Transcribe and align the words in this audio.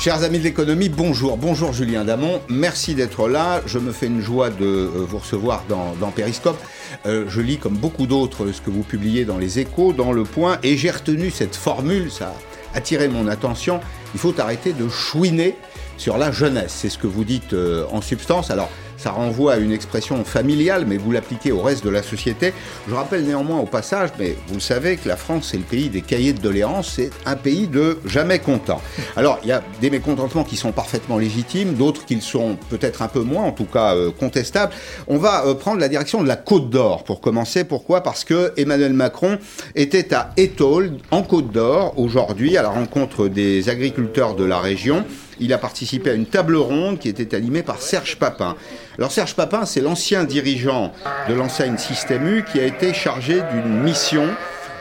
Chers 0.00 0.22
amis 0.22 0.38
de 0.38 0.44
l'économie, 0.44 0.88
bonjour. 0.88 1.36
Bonjour 1.36 1.74
Julien 1.74 2.06
Damon, 2.06 2.40
merci 2.48 2.94
d'être 2.94 3.28
là. 3.28 3.60
Je 3.66 3.78
me 3.78 3.92
fais 3.92 4.06
une 4.06 4.22
joie 4.22 4.48
de 4.48 4.64
euh, 4.64 5.04
vous 5.06 5.18
recevoir 5.18 5.62
dans, 5.68 5.94
dans 6.00 6.10
Periscope. 6.10 6.58
Euh, 7.04 7.26
je 7.28 7.42
lis 7.42 7.58
comme 7.58 7.76
beaucoup 7.76 8.06
d'autres 8.06 8.50
ce 8.50 8.62
que 8.62 8.70
vous 8.70 8.82
publiez 8.82 9.26
dans 9.26 9.36
les 9.36 9.58
échos, 9.58 9.92
dans 9.92 10.12
le 10.12 10.24
point, 10.24 10.58
et 10.62 10.78
j'ai 10.78 10.90
retenu 10.90 11.30
cette 11.30 11.54
formule, 11.54 12.10
ça 12.10 12.32
a 12.72 12.78
attiré 12.78 13.08
mon 13.08 13.28
attention. 13.28 13.80
Il 14.14 14.20
faut 14.20 14.32
arrêter 14.40 14.72
de 14.72 14.88
chouiner 14.88 15.54
sur 15.98 16.16
la 16.16 16.32
jeunesse. 16.32 16.72
C'est 16.78 16.88
ce 16.88 16.96
que 16.96 17.06
vous 17.06 17.24
dites 17.24 17.52
euh, 17.52 17.84
en 17.92 18.00
substance. 18.00 18.50
Alors, 18.50 18.70
ça 19.00 19.10
renvoie 19.10 19.54
à 19.54 19.56
une 19.56 19.72
expression 19.72 20.24
familiale, 20.24 20.84
mais 20.86 20.98
vous 20.98 21.10
l'appliquez 21.10 21.52
au 21.52 21.62
reste 21.62 21.84
de 21.84 21.90
la 21.90 22.02
société. 22.02 22.52
Je 22.88 22.94
rappelle 22.94 23.24
néanmoins 23.24 23.58
au 23.58 23.66
passage, 23.66 24.10
mais 24.18 24.36
vous 24.48 24.54
le 24.54 24.60
savez, 24.60 24.96
que 24.96 25.08
la 25.08 25.16
France, 25.16 25.48
c'est 25.50 25.56
le 25.56 25.62
pays 25.62 25.88
des 25.88 26.02
cahiers 26.02 26.34
de 26.34 26.40
doléances, 26.40 26.92
c'est 26.96 27.10
un 27.24 27.36
pays 27.36 27.66
de 27.66 27.98
jamais 28.04 28.40
content. 28.40 28.80
Alors, 29.16 29.38
il 29.42 29.48
y 29.48 29.52
a 29.52 29.62
des 29.80 29.88
mécontentements 29.88 30.44
qui 30.44 30.56
sont 30.56 30.72
parfaitement 30.72 31.16
légitimes, 31.16 31.74
d'autres 31.74 32.04
qui 32.04 32.14
le 32.14 32.20
sont 32.20 32.58
peut-être 32.68 33.00
un 33.00 33.08
peu 33.08 33.20
moins, 33.20 33.44
en 33.44 33.52
tout 33.52 33.64
cas 33.64 33.94
euh, 33.94 34.10
contestables. 34.10 34.72
On 35.08 35.16
va 35.16 35.46
euh, 35.46 35.54
prendre 35.54 35.80
la 35.80 35.88
direction 35.88 36.22
de 36.22 36.28
la 36.28 36.36
Côte 36.36 36.68
d'Or 36.68 37.04
pour 37.04 37.20
commencer. 37.20 37.64
Pourquoi? 37.64 38.02
Parce 38.02 38.24
que 38.24 38.52
Emmanuel 38.58 38.92
Macron 38.92 39.38
était 39.74 40.12
à 40.12 40.32
Étole, 40.36 40.92
en 41.10 41.22
Côte 41.22 41.50
d'Or, 41.52 41.94
aujourd'hui, 41.96 42.56
à 42.58 42.62
la 42.62 42.68
rencontre 42.68 43.28
des 43.28 43.68
agriculteurs 43.70 44.34
de 44.34 44.44
la 44.44 44.60
région. 44.60 45.04
Il 45.40 45.54
a 45.54 45.58
participé 45.58 46.10
à 46.10 46.12
une 46.12 46.26
table 46.26 46.56
ronde 46.56 46.98
qui 46.98 47.08
était 47.08 47.34
animée 47.34 47.62
par 47.62 47.80
Serge 47.80 48.16
Papin. 48.16 48.56
Alors 48.98 49.10
Serge 49.10 49.34
Papin, 49.34 49.64
c'est 49.64 49.80
l'ancien 49.80 50.24
dirigeant 50.24 50.92
de 51.28 51.34
l'enseigne 51.34 51.78
Système 51.78 52.28
U 52.28 52.44
qui 52.44 52.60
a 52.60 52.64
été 52.64 52.92
chargé 52.92 53.40
d'une 53.52 53.82
mission 53.82 54.28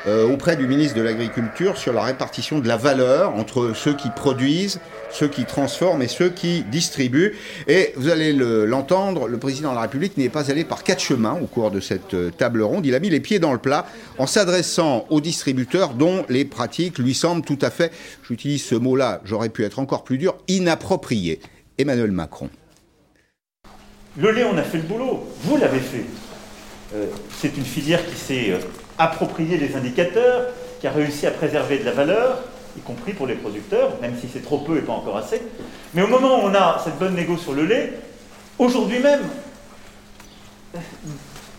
auprès 0.07 0.55
du 0.55 0.67
ministre 0.67 0.95
de 0.97 1.01
l'Agriculture 1.01 1.77
sur 1.77 1.93
la 1.93 2.03
répartition 2.03 2.59
de 2.59 2.67
la 2.67 2.77
valeur 2.77 3.35
entre 3.35 3.73
ceux 3.75 3.93
qui 3.93 4.09
produisent, 4.09 4.79
ceux 5.11 5.27
qui 5.27 5.45
transforment 5.45 6.01
et 6.01 6.07
ceux 6.07 6.29
qui 6.29 6.63
distribuent. 6.63 7.35
Et 7.67 7.93
vous 7.95 8.09
allez 8.09 8.33
l'entendre, 8.33 9.27
le, 9.27 9.37
président 9.37 9.69
de 9.71 9.75
la 9.75 9.81
République 9.81 10.17
n'est 10.17 10.29
pas 10.29 10.51
allé 10.51 10.63
par 10.63 10.83
quatre 10.83 11.01
chemins 11.01 11.37
au 11.41 11.45
cours 11.45 11.71
de 11.71 11.79
cette 11.79 12.13
euh, 12.13 12.31
table 12.31 12.61
ronde. 12.61 12.85
Il 12.85 12.95
a 12.95 12.99
mis 12.99 13.09
les 13.09 13.19
pieds 13.19 13.39
dans 13.39 13.53
le 13.53 13.59
plat 13.59 13.85
en 14.17 14.27
s'adressant 14.27 15.05
aux 15.09 15.21
distributeurs 15.21 15.93
dont 15.93 16.25
les 16.29 16.45
pratiques 16.45 16.99
lui 16.99 17.13
semblent 17.13 17.45
tout 17.45 17.59
à 17.61 17.69
fait, 17.69 17.91
j'utilise 18.27 18.63
ce 18.63 18.75
mot-là, 18.75 19.21
j'aurais 19.25 19.49
pu 19.49 19.63
être 19.63 19.79
encore 19.79 20.03
plus 20.03 20.17
dur, 20.17 20.37
inappropriées. 20.47 21.39
Emmanuel 21.77 22.11
Macron. 22.11 22.49
Le 24.17 24.31
lait, 24.31 24.43
on 24.43 24.57
a 24.57 24.63
fait 24.63 24.77
le 24.77 24.83
boulot. 24.83 25.25
Vous 25.43 25.55
l'avez 25.55 25.79
fait. 25.79 26.03
Euh, 26.93 27.05
c'est 27.39 27.55
une 27.55 27.63
filière 27.63 28.05
qui 28.05 28.15
s'est 28.15 28.51
euh, 28.51 28.57
approprié 28.99 29.57
les 29.57 29.75
indicateurs, 29.75 30.47
qui 30.79 30.87
a 30.87 30.91
réussi 30.91 31.25
à 31.25 31.31
préserver 31.31 31.79
de 31.79 31.85
la 31.85 31.91
valeur, 31.91 32.37
y 32.77 32.81
compris 32.81 33.13
pour 33.13 33.25
les 33.25 33.35
producteurs, 33.35 33.93
même 34.01 34.15
si 34.19 34.27
c'est 34.31 34.43
trop 34.43 34.59
peu 34.59 34.77
et 34.77 34.81
pas 34.81 34.93
encore 34.93 35.17
assez. 35.17 35.41
Mais 35.93 36.03
au 36.03 36.07
moment 36.07 36.43
où 36.43 36.47
on 36.47 36.53
a 36.53 36.79
cette 36.83 36.99
bonne 36.99 37.15
négo 37.15 37.37
sur 37.37 37.53
le 37.53 37.65
lait, 37.65 37.93
aujourd'hui 38.59 38.99
même, 38.99 39.21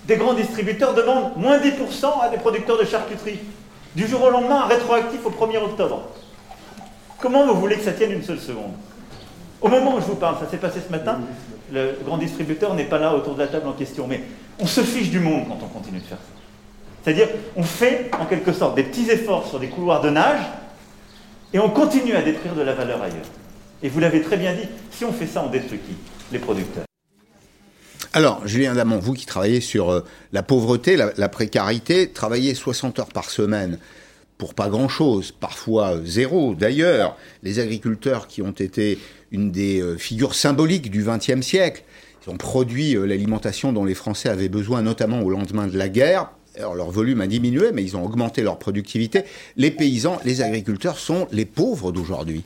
des 0.07 0.17
grands 0.17 0.35
distributeurs 0.35 0.95
demandent 0.95 1.37
moins 1.37 1.59
10% 1.59 2.23
à 2.23 2.29
des 2.29 2.37
producteurs 2.37 2.79
de 2.79 2.85
charcuterie. 2.85 3.41
Du 3.97 4.07
jour 4.07 4.23
au 4.23 4.31
lendemain, 4.31 4.67
rétroactif 4.67 5.21
au 5.25 5.31
1er 5.31 5.59
octobre. 5.59 6.03
Comment 7.19 7.47
vous 7.47 7.59
voulez 7.59 7.77
que 7.77 7.85
ça 7.85 7.93
tienne 7.93 8.13
une 8.13 8.23
seule 8.23 8.39
seconde? 8.39 8.73
Au 9.61 9.69
moment 9.69 9.97
où 9.97 10.01
je 10.01 10.07
vous 10.07 10.15
parle, 10.15 10.37
ça 10.39 10.49
s'est 10.49 10.59
passé 10.59 10.79
ce 10.87 10.91
matin, 10.91 11.19
le 11.73 11.99
grand 12.05 12.17
distributeur 12.17 12.75
n'est 12.75 12.85
pas 12.85 12.99
là 12.99 13.15
autour 13.15 13.35
de 13.35 13.41
la 13.41 13.49
table 13.49 13.69
en 13.69 13.73
question. 13.73 14.07
Mais 14.07 14.23
on 14.59 14.67
se 14.67 14.81
fiche 14.81 15.11
du 15.11 15.21
monde 15.21 15.45
quand 15.49 15.59
on 15.63 15.69
continue 15.69 15.99
de 15.99 16.05
faire 16.05 16.19
ça. 16.19 16.40
C'est-à-dire, 17.03 17.29
on 17.57 17.63
fait 17.63 18.11
en 18.19 18.27
quelque 18.27 18.53
sorte 18.53 18.75
des 18.77 18.83
petits 18.83 19.11
efforts 19.11 19.47
sur 19.49 19.59
des 19.59 19.69
couloirs 19.69 20.03
de 20.03 20.11
nage 20.11 20.41
et 21.53 21.59
on 21.59 21.71
continue 21.71 22.15
à 22.15 22.23
détruire 22.23 22.55
de 22.55 22.63
la 22.63 22.75
valeur 22.75 23.03
ailleurs. 23.03 23.27
Et 23.83 23.89
vous 23.89 24.01
l'avez 24.01 24.21
très 24.21 24.37
bien 24.37 24.53
dit, 24.53 24.69
si 24.91 25.05
on 25.05 25.13
fait 25.13 25.27
ça, 25.27 25.43
on 25.45 25.51
détruit 25.51 25.79
qui? 25.79 25.95
Les 26.33 26.39
producteurs. 26.39 26.85
Alors, 28.13 28.47
Julien 28.47 28.75
Damon, 28.75 28.99
vous 28.99 29.15
qui 29.15 29.25
travaillez 29.25 29.61
sur 29.61 29.91
euh, 29.91 30.05
la 30.33 30.43
pauvreté, 30.43 30.97
la, 30.97 31.29
précarité, 31.29 32.11
travaillez 32.11 32.55
60 32.55 32.99
heures 32.99 33.13
par 33.13 33.31
semaine 33.31 33.79
pour 34.37 34.55
pas 34.55 34.69
grand-chose, 34.69 35.33
parfois 35.33 35.95
euh, 35.95 36.05
zéro. 36.05 36.55
D'ailleurs, 36.55 37.17
les 37.43 37.61
agriculteurs 37.61 38.27
qui 38.27 38.43
ont 38.43 38.51
été 38.51 38.99
une 39.31 39.53
des 39.53 39.81
euh, 39.81 39.97
figures 39.97 40.35
symboliques 40.35 40.91
du 40.91 41.05
XXe 41.05 41.41
siècle, 41.41 41.85
ils 42.27 42.31
ont 42.31 42.37
produit 42.37 42.95
l'alimentation 42.95 43.73
dont 43.73 43.85
les 43.85 43.95
Français 43.95 44.29
avaient 44.29 44.49
besoin, 44.49 44.83
notamment 44.83 45.23
au 45.23 45.31
lendemain 45.31 45.69
de 45.69 45.79
la 45.79 45.89
guerre. 45.89 46.33
Alors, 46.61 46.75
leur 46.75 46.91
volume 46.91 47.21
a 47.21 47.27
diminué, 47.27 47.73
mais 47.73 47.83
ils 47.83 47.97
ont 47.97 48.05
augmenté 48.05 48.43
leur 48.43 48.59
productivité. 48.59 49.23
Les 49.57 49.71
paysans, 49.71 50.19
les 50.25 50.43
agriculteurs 50.43 50.99
sont 50.99 51.27
les 51.33 51.47
pauvres 51.47 51.91
d'aujourd'hui. 51.91 52.45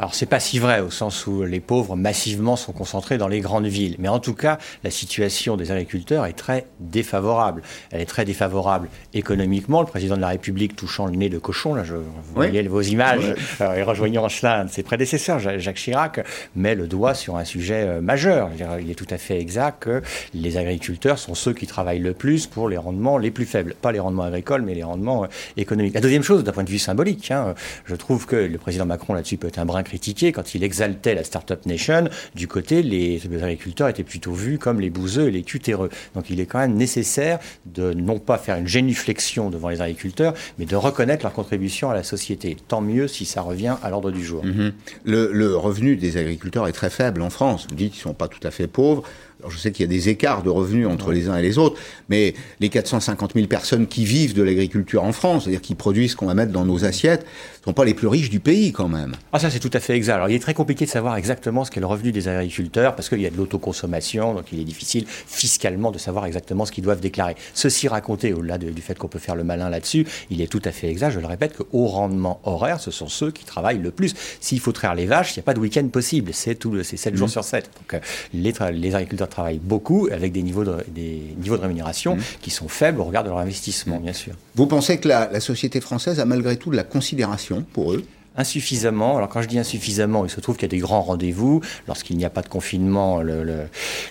Alors 0.00 0.14
c'est 0.14 0.26
pas 0.26 0.38
si 0.38 0.60
vrai 0.60 0.78
au 0.80 0.90
sens 0.90 1.26
où 1.26 1.42
les 1.42 1.58
pauvres 1.58 1.96
massivement 1.96 2.54
sont 2.54 2.72
concentrés 2.72 3.18
dans 3.18 3.26
les 3.26 3.40
grandes 3.40 3.66
villes, 3.66 3.96
mais 3.98 4.06
en 4.06 4.20
tout 4.20 4.34
cas 4.34 4.58
la 4.84 4.92
situation 4.92 5.56
des 5.56 5.72
agriculteurs 5.72 6.24
est 6.24 6.34
très 6.34 6.66
défavorable. 6.78 7.62
Elle 7.90 8.00
est 8.00 8.06
très 8.06 8.24
défavorable 8.24 8.88
économiquement. 9.12 9.80
Le 9.80 9.88
président 9.88 10.14
de 10.14 10.20
la 10.20 10.28
République 10.28 10.76
touchant 10.76 11.06
le 11.06 11.16
nez 11.16 11.28
de 11.28 11.38
cochon, 11.38 11.74
là 11.74 11.82
je 11.82 11.94
vous 11.94 12.04
oui. 12.36 12.48
voyez 12.48 12.62
vos 12.68 12.80
images, 12.80 13.34
euh, 13.60 13.74
et 13.74 13.82
rejoignant 13.82 14.28
cela 14.28 14.60
un 14.60 14.64
de 14.66 14.70
ses 14.70 14.84
prédécesseurs, 14.84 15.40
Jacques 15.40 15.76
Chirac, 15.76 16.24
met 16.54 16.76
le 16.76 16.86
doigt 16.86 17.14
sur 17.14 17.36
un 17.36 17.44
sujet 17.44 17.84
euh, 17.88 18.00
majeur. 18.00 18.50
Il 18.80 18.90
est 18.90 18.94
tout 18.94 19.06
à 19.10 19.18
fait 19.18 19.40
exact 19.40 19.82
que 19.82 20.02
les 20.32 20.58
agriculteurs 20.58 21.18
sont 21.18 21.34
ceux 21.34 21.54
qui 21.54 21.66
travaillent 21.66 21.98
le 21.98 22.14
plus 22.14 22.46
pour 22.46 22.68
les 22.68 22.76
rendements 22.76 23.18
les 23.18 23.32
plus 23.32 23.46
faibles, 23.46 23.74
pas 23.80 23.90
les 23.90 24.00
rendements 24.00 24.24
agricoles, 24.24 24.62
mais 24.62 24.74
les 24.74 24.84
rendements 24.84 25.24
euh, 25.24 25.28
économiques. 25.56 25.94
La 25.94 26.00
deuxième 26.00 26.22
chose, 26.22 26.44
d'un 26.44 26.52
point 26.52 26.64
de 26.64 26.70
vue 26.70 26.78
symbolique, 26.78 27.32
hein, 27.32 27.54
je 27.84 27.96
trouve 27.96 28.26
que 28.26 28.36
le 28.36 28.58
président 28.58 28.86
Macron 28.86 29.14
là-dessus 29.14 29.38
peut 29.38 29.48
être 29.48 29.58
un 29.58 29.66
brin 29.66 29.82
critiqué 29.88 30.32
quand 30.32 30.54
il 30.54 30.62
exaltait 30.62 31.14
la 31.14 31.24
Startup 31.24 31.64
Nation. 31.66 32.04
Du 32.34 32.46
côté, 32.46 32.82
les, 32.82 33.20
agriculteurs 33.42 33.88
étaient 33.88 34.04
plutôt 34.04 34.32
vus 34.32 34.58
comme 34.58 34.80
les 34.80 34.90
bouseux 34.90 35.28
et 35.28 35.30
les 35.30 35.42
cutéreux. 35.42 35.88
Donc 36.14 36.30
il 36.30 36.40
est 36.40 36.46
quand 36.46 36.58
même 36.58 36.74
nécessaire 36.74 37.38
de 37.66 37.92
non 37.92 38.18
pas 38.18 38.38
faire 38.38 38.56
une 38.56 38.66
génuflexion 38.66 39.50
devant 39.50 39.70
les 39.70 39.80
agriculteurs, 39.80 40.34
mais 40.58 40.66
de 40.66 40.76
reconnaître 40.76 41.24
leur 41.24 41.32
contribution 41.32 41.90
à 41.90 41.94
la 41.94 42.02
société. 42.02 42.56
Tant 42.68 42.80
mieux 42.80 43.08
si 43.08 43.24
ça 43.24 43.40
revient 43.40 43.76
à 43.82 43.90
l'ordre 43.90 44.10
du 44.10 44.24
jour. 44.24 44.44
-hmm. 44.44 44.72
le, 45.04 45.30
le, 45.32 45.56
revenu 45.56 45.96
des 45.96 46.16
agriculteurs 46.16 46.68
est 46.68 46.72
très 46.72 46.90
faible 46.90 47.22
en 47.22 47.30
France. 47.30 47.66
Vous 47.68 47.76
dites 47.76 47.92
qu'ils 47.92 48.00
ne 48.00 48.10
sont 48.10 48.14
pas 48.14 48.28
tout 48.28 48.44
à 48.46 48.50
fait 48.50 48.66
pauvres. 48.66 49.02
Alors 49.40 49.52
je 49.52 49.58
sais 49.58 49.70
qu'il 49.70 49.84
y 49.84 49.88
a 49.88 49.88
des 49.88 50.08
écarts 50.08 50.42
de 50.42 50.50
revenus 50.50 50.88
entre 50.88 51.12
les 51.12 51.28
uns 51.28 51.36
et 51.36 51.42
les 51.42 51.58
autres, 51.58 51.78
mais 52.08 52.34
les 52.58 52.68
450 52.70 53.34
000 53.34 53.46
personnes 53.46 53.86
qui 53.86 54.04
vivent 54.04 54.34
de 54.34 54.42
l'agriculture 54.42 55.04
en 55.04 55.12
France, 55.12 55.44
c'est-à-dire 55.44 55.60
qui 55.60 55.76
produisent 55.76 56.12
ce 56.12 56.16
qu'on 56.16 56.26
va 56.26 56.34
mettre 56.34 56.50
dans 56.50 56.64
nos 56.64 56.84
assiettes, 56.84 57.24
ne 57.60 57.64
sont 57.66 57.72
pas 57.72 57.84
les 57.84 57.94
plus 57.94 58.08
riches 58.08 58.30
du 58.30 58.40
pays 58.40 58.72
quand 58.72 58.88
même. 58.88 59.14
Ah 59.32 59.38
ça 59.38 59.48
c'est 59.48 59.60
tout 59.60 59.70
à 59.72 59.78
fait 59.78 59.94
exact. 59.94 60.14
Alors 60.14 60.28
il 60.28 60.34
est 60.34 60.40
très 60.40 60.54
compliqué 60.54 60.86
de 60.86 60.90
savoir 60.90 61.16
exactement 61.16 61.64
ce 61.64 61.70
qu'est 61.70 61.78
le 61.78 61.86
revenu 61.86 62.10
des 62.10 62.26
agriculteurs, 62.26 62.96
parce 62.96 63.08
qu'il 63.08 63.20
y 63.20 63.26
a 63.26 63.30
de 63.30 63.36
l'autoconsommation, 63.36 64.34
donc 64.34 64.46
il 64.52 64.58
est 64.58 64.64
difficile 64.64 65.04
fiscalement 65.06 65.92
de 65.92 65.98
savoir 65.98 66.26
exactement 66.26 66.64
ce 66.64 66.72
qu'ils 66.72 66.82
doivent 66.82 67.00
déclarer. 67.00 67.36
Ceci 67.54 67.86
raconté, 67.86 68.32
au-delà 68.32 68.58
de, 68.58 68.70
du 68.70 68.82
fait 68.82 68.98
qu'on 68.98 69.06
peut 69.06 69.20
faire 69.20 69.36
le 69.36 69.44
malin 69.44 69.70
là-dessus, 69.70 70.04
il 70.30 70.42
est 70.42 70.48
tout 70.48 70.62
à 70.64 70.72
fait 70.72 70.88
exact, 70.88 71.10
je 71.12 71.20
le 71.20 71.26
répète, 71.26 71.56
que 71.56 71.62
haut 71.72 71.86
rendement 71.86 72.40
horaire, 72.42 72.80
ce 72.80 72.90
sont 72.90 73.08
ceux 73.08 73.30
qui 73.30 73.44
travaillent 73.44 73.78
le 73.78 73.92
plus. 73.92 74.14
S'il 74.40 74.58
faut 74.58 74.72
traire 74.72 74.96
les 74.96 75.06
vaches, 75.06 75.36
il 75.36 75.38
n'y 75.38 75.42
a 75.42 75.44
pas 75.44 75.54
de 75.54 75.60
week-end 75.60 75.86
possible, 75.88 76.34
c'est 76.34 76.56
7 76.56 76.64
mmh. 76.66 77.16
jours 77.16 77.30
sur 77.30 77.44
7. 77.44 77.70
Donc 77.76 77.94
euh, 77.94 78.00
les, 78.34 78.52
les 78.72 78.94
agriculteurs 78.96 79.27
travaillent 79.28 79.60
beaucoup 79.62 80.08
avec 80.10 80.32
des 80.32 80.42
niveaux 80.42 80.64
de, 80.64 80.76
des 80.88 81.34
niveaux 81.38 81.56
de 81.56 81.62
rémunération 81.62 82.16
mmh. 82.16 82.22
qui 82.40 82.50
sont 82.50 82.68
faibles 82.68 83.00
au 83.00 83.04
regard 83.04 83.24
de 83.24 83.28
leur 83.28 83.38
investissement, 83.38 83.98
mmh. 83.98 84.02
bien 84.02 84.12
sûr. 84.12 84.32
Vous 84.54 84.66
pensez 84.66 84.98
que 84.98 85.08
la, 85.08 85.30
la 85.30 85.40
société 85.40 85.80
française 85.80 86.20
a 86.20 86.24
malgré 86.24 86.56
tout 86.56 86.70
de 86.70 86.76
la 86.76 86.84
considération 86.84 87.64
pour 87.72 87.92
eux? 87.92 88.04
Insuffisamment. 88.38 89.16
Alors 89.16 89.28
quand 89.28 89.42
je 89.42 89.48
dis 89.48 89.58
insuffisamment, 89.58 90.24
il 90.24 90.30
se 90.30 90.40
trouve 90.40 90.56
qu'il 90.56 90.62
y 90.62 90.70
a 90.70 90.76
des 90.76 90.78
grands 90.78 91.02
rendez-vous. 91.02 91.60
Lorsqu'il 91.86 92.16
n'y 92.16 92.24
a 92.24 92.30
pas 92.30 92.40
de 92.42 92.48
confinement, 92.48 93.20
le, 93.20 93.42
le, 93.42 93.58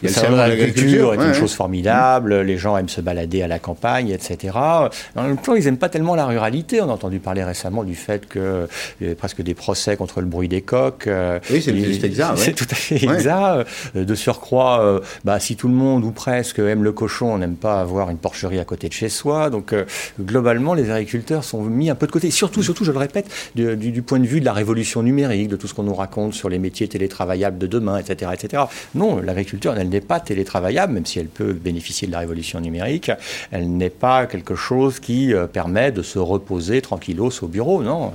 le 0.03 0.09
salon 0.09 0.33
de 0.33 0.41
l'agriculture 0.41 1.13
est 1.13 1.17
ouais, 1.17 1.27
une 1.27 1.33
chose 1.33 1.53
formidable. 1.53 2.41
Les 2.41 2.57
gens 2.57 2.77
aiment 2.77 2.89
se 2.89 3.01
balader 3.01 3.41
à 3.41 3.47
la 3.47 3.57
campagne, 3.57 4.09
etc. 4.09 4.53
En 4.57 4.89
même 5.23 5.37
temps, 5.37 5.55
ils 5.55 5.63
n'aiment 5.63 5.77
pas 5.77 5.89
tellement 5.89 6.15
la 6.15 6.25
ruralité. 6.25 6.81
On 6.81 6.89
a 6.89 6.93
entendu 6.93 7.19
parler 7.19 7.43
récemment 7.43 7.83
du 7.83 7.95
fait 7.95 8.27
qu'il 8.29 8.67
y 9.01 9.05
avait 9.05 9.15
presque 9.15 9.41
des 9.41 9.53
procès 9.53 9.95
contre 9.95 10.19
le 10.19 10.27
bruit 10.27 10.49
des 10.49 10.61
coques. 10.61 11.09
Oui, 11.49 11.61
c'est 11.61 11.71
exact. 12.03 12.37
C'est 12.47 12.53
tout 12.53 12.67
à 12.69 12.75
fait 12.75 13.03
exact. 13.03 13.67
De 13.95 14.15
surcroît, 14.15 15.01
bah, 15.23 15.39
si 15.39 15.55
tout 15.55 15.67
le 15.67 15.73
monde 15.73 16.03
ou 16.03 16.11
presque 16.11 16.59
aime 16.59 16.83
le 16.83 16.91
cochon, 16.91 17.33
on 17.33 17.37
n'aime 17.37 17.55
pas 17.55 17.79
avoir 17.79 18.09
une 18.09 18.17
porcherie 18.17 18.59
à 18.59 18.65
côté 18.65 18.89
de 18.89 18.93
chez 18.93 19.09
soi. 19.09 19.49
Donc 19.49 19.73
globalement, 20.19 20.73
les 20.73 20.91
agriculteurs 20.91 21.43
sont 21.43 21.61
mis 21.61 21.89
un 21.89 21.95
peu 21.95 22.07
de 22.07 22.11
côté. 22.11 22.29
Surtout, 22.31 22.61
surtout, 22.61 22.83
je 22.83 22.91
le 22.91 22.97
répète, 22.97 23.27
du, 23.55 23.75
du, 23.77 23.91
du 23.91 24.01
point 24.01 24.16
de 24.19 24.27
vue 24.27 24.39
de 24.39 24.45
la 24.45 24.53
révolution 24.53 25.03
numérique, 25.03 25.47
de 25.47 25.55
tout 25.55 25.67
ce 25.67 25.73
qu'on 25.73 25.83
nous 25.83 25.93
raconte 25.93 26.33
sur 26.33 26.49
les 26.49 26.59
métiers 26.59 26.87
télétravaillables 26.87 27.57
de 27.57 27.67
demain, 27.67 27.97
etc. 27.97 28.31
etc. 28.33 28.63
Non, 28.95 29.21
l'agriculture, 29.21 29.75
elle 29.77 29.89
n'est 29.89 30.01
pas 30.01 30.19
télétravaillable, 30.19 30.93
même 30.93 31.05
si 31.05 31.19
elle 31.19 31.27
peut 31.27 31.53
bénéficier 31.53 32.07
de 32.07 32.13
la 32.13 32.19
révolution 32.19 32.59
numérique. 32.59 33.11
Elle 33.51 33.75
n'est 33.75 33.89
pas 33.89 34.25
quelque 34.25 34.55
chose 34.55 34.99
qui 34.99 35.33
euh, 35.33 35.47
permet 35.47 35.91
de 35.91 36.01
se 36.01 36.19
reposer 36.19 36.81
tranquillos 36.81 37.31
au 37.41 37.47
bureau. 37.47 37.83
Non, 37.83 38.13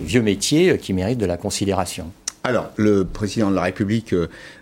vieux 0.00 0.22
métiers 0.22 0.78
qui 0.78 0.92
méritent 0.92 1.18
de 1.18 1.26
la 1.26 1.36
considération. 1.36 2.10
Alors, 2.44 2.70
le 2.76 3.04
président 3.04 3.50
de 3.50 3.56
la 3.56 3.62
République 3.62 4.14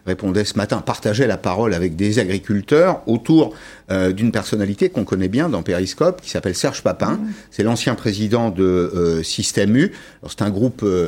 répondait 0.07 0.45
ce 0.45 0.57
matin, 0.57 0.79
partageait 0.79 1.27
la 1.27 1.37
parole 1.37 1.75
avec 1.75 1.97
des 1.97 2.19
agriculteurs 2.19 3.03
autour 3.07 3.55
euh, 3.91 4.13
d'une 4.13 4.33
personnalité 4.33 4.89
qu'on 4.89 5.05
connaît 5.05 5.29
bien 5.29 5.49
dans 5.49 5.63
Periscope, 5.63 6.21
qui 6.23 6.31
s'appelle 6.31 6.55
Serge 6.55 6.83
Papin. 6.83 7.13
Mmh. 7.13 7.33
C'est 7.51 7.63
l'ancien 7.63 7.95
président 7.95 8.51
de 8.51 8.63
euh, 8.63 9.23
Système 9.23 9.77
U. 9.77 9.93
C'est 10.29 10.43
un 10.43 10.51
groupe, 10.51 10.83
euh, 10.83 11.07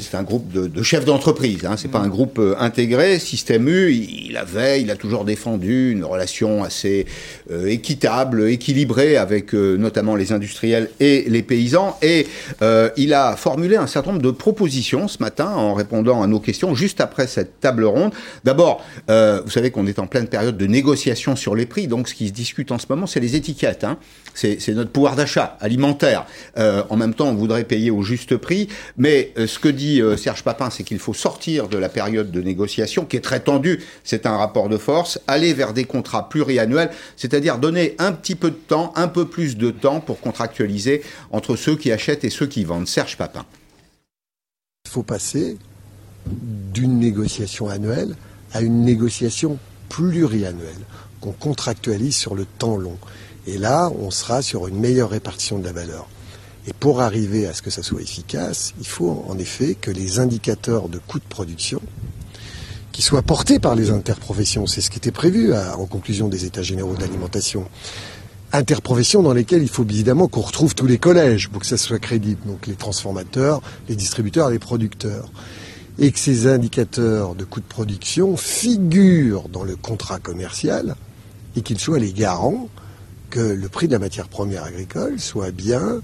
c'est 0.00 0.16
un 0.16 0.22
groupe 0.22 0.50
de, 0.52 0.66
de 0.66 0.82
chefs 0.82 1.04
d'entreprise. 1.04 1.64
Hein. 1.64 1.76
C'est 1.76 1.88
pas 1.88 2.00
un 2.00 2.08
groupe 2.08 2.40
intégré. 2.58 3.18
Système 3.18 3.68
U, 3.68 3.92
il, 3.92 4.36
avait, 4.36 4.82
il 4.82 4.90
a 4.90 4.96
toujours 4.96 5.24
défendu 5.24 5.92
une 5.92 6.04
relation 6.04 6.64
assez 6.64 7.06
équitable, 7.66 8.48
équilibrée 8.48 9.16
avec 9.16 9.52
notamment 9.52 10.16
les 10.16 10.32
industriels 10.32 10.90
et 11.00 11.24
les 11.28 11.42
paysans. 11.42 11.96
Et 12.02 12.26
il 12.96 13.14
a 13.14 13.36
formulé 13.36 13.76
un 13.76 13.86
certain 13.86 14.10
nombre 14.10 14.22
de 14.22 14.30
propositions 14.30 15.08
ce 15.08 15.22
matin 15.22 15.50
en 15.50 15.74
répondant 15.74 16.22
à 16.22 16.26
nos 16.26 16.40
questions 16.40 16.74
juste 16.74 17.00
après 17.00 17.26
cette 17.26 17.60
table 17.60 17.84
ronde. 17.84 18.12
D'abord, 18.44 18.84
vous 19.08 19.50
savez 19.50 19.70
qu'on 19.70 19.86
est 19.86 19.98
en 19.98 20.06
pleine 20.06 20.28
période 20.28 20.56
de 20.56 20.66
négociation 20.66 21.36
sur 21.36 21.54
les 21.54 21.66
prix, 21.66 21.86
donc 21.86 22.08
ce 22.08 22.14
qui 22.14 22.28
se 22.28 22.32
discute 22.32 22.72
en 22.72 22.78
ce 22.78 22.86
moment, 22.88 23.06
c'est 23.06 23.20
les 23.20 23.36
étiquettes. 23.36 23.84
Hein. 23.84 23.98
C'est 24.34 24.68
notre 24.68 24.90
pouvoir 24.90 25.16
d'achat 25.16 25.56
alimentaire. 25.60 26.26
Euh, 26.58 26.84
en 26.90 26.96
même 26.96 27.14
temps, 27.14 27.28
on 27.28 27.34
voudrait 27.34 27.64
payer 27.64 27.90
au 27.90 28.02
juste 28.02 28.36
prix. 28.36 28.68
Mais 28.96 29.32
euh, 29.36 29.46
ce 29.46 29.58
que 29.58 29.68
dit 29.68 30.00
euh, 30.00 30.16
Serge 30.16 30.44
Papin, 30.44 30.70
c'est 30.70 30.84
qu'il 30.84 30.98
faut 30.98 31.14
sortir 31.14 31.68
de 31.68 31.76
la 31.76 31.88
période 31.88 32.30
de 32.30 32.40
négociation, 32.40 33.04
qui 33.04 33.16
est 33.16 33.20
très 33.20 33.40
tendue. 33.40 33.82
C'est 34.04 34.26
un 34.26 34.36
rapport 34.36 34.68
de 34.68 34.76
force. 34.76 35.18
Aller 35.26 35.54
vers 35.54 35.72
des 35.72 35.84
contrats 35.84 36.28
pluriannuels, 36.28 36.90
c'est-à-dire 37.16 37.58
donner 37.58 37.96
un 37.98 38.12
petit 38.12 38.36
peu 38.36 38.50
de 38.50 38.56
temps, 38.56 38.92
un 38.96 39.08
peu 39.08 39.26
plus 39.26 39.56
de 39.56 39.70
temps 39.70 40.00
pour 40.00 40.20
contractualiser 40.20 41.02
entre 41.32 41.56
ceux 41.56 41.76
qui 41.76 41.90
achètent 41.90 42.24
et 42.24 42.30
ceux 42.30 42.46
qui 42.46 42.64
vendent. 42.64 42.86
Serge 42.86 43.16
Papin. 43.16 43.44
Il 44.86 44.90
faut 44.90 45.02
passer 45.02 45.58
d'une 46.72 46.98
négociation 46.98 47.68
annuelle 47.68 48.14
à 48.52 48.60
une 48.60 48.84
négociation 48.84 49.58
pluriannuelle 49.88 50.84
qu'on 51.20 51.32
contractualise 51.32 52.16
sur 52.16 52.34
le 52.34 52.44
temps 52.44 52.76
long. 52.76 52.98
Et 53.46 53.58
là, 53.58 53.90
on 53.98 54.10
sera 54.10 54.42
sur 54.42 54.68
une 54.68 54.78
meilleure 54.78 55.10
répartition 55.10 55.58
de 55.58 55.64
la 55.64 55.72
valeur. 55.72 56.08
Et 56.66 56.72
pour 56.72 57.00
arriver 57.00 57.46
à 57.46 57.54
ce 57.54 57.62
que 57.62 57.70
ça 57.70 57.82
soit 57.82 58.02
efficace, 58.02 58.74
il 58.78 58.86
faut 58.86 59.24
en 59.26 59.38
effet 59.38 59.74
que 59.74 59.90
les 59.90 60.18
indicateurs 60.18 60.88
de 60.88 60.98
coûts 60.98 61.18
de 61.18 61.24
production, 61.24 61.80
qui 62.92 63.02
soient 63.02 63.22
portés 63.22 63.58
par 63.58 63.74
les 63.74 63.90
interprofessions, 63.90 64.66
c'est 64.66 64.80
ce 64.80 64.90
qui 64.90 64.98
était 64.98 65.12
prévu 65.12 65.54
en 65.54 65.86
conclusion 65.86 66.28
des 66.28 66.44
États 66.44 66.62
généraux 66.62 66.94
de 66.94 67.00
l'alimentation, 67.00 67.66
interprofessions 68.52 69.22
dans 69.22 69.32
lesquelles 69.32 69.62
il 69.62 69.68
faut 69.68 69.84
évidemment 69.84 70.26
qu'on 70.26 70.40
retrouve 70.40 70.74
tous 70.74 70.86
les 70.86 70.98
collèges 70.98 71.48
pour 71.48 71.60
que 71.60 71.66
ça 71.66 71.76
soit 71.76 72.00
crédible, 72.00 72.40
donc 72.44 72.66
les 72.66 72.74
transformateurs, 72.74 73.62
les 73.88 73.94
distributeurs, 73.94 74.50
les 74.50 74.58
producteurs 74.58 75.30
et 75.98 76.12
que 76.12 76.18
ces 76.18 76.46
indicateurs 76.46 77.34
de 77.34 77.44
coûts 77.44 77.60
de 77.60 77.66
production 77.66 78.36
figurent 78.36 79.48
dans 79.48 79.64
le 79.64 79.76
contrat 79.76 80.20
commercial 80.20 80.94
et 81.56 81.62
qu'ils 81.62 81.80
soient 81.80 81.98
les 81.98 82.12
garants 82.12 82.68
que 83.30 83.40
le 83.40 83.68
prix 83.68 83.88
de 83.88 83.92
la 83.92 83.98
matière 83.98 84.28
première 84.28 84.64
agricole 84.64 85.18
soit 85.18 85.50
bien 85.50 86.00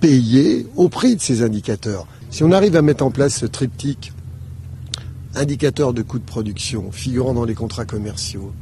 payé 0.00 0.66
au 0.76 0.88
prix 0.88 1.16
de 1.16 1.20
ces 1.20 1.42
indicateurs. 1.42 2.06
Si 2.30 2.42
on 2.42 2.52
arrive 2.52 2.76
à 2.76 2.82
mettre 2.82 3.04
en 3.04 3.10
place 3.10 3.36
ce 3.36 3.46
triptyque 3.46 4.12
indicateur 5.36 5.92
de 5.92 6.02
coûts 6.02 6.18
de 6.18 6.24
production 6.24 6.92
figurant 6.92 7.34
dans 7.34 7.44
les 7.44 7.54
contrats 7.54 7.84
commerciaux, 7.84 8.52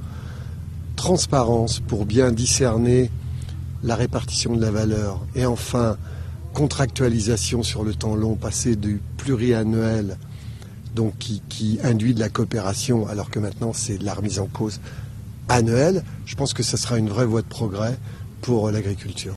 transparence 0.96 1.80
pour 1.80 2.04
bien 2.04 2.32
discerner 2.32 3.10
la 3.82 3.96
répartition 3.96 4.54
de 4.54 4.60
la 4.60 4.70
valeur 4.70 5.20
et 5.34 5.46
enfin 5.46 5.96
contractualisation 6.52 7.62
sur 7.62 7.84
le 7.84 7.94
temps 7.94 8.14
long, 8.14 8.36
passer 8.36 8.76
du 8.76 9.00
pluriannuel, 9.16 10.18
donc 10.94 11.14
qui, 11.18 11.78
induit 11.82 12.14
de 12.14 12.20
la 12.20 12.28
coopération, 12.28 13.06
alors 13.08 13.30
que 13.30 13.38
maintenant 13.38 13.72
c'est 13.72 13.98
de 13.98 14.04
la 14.04 14.14
remise 14.14 14.38
en 14.38 14.46
cause 14.46 14.80
annuelle, 15.48 16.04
je 16.26 16.34
pense 16.34 16.54
que 16.54 16.62
ce 16.62 16.76
sera 16.76 16.98
une 16.98 17.08
vraie 17.08 17.26
voie 17.26 17.42
de 17.42 17.46
progrès 17.46 17.98
pour 18.42 18.70
l'agriculture. 18.70 19.34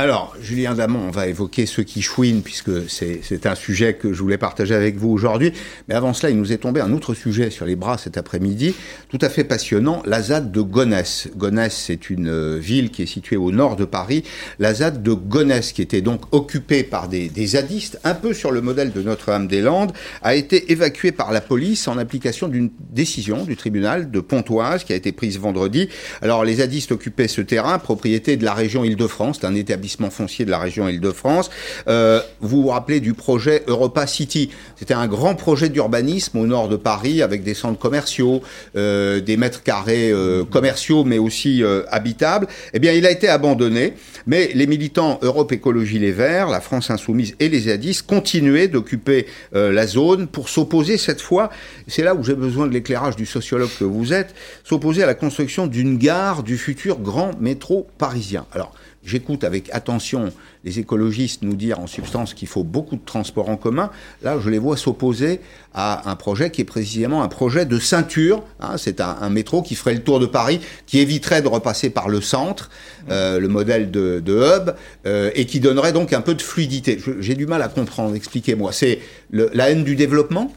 Alors, 0.00 0.34
Julien 0.40 0.74
Damon, 0.74 1.08
on 1.08 1.10
va 1.10 1.26
évoquer 1.26 1.66
ceux 1.66 1.82
qui 1.82 2.00
chouinent, 2.00 2.40
puisque 2.40 2.88
c'est 2.88 3.44
un 3.44 3.54
sujet 3.54 3.92
que 3.92 4.14
je 4.14 4.22
voulais 4.22 4.38
partager 4.38 4.74
avec 4.74 4.96
vous 4.96 5.10
aujourd'hui. 5.10 5.52
Mais 5.88 5.94
avant 5.94 6.14
cela, 6.14 6.30
il 6.30 6.38
nous 6.38 6.54
est 6.54 6.56
tombé 6.56 6.80
un 6.80 6.94
autre 6.94 7.12
sujet 7.12 7.50
sur 7.50 7.66
les 7.66 7.76
bras 7.76 7.98
cet 7.98 8.16
après-midi, 8.16 8.74
tout 9.10 9.18
à 9.20 9.28
fait 9.28 9.44
passionnant, 9.44 10.02
la 10.06 10.22
ZAD 10.22 10.52
de 10.52 10.62
Gonesse. 10.62 11.28
Gonesse, 11.36 11.76
c'est 11.76 12.08
une 12.08 12.30
euh, 12.30 12.56
ville 12.56 12.88
qui 12.88 13.02
est 13.02 13.06
située 13.06 13.36
au 13.36 13.52
nord 13.52 13.76
de 13.76 13.84
Paris. 13.84 14.24
La 14.58 14.72
ZAD 14.72 15.02
de 15.02 15.12
Gonesse, 15.12 15.72
qui 15.72 15.82
était 15.82 16.00
donc 16.00 16.22
occupée 16.32 16.82
par 16.82 17.06
des, 17.06 17.28
des 17.28 17.48
zadistes, 17.48 18.00
un 18.02 18.14
peu 18.14 18.32
sur 18.32 18.52
le 18.52 18.62
modèle 18.62 18.92
de 18.92 19.02
Notre-Dame-des-Landes, 19.02 19.92
a 20.22 20.34
été 20.34 20.72
évacuée 20.72 21.12
par 21.12 21.30
la 21.30 21.42
police 21.42 21.88
en 21.88 21.98
application 21.98 22.48
d'une 22.48 22.70
décision 22.88 23.44
du 23.44 23.54
tribunal 23.54 24.10
de 24.10 24.20
Pontoise 24.20 24.84
qui 24.84 24.94
a 24.94 24.96
été 24.96 25.12
prise 25.12 25.38
vendredi. 25.38 25.90
Alors, 26.22 26.42
les 26.42 26.54
zadistes 26.54 26.90
occupaient 26.90 27.28
ce 27.28 27.42
terrain, 27.42 27.78
propriété 27.78 28.38
de 28.38 28.46
la 28.46 28.54
région 28.54 28.82
Île-de-France, 28.82 29.40
d'un 29.40 29.54
établissement 29.54 29.89
foncier 30.10 30.44
de 30.44 30.50
la 30.50 30.58
région 30.58 30.88
Île-de-France. 30.88 31.50
Euh, 31.88 32.20
vous 32.40 32.62
vous 32.62 32.68
rappelez 32.68 33.00
du 33.00 33.14
projet 33.14 33.62
Europa 33.66 34.06
City 34.06 34.50
C'était 34.76 34.94
un 34.94 35.06
grand 35.06 35.34
projet 35.34 35.68
d'urbanisme 35.68 36.38
au 36.38 36.46
nord 36.46 36.68
de 36.68 36.76
Paris 36.76 37.22
avec 37.22 37.42
des 37.42 37.54
centres 37.54 37.78
commerciaux, 37.78 38.42
euh, 38.76 39.20
des 39.20 39.36
mètres 39.36 39.62
carrés 39.62 40.10
euh, 40.10 40.44
commerciaux 40.44 41.04
mais 41.04 41.18
aussi 41.18 41.62
habitables. 41.90 42.46
Eh 42.74 42.78
bien, 42.78 42.92
il 42.92 43.06
a 43.06 43.10
été 43.10 43.28
abandonné, 43.28 43.94
mais 44.26 44.50
les 44.54 44.66
militants 44.66 45.18
Europe 45.22 45.52
Écologie 45.52 45.98
Les 45.98 46.12
Verts, 46.12 46.48
la 46.48 46.60
France 46.60 46.90
Insoumise 46.90 47.34
et 47.40 47.48
les 47.48 47.60
ZADIS 47.60 48.00
continuaient 48.06 48.68
d'occuper 48.68 49.26
la 49.52 49.86
zone 49.86 50.26
pour 50.26 50.48
s'opposer 50.48 50.96
cette 50.96 51.20
fois, 51.20 51.50
c'est 51.86 52.02
là 52.02 52.14
où 52.14 52.22
j'ai 52.22 52.34
besoin 52.34 52.66
de 52.66 52.72
l'éclairage 52.72 53.16
du 53.16 53.26
sociologue 53.26 53.70
que 53.78 53.84
vous 53.84 54.12
êtes, 54.12 54.34
s'opposer 54.64 55.02
à 55.02 55.06
la 55.06 55.14
construction 55.14 55.66
d'une 55.66 55.98
gare 55.98 56.42
du 56.42 56.58
futur 56.58 56.98
grand 56.98 57.40
métro 57.40 57.88
parisien. 57.98 58.46
Alors, 58.52 58.72
J'écoute 59.02 59.44
avec 59.44 59.70
attention 59.72 60.30
les 60.62 60.78
écologistes 60.78 61.40
nous 61.40 61.54
dire 61.54 61.80
en 61.80 61.86
substance 61.86 62.34
qu'il 62.34 62.48
faut 62.48 62.64
beaucoup 62.64 62.96
de 62.96 63.04
transports 63.04 63.48
en 63.48 63.56
commun. 63.56 63.90
Là, 64.22 64.38
je 64.38 64.50
les 64.50 64.58
vois 64.58 64.76
s'opposer 64.76 65.40
à 65.72 66.10
un 66.10 66.16
projet 66.16 66.50
qui 66.50 66.60
est 66.60 66.66
précisément 66.66 67.22
un 67.22 67.28
projet 67.28 67.64
de 67.64 67.78
ceinture. 67.78 68.44
Hein. 68.60 68.76
c'est 68.76 69.00
un, 69.00 69.30
métro 69.30 69.62
qui 69.62 69.74
ferait 69.74 69.94
le 69.94 70.02
tour 70.02 70.20
de 70.20 70.26
Paris, 70.26 70.60
qui 70.86 70.98
éviterait 70.98 71.40
de 71.40 71.48
repasser 71.48 71.88
par 71.88 72.10
le 72.10 72.20
centre, 72.20 72.68
euh, 73.08 73.40
le 73.40 73.48
modèle 73.48 73.90
de, 73.90 74.22
hub, 74.26 74.74
euh, 75.06 75.30
et 75.34 75.46
qui 75.46 75.60
donnerait 75.60 75.92
donc 75.94 76.12
un 76.12 76.20
peu 76.20 76.34
de 76.34 76.42
fluidité. 76.42 76.98
J'ai 77.20 77.34
du 77.34 77.46
mal 77.46 77.62
à 77.62 77.68
comprendre. 77.68 78.14
Expliquez-moi. 78.14 78.72
C'est 78.72 78.98
la 79.32 79.70
haine 79.70 79.82
du 79.82 79.96
développement? 79.96 80.52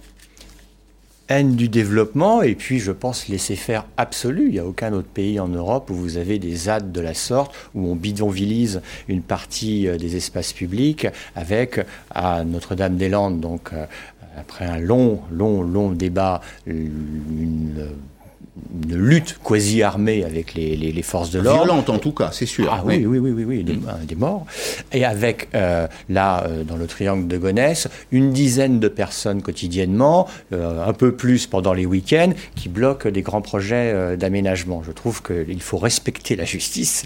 Haine 1.29 1.55
du 1.55 1.69
développement 1.69 2.41
et 2.41 2.55
puis 2.55 2.79
je 2.79 2.91
pense 2.91 3.27
laisser 3.27 3.55
faire 3.55 3.85
absolu. 3.97 4.45
Il 4.47 4.51
n'y 4.51 4.59
a 4.59 4.65
aucun 4.65 4.93
autre 4.93 5.07
pays 5.07 5.39
en 5.39 5.47
Europe 5.47 5.89
où 5.89 5.95
vous 5.95 6.17
avez 6.17 6.39
des 6.39 6.55
ZAD 6.55 6.91
de 6.91 7.01
la 7.01 7.13
sorte, 7.13 7.53
où 7.75 7.87
on 7.87 7.95
bidonvilise 7.95 8.81
une 9.07 9.21
partie 9.21 9.87
euh, 9.87 9.97
des 9.97 10.15
espaces 10.15 10.53
publics 10.53 11.07
avec 11.35 11.79
à 12.11 12.43
Notre-Dame-des-Landes, 12.43 13.39
donc 13.39 13.71
euh, 13.73 13.85
après 14.37 14.65
un 14.65 14.79
long, 14.79 15.21
long, 15.31 15.61
long 15.61 15.91
débat, 15.91 16.41
une 16.65 17.89
une 18.83 18.95
lutte 18.95 19.39
quasi 19.43 19.81
armée 19.81 20.23
avec 20.23 20.53
les, 20.53 20.75
les, 20.75 21.01
forces 21.01 21.31
de 21.31 21.39
l'ordre. 21.39 21.63
Violente 21.63 21.89
en 21.89 21.97
tout 21.97 22.11
cas, 22.11 22.29
c'est 22.31 22.45
sûr. 22.45 22.69
Ah 22.71 22.83
oui, 22.85 23.03
oui, 23.05 23.17
oui, 23.17 23.31
oui, 23.31 23.43
oui, 23.45 23.63
des, 23.63 23.79
des, 24.05 24.15
morts. 24.15 24.45
Et 24.91 25.05
avec, 25.05 25.49
euh, 25.55 25.87
là, 26.09 26.43
euh, 26.43 26.63
dans 26.63 26.75
le 26.75 26.85
triangle 26.85 27.27
de 27.27 27.37
Gonesse, 27.37 27.87
une 28.11 28.31
dizaine 28.31 28.79
de 28.79 28.87
personnes 28.87 29.41
quotidiennement, 29.41 30.27
euh, 30.51 30.85
un 30.85 30.93
peu 30.93 31.15
plus 31.15 31.47
pendant 31.47 31.73
les 31.73 31.87
week-ends, 31.87 32.33
qui 32.55 32.69
bloquent 32.69 33.09
des 33.09 33.23
grands 33.23 33.41
projets 33.41 34.17
d'aménagement. 34.17 34.83
Je 34.83 34.91
trouve 34.91 35.23
qu'il 35.23 35.61
faut 35.61 35.77
respecter 35.77 36.35
la 36.35 36.45
justice. 36.45 37.05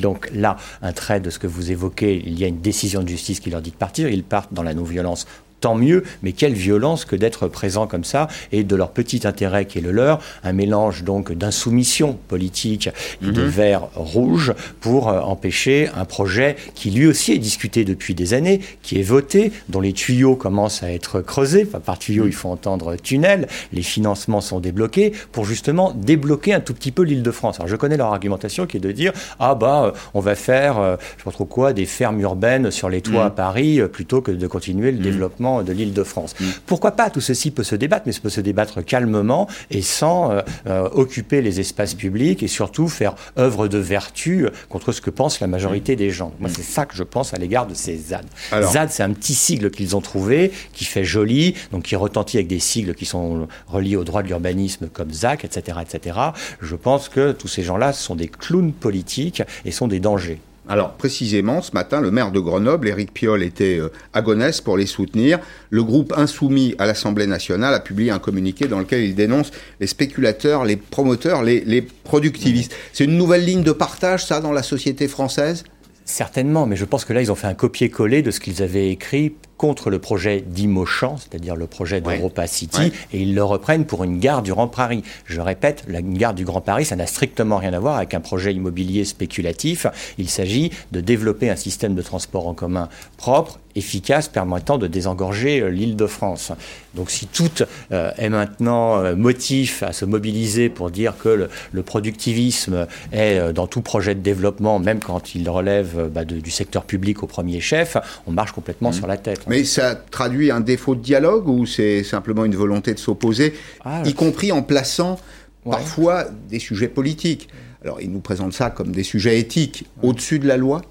Donc 0.00 0.30
là, 0.34 0.56
un 0.82 0.92
trait 0.92 1.20
de 1.20 1.30
ce 1.30 1.38
que 1.38 1.46
vous 1.46 1.70
évoquez, 1.70 2.22
il 2.24 2.38
y 2.38 2.44
a 2.44 2.48
une 2.48 2.60
décision 2.60 3.02
de 3.02 3.08
justice 3.08 3.38
qui 3.38 3.50
leur 3.50 3.62
dit 3.62 3.70
de 3.70 3.76
partir. 3.76 4.08
Ils 4.08 4.24
partent 4.24 4.52
dans 4.52 4.62
la 4.62 4.74
non-violence 4.74 5.26
tant 5.62 5.74
mieux, 5.76 6.02
mais 6.22 6.32
quelle 6.32 6.52
violence 6.52 7.06
que 7.06 7.16
d'être 7.16 7.48
présent 7.48 7.86
comme 7.86 8.04
ça 8.04 8.28
et 8.50 8.64
de 8.64 8.76
leur 8.76 8.90
petit 8.90 9.26
intérêt 9.26 9.64
qui 9.64 9.78
est 9.78 9.80
le 9.80 9.92
leur, 9.92 10.20
un 10.42 10.52
mélange 10.52 11.04
donc 11.04 11.32
d'insoumission 11.32 12.18
politique 12.28 12.90
et 13.22 13.30
de 13.30 13.42
mhm. 13.42 13.48
vert 13.48 13.82
rouge 13.94 14.52
pour 14.80 15.08
euh, 15.08 15.20
empêcher 15.20 15.88
un 15.96 16.04
projet 16.04 16.56
qui 16.74 16.90
lui 16.90 17.06
aussi 17.06 17.32
est 17.32 17.38
discuté 17.38 17.84
depuis 17.84 18.14
des 18.14 18.34
années, 18.34 18.60
qui 18.82 18.98
est 18.98 19.04
voté, 19.04 19.52
dont 19.68 19.80
les 19.80 19.92
tuyaux 19.92 20.34
commencent 20.34 20.82
à 20.82 20.90
être 20.90 21.20
creusés, 21.20 21.64
enfin, 21.66 21.80
par 21.80 21.98
tuyaux 21.98 22.26
il 22.26 22.32
faut 22.32 22.48
entendre 22.48 22.96
tunnel, 22.96 23.46
les 23.72 23.82
financements 23.82 24.40
sont 24.40 24.58
débloqués 24.58 25.12
pour 25.30 25.44
justement 25.44 25.92
débloquer 25.92 26.54
un 26.54 26.60
tout 26.60 26.74
petit 26.74 26.90
peu 26.90 27.02
l'île 27.02 27.22
de 27.22 27.30
France. 27.30 27.56
Alors 27.60 27.68
je 27.68 27.76
connais 27.76 27.96
leur 27.96 28.12
argumentation 28.12 28.66
qui 28.66 28.78
est 28.78 28.80
de 28.80 28.90
dire 28.90 29.12
ah 29.38 29.54
bah 29.54 29.84
euh, 29.84 29.92
on 30.14 30.20
va 30.20 30.34
faire 30.34 30.78
euh, 30.78 30.96
je 31.16 31.22
sais 31.22 31.24
pas 31.24 31.30
trop 31.30 31.44
quoi 31.44 31.72
des 31.72 31.86
fermes 31.86 32.20
urbaines 32.20 32.72
sur 32.72 32.88
les 32.88 33.00
toits 33.00 33.20
mhm. 33.20 33.26
à 33.26 33.30
Paris 33.30 33.80
plutôt 33.92 34.22
que 34.22 34.32
de 34.32 34.46
continuer 34.48 34.90
le 34.90 34.98
mhm. 34.98 35.04
développement 35.04 35.51
de 35.62 35.72
l'île 35.72 35.92
de 35.92 36.04
France. 36.04 36.34
Mm. 36.40 36.44
Pourquoi 36.66 36.92
pas 36.92 37.10
Tout 37.10 37.20
ceci 37.20 37.50
peut 37.50 37.64
se 37.64 37.76
débattre, 37.76 38.04
mais 38.06 38.12
ça 38.12 38.20
peut 38.20 38.30
se 38.30 38.40
débattre 38.40 38.82
calmement 38.84 39.48
et 39.70 39.82
sans 39.82 40.30
euh, 40.30 40.40
euh, 40.66 40.88
occuper 40.92 41.42
les 41.42 41.60
espaces 41.60 41.94
publics 41.94 42.42
et 42.42 42.48
surtout 42.48 42.88
faire 42.88 43.14
œuvre 43.38 43.68
de 43.68 43.78
vertu 43.78 44.46
contre 44.68 44.92
ce 44.92 45.00
que 45.00 45.10
pense 45.10 45.40
la 45.40 45.46
majorité 45.46 45.96
des 45.96 46.10
gens. 46.10 46.32
Moi, 46.40 46.48
mm. 46.48 46.54
c'est 46.56 46.62
ça 46.62 46.86
que 46.86 46.96
je 46.96 47.02
pense 47.02 47.34
à 47.34 47.36
l'égard 47.36 47.66
de 47.66 47.74
ces 47.74 47.96
ZAD. 47.96 48.24
ZAD, 48.50 48.90
c'est 48.90 49.02
un 49.02 49.12
petit 49.12 49.34
sigle 49.34 49.70
qu'ils 49.70 49.94
ont 49.96 50.00
trouvé, 50.00 50.52
qui 50.72 50.84
fait 50.84 51.04
joli, 51.04 51.54
donc 51.72 51.84
qui 51.84 51.96
retentit 51.96 52.38
avec 52.38 52.48
des 52.48 52.60
sigles 52.60 52.94
qui 52.94 53.04
sont 53.04 53.48
reliés 53.66 53.96
au 53.96 54.04
droit 54.04 54.22
de 54.22 54.28
l'urbanisme 54.28 54.88
comme 54.88 55.12
ZAC, 55.12 55.44
etc., 55.44 55.78
etc. 55.82 56.18
Je 56.60 56.76
pense 56.76 57.08
que 57.08 57.32
tous 57.32 57.48
ces 57.48 57.62
gens-là 57.62 57.92
sont 57.92 58.14
des 58.14 58.28
clowns 58.28 58.72
politiques 58.72 59.42
et 59.64 59.70
sont 59.70 59.88
des 59.88 60.00
dangers. 60.00 60.40
Alors 60.68 60.92
précisément, 60.92 61.60
ce 61.60 61.72
matin, 61.72 62.00
le 62.00 62.12
maire 62.12 62.30
de 62.30 62.38
Grenoble, 62.38 62.88
Éric 62.88 63.12
Piolle, 63.12 63.42
était 63.42 63.78
euh, 63.78 63.90
à 64.12 64.22
Gonesse 64.22 64.60
pour 64.60 64.76
les 64.76 64.86
soutenir. 64.86 65.40
Le 65.70 65.82
groupe 65.82 66.14
insoumis 66.16 66.74
à 66.78 66.86
l'Assemblée 66.86 67.26
nationale 67.26 67.74
a 67.74 67.80
publié 67.80 68.12
un 68.12 68.20
communiqué 68.20 68.68
dans 68.68 68.78
lequel 68.78 69.02
il 69.02 69.14
dénonce 69.14 69.50
les 69.80 69.88
spéculateurs, 69.88 70.64
les 70.64 70.76
promoteurs, 70.76 71.42
les, 71.42 71.62
les 71.64 71.82
productivistes. 71.82 72.74
C'est 72.92 73.04
une 73.04 73.16
nouvelle 73.16 73.44
ligne 73.44 73.64
de 73.64 73.72
partage, 73.72 74.24
ça, 74.24 74.40
dans 74.40 74.52
la 74.52 74.62
société 74.62 75.08
française? 75.08 75.64
Certainement, 76.04 76.66
mais 76.66 76.76
je 76.76 76.84
pense 76.84 77.04
que 77.04 77.12
là, 77.12 77.22
ils 77.22 77.32
ont 77.32 77.36
fait 77.36 77.46
un 77.46 77.54
copier-coller 77.54 78.22
de 78.22 78.30
ce 78.30 78.40
qu'ils 78.40 78.62
avaient 78.62 78.90
écrit 78.90 79.34
contre 79.56 79.90
le 79.90 79.98
projet 79.98 80.42
d'Imochan, 80.44 81.16
c'est-à-dire 81.18 81.56
le 81.56 81.66
projet 81.66 82.00
d'Europa 82.00 82.46
City, 82.46 82.92
et 83.12 83.22
ils 83.22 83.34
le 83.34 83.44
reprennent 83.44 83.84
pour 83.84 84.02
une 84.04 84.18
gare 84.18 84.42
du 84.42 84.52
Grand 84.52 84.68
Paris. 84.68 85.02
Je 85.24 85.40
répète, 85.40 85.84
la 85.88 86.02
gare 86.02 86.34
du 86.34 86.44
Grand 86.44 86.60
Paris, 86.60 86.84
ça 86.84 86.96
n'a 86.96 87.06
strictement 87.06 87.58
rien 87.58 87.72
à 87.72 87.78
voir 87.78 87.96
avec 87.96 88.14
un 88.14 88.20
projet 88.20 88.52
immobilier 88.52 89.04
spéculatif. 89.04 89.86
Il 90.18 90.28
s'agit 90.28 90.70
de 90.90 91.00
développer 91.00 91.48
un 91.48 91.56
système 91.56 91.94
de 91.94 92.02
transport 92.02 92.48
en 92.48 92.54
commun 92.54 92.88
propre, 93.16 93.58
efficace, 93.74 94.28
permettant 94.28 94.78
de 94.78 94.86
désengorger 94.86 95.60
euh, 95.60 95.68
l'île 95.68 95.96
de 95.96 96.06
France. 96.06 96.52
Donc 96.94 97.10
si 97.10 97.26
tout 97.26 97.50
euh, 97.92 98.10
est 98.18 98.28
maintenant 98.28 98.98
euh, 98.98 99.16
motif 99.16 99.82
à 99.82 99.92
se 99.92 100.04
mobiliser 100.04 100.68
pour 100.68 100.90
dire 100.90 101.14
que 101.16 101.48
le, 101.72 101.82
productivisme 101.82 102.86
est 103.12 103.52
dans 103.52 103.66
tout 103.66 103.80
projet 103.80 104.14
de 104.14 104.20
développement, 104.20 104.78
même 104.78 105.00
quand 105.00 105.34
il 105.34 105.48
relève 105.50 106.08
bah, 106.08 106.24
du 106.24 106.50
secteur 106.50 106.84
public 106.84 107.22
au 107.22 107.26
premier 107.26 107.60
chef, 107.60 107.96
on 108.26 108.30
marche 108.30 108.52
complètement 108.52 108.90
mmh. 108.90 108.94
sur 108.94 109.06
la 109.06 109.16
tête. 109.16 109.41
Mais 109.48 109.64
ça 109.64 109.94
traduit 109.94 110.50
un 110.50 110.60
défaut 110.60 110.94
de 110.94 111.00
dialogue 111.00 111.48
ou 111.48 111.66
c'est 111.66 112.02
simplement 112.04 112.44
une 112.44 112.54
volonté 112.54 112.94
de 112.94 112.98
s'opposer, 112.98 113.54
ah, 113.84 114.02
y 114.04 114.14
compris 114.14 114.52
en 114.52 114.62
plaçant 114.62 115.18
parfois 115.64 116.26
des 116.48 116.58
sujets 116.58 116.88
politiques? 116.88 117.48
Alors, 117.84 118.00
ils 118.00 118.10
nous 118.10 118.20
présentent 118.20 118.52
ça 118.52 118.70
comme 118.70 118.92
des 118.92 119.02
sujets 119.02 119.38
éthiques 119.40 119.86
au-dessus 120.02 120.38
de 120.38 120.46
la 120.46 120.56
loi. 120.56 120.82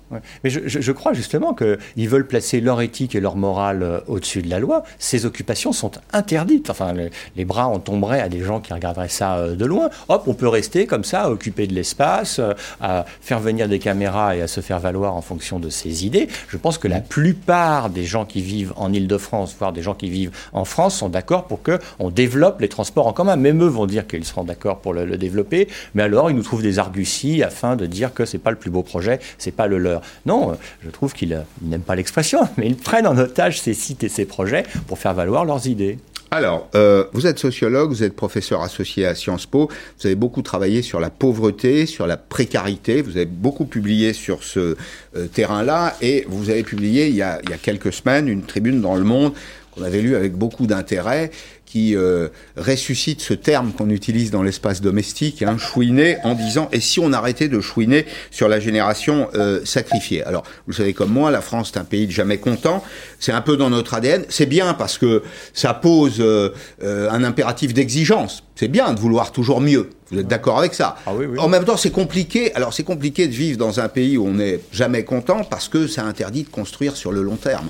Mais 0.43 0.49
je, 0.49 0.91
crois 0.91 1.13
justement 1.13 1.53
qu'ils 1.53 2.09
veulent 2.09 2.27
placer 2.27 2.59
leur 2.59 2.81
éthique 2.81 3.15
et 3.15 3.21
leur 3.21 3.37
morale 3.37 3.81
euh, 3.81 3.99
au-dessus 4.07 4.41
de 4.41 4.49
la 4.49 4.59
loi. 4.59 4.83
Ces 4.99 5.25
occupations 5.25 5.71
sont 5.71 5.91
interdites. 6.11 6.69
Enfin, 6.69 6.93
les, 7.35 7.45
bras 7.45 7.67
en 7.67 7.79
tomberaient 7.79 8.19
à 8.19 8.27
des 8.27 8.41
gens 8.41 8.59
qui 8.59 8.73
regarderaient 8.73 9.07
ça 9.07 9.37
euh, 9.37 9.55
de 9.55 9.65
loin. 9.65 9.89
Hop, 10.09 10.23
on 10.27 10.33
peut 10.33 10.49
rester 10.49 10.85
comme 10.85 11.05
ça, 11.05 11.23
à 11.23 11.29
occuper 11.29 11.65
de 11.65 11.73
l'espace, 11.73 12.39
euh, 12.39 12.53
à 12.81 13.05
faire 13.21 13.39
venir 13.39 13.69
des 13.69 13.79
caméras 13.79 14.35
et 14.35 14.41
à 14.41 14.47
se 14.47 14.59
faire 14.59 14.79
valoir 14.79 15.15
en 15.15 15.21
fonction 15.21 15.59
de 15.59 15.69
ses 15.69 16.05
idées. 16.05 16.27
Je 16.49 16.57
pense 16.57 16.77
que 16.77 16.89
la 16.89 16.99
plupart 16.99 17.89
des 17.89 18.03
gens 18.03 18.25
qui 18.25 18.41
vivent 18.41 18.73
en 18.75 18.91
Ile-de-France, 18.91 19.55
voire 19.57 19.71
des 19.71 19.81
gens 19.81 19.93
qui 19.93 20.09
vivent 20.09 20.31
en 20.51 20.65
France, 20.65 20.97
sont 20.97 21.09
d'accord 21.09 21.45
pour 21.45 21.61
qu'on 21.63 22.09
développe 22.09 22.59
les 22.59 22.69
transports 22.69 23.07
en 23.07 23.13
commun. 23.13 23.37
Même 23.37 23.63
eux 23.63 23.67
vont 23.67 23.85
dire 23.85 24.07
qu'ils 24.07 24.25
seront 24.25 24.43
d'accord 24.43 24.79
pour 24.79 24.93
le, 24.93 25.05
le 25.05 25.17
développer. 25.17 25.69
Mais 25.95 26.03
alors, 26.03 26.29
ils 26.29 26.35
nous 26.35 26.43
trouvent 26.43 26.61
des 26.61 26.79
arguties 26.81 27.43
afin 27.43 27.75
de 27.77 27.85
dire 27.85 28.13
que 28.13 28.25
c'est 28.25 28.37
pas 28.37 28.51
le 28.51 28.57
plus 28.57 28.69
beau 28.69 28.83
projet, 28.83 29.19
c'est 29.37 29.51
pas 29.51 29.67
le 29.67 29.77
leur. 29.77 30.01
Non, 30.25 30.57
je 30.83 30.89
trouve 30.89 31.13
qu'ils 31.13 31.41
n'aiment 31.61 31.81
pas 31.81 31.95
l'expression, 31.95 32.41
mais 32.57 32.67
ils 32.67 32.75
prennent 32.75 33.07
en 33.07 33.17
otage 33.17 33.61
ces 33.61 33.73
sites 33.73 34.03
et 34.03 34.09
ces 34.09 34.25
projets 34.25 34.63
pour 34.87 34.99
faire 34.99 35.13
valoir 35.13 35.45
leurs 35.45 35.67
idées. 35.67 35.97
Alors, 36.33 36.69
euh, 36.75 37.03
vous 37.11 37.27
êtes 37.27 37.39
sociologue, 37.39 37.89
vous 37.89 38.03
êtes 38.03 38.15
professeur 38.15 38.61
associé 38.61 39.05
à 39.05 39.15
Sciences 39.15 39.45
Po, 39.45 39.67
vous 39.99 40.07
avez 40.07 40.15
beaucoup 40.15 40.41
travaillé 40.41 40.81
sur 40.81 41.01
la 41.01 41.09
pauvreté, 41.09 41.85
sur 41.85 42.07
la 42.07 42.15
précarité, 42.15 43.01
vous 43.01 43.17
avez 43.17 43.25
beaucoup 43.25 43.65
publié 43.65 44.13
sur 44.13 44.41
ce 44.41 44.77
euh, 45.17 45.27
terrain-là, 45.27 45.97
et 46.01 46.25
vous 46.29 46.49
avez 46.49 46.63
publié 46.63 47.09
il 47.09 47.15
y, 47.15 47.21
a, 47.21 47.41
quelques 47.61 47.91
semaines 47.91 48.29
une 48.29 48.43
tribune 48.43 48.79
dans 48.79 48.95
Le 48.95 49.03
Monde 49.03 49.33
qu'on 49.75 49.83
avait 49.83 49.99
lu 49.99 50.15
avec 50.15 50.31
beaucoup 50.31 50.67
d'intérêt, 50.67 51.31
qui 51.71 51.95
euh, 51.95 52.27
ressuscite 52.57 53.21
ce 53.21 53.33
terme 53.33 53.71
qu'on 53.71 53.89
utilise 53.89 54.29
dans 54.29 54.43
l'espace 54.43 54.81
domestique, 54.81 55.41
hein, 55.41 55.57
chouiner, 55.57 56.17
en 56.25 56.33
disant 56.33 56.67
et 56.73 56.81
si 56.81 56.99
on 56.99 57.13
arrêtait 57.13 57.47
de 57.47 57.61
chouiner 57.61 58.05
sur 58.29 58.49
la 58.49 58.59
génération 58.59 59.29
euh, 59.35 59.63
sacrifiée? 59.63 60.21
Alors, 60.23 60.43
vous 60.67 60.73
savez 60.73 60.93
comme 60.93 61.11
moi, 61.11 61.31
la 61.31 61.39
France 61.39 61.71
est 61.73 61.77
un 61.77 61.85
pays 61.85 62.07
de 62.07 62.11
jamais 62.11 62.39
content. 62.39 62.83
C'est 63.19 63.31
un 63.31 63.39
peu 63.39 63.55
dans 63.55 63.69
notre 63.69 63.93
ADN. 63.93 64.25
C'est 64.27 64.47
bien 64.47 64.73
parce 64.73 64.97
que 64.97 65.23
ça 65.53 65.73
pose 65.73 66.17
euh, 66.19 66.49
un 66.81 67.23
impératif 67.23 67.73
d'exigence. 67.73 68.43
C'est 68.55 68.67
bien 68.67 68.93
de 68.93 68.99
vouloir 68.99 69.31
toujours 69.31 69.61
mieux. 69.61 69.91
Vous 70.11 70.19
êtes 70.19 70.27
d'accord 70.27 70.59
avec 70.59 70.73
ça? 70.73 70.97
Ah 71.05 71.11
oui, 71.15 71.25
oui. 71.25 71.39
En 71.39 71.47
même 71.47 71.63
temps, 71.63 71.77
c'est 71.77 71.91
compliqué. 71.91 72.53
Alors, 72.53 72.73
c'est 72.73 72.83
compliqué 72.83 73.27
de 73.27 73.33
vivre 73.33 73.57
dans 73.57 73.79
un 73.79 73.87
pays 73.87 74.17
où 74.17 74.27
on 74.27 74.33
n'est 74.33 74.59
jamais 74.73 75.05
content 75.05 75.45
parce 75.45 75.69
que 75.69 75.87
ça 75.87 76.03
interdit 76.03 76.43
de 76.43 76.49
construire 76.49 76.97
sur 76.97 77.13
le 77.13 77.21
long 77.21 77.37
terme. 77.37 77.69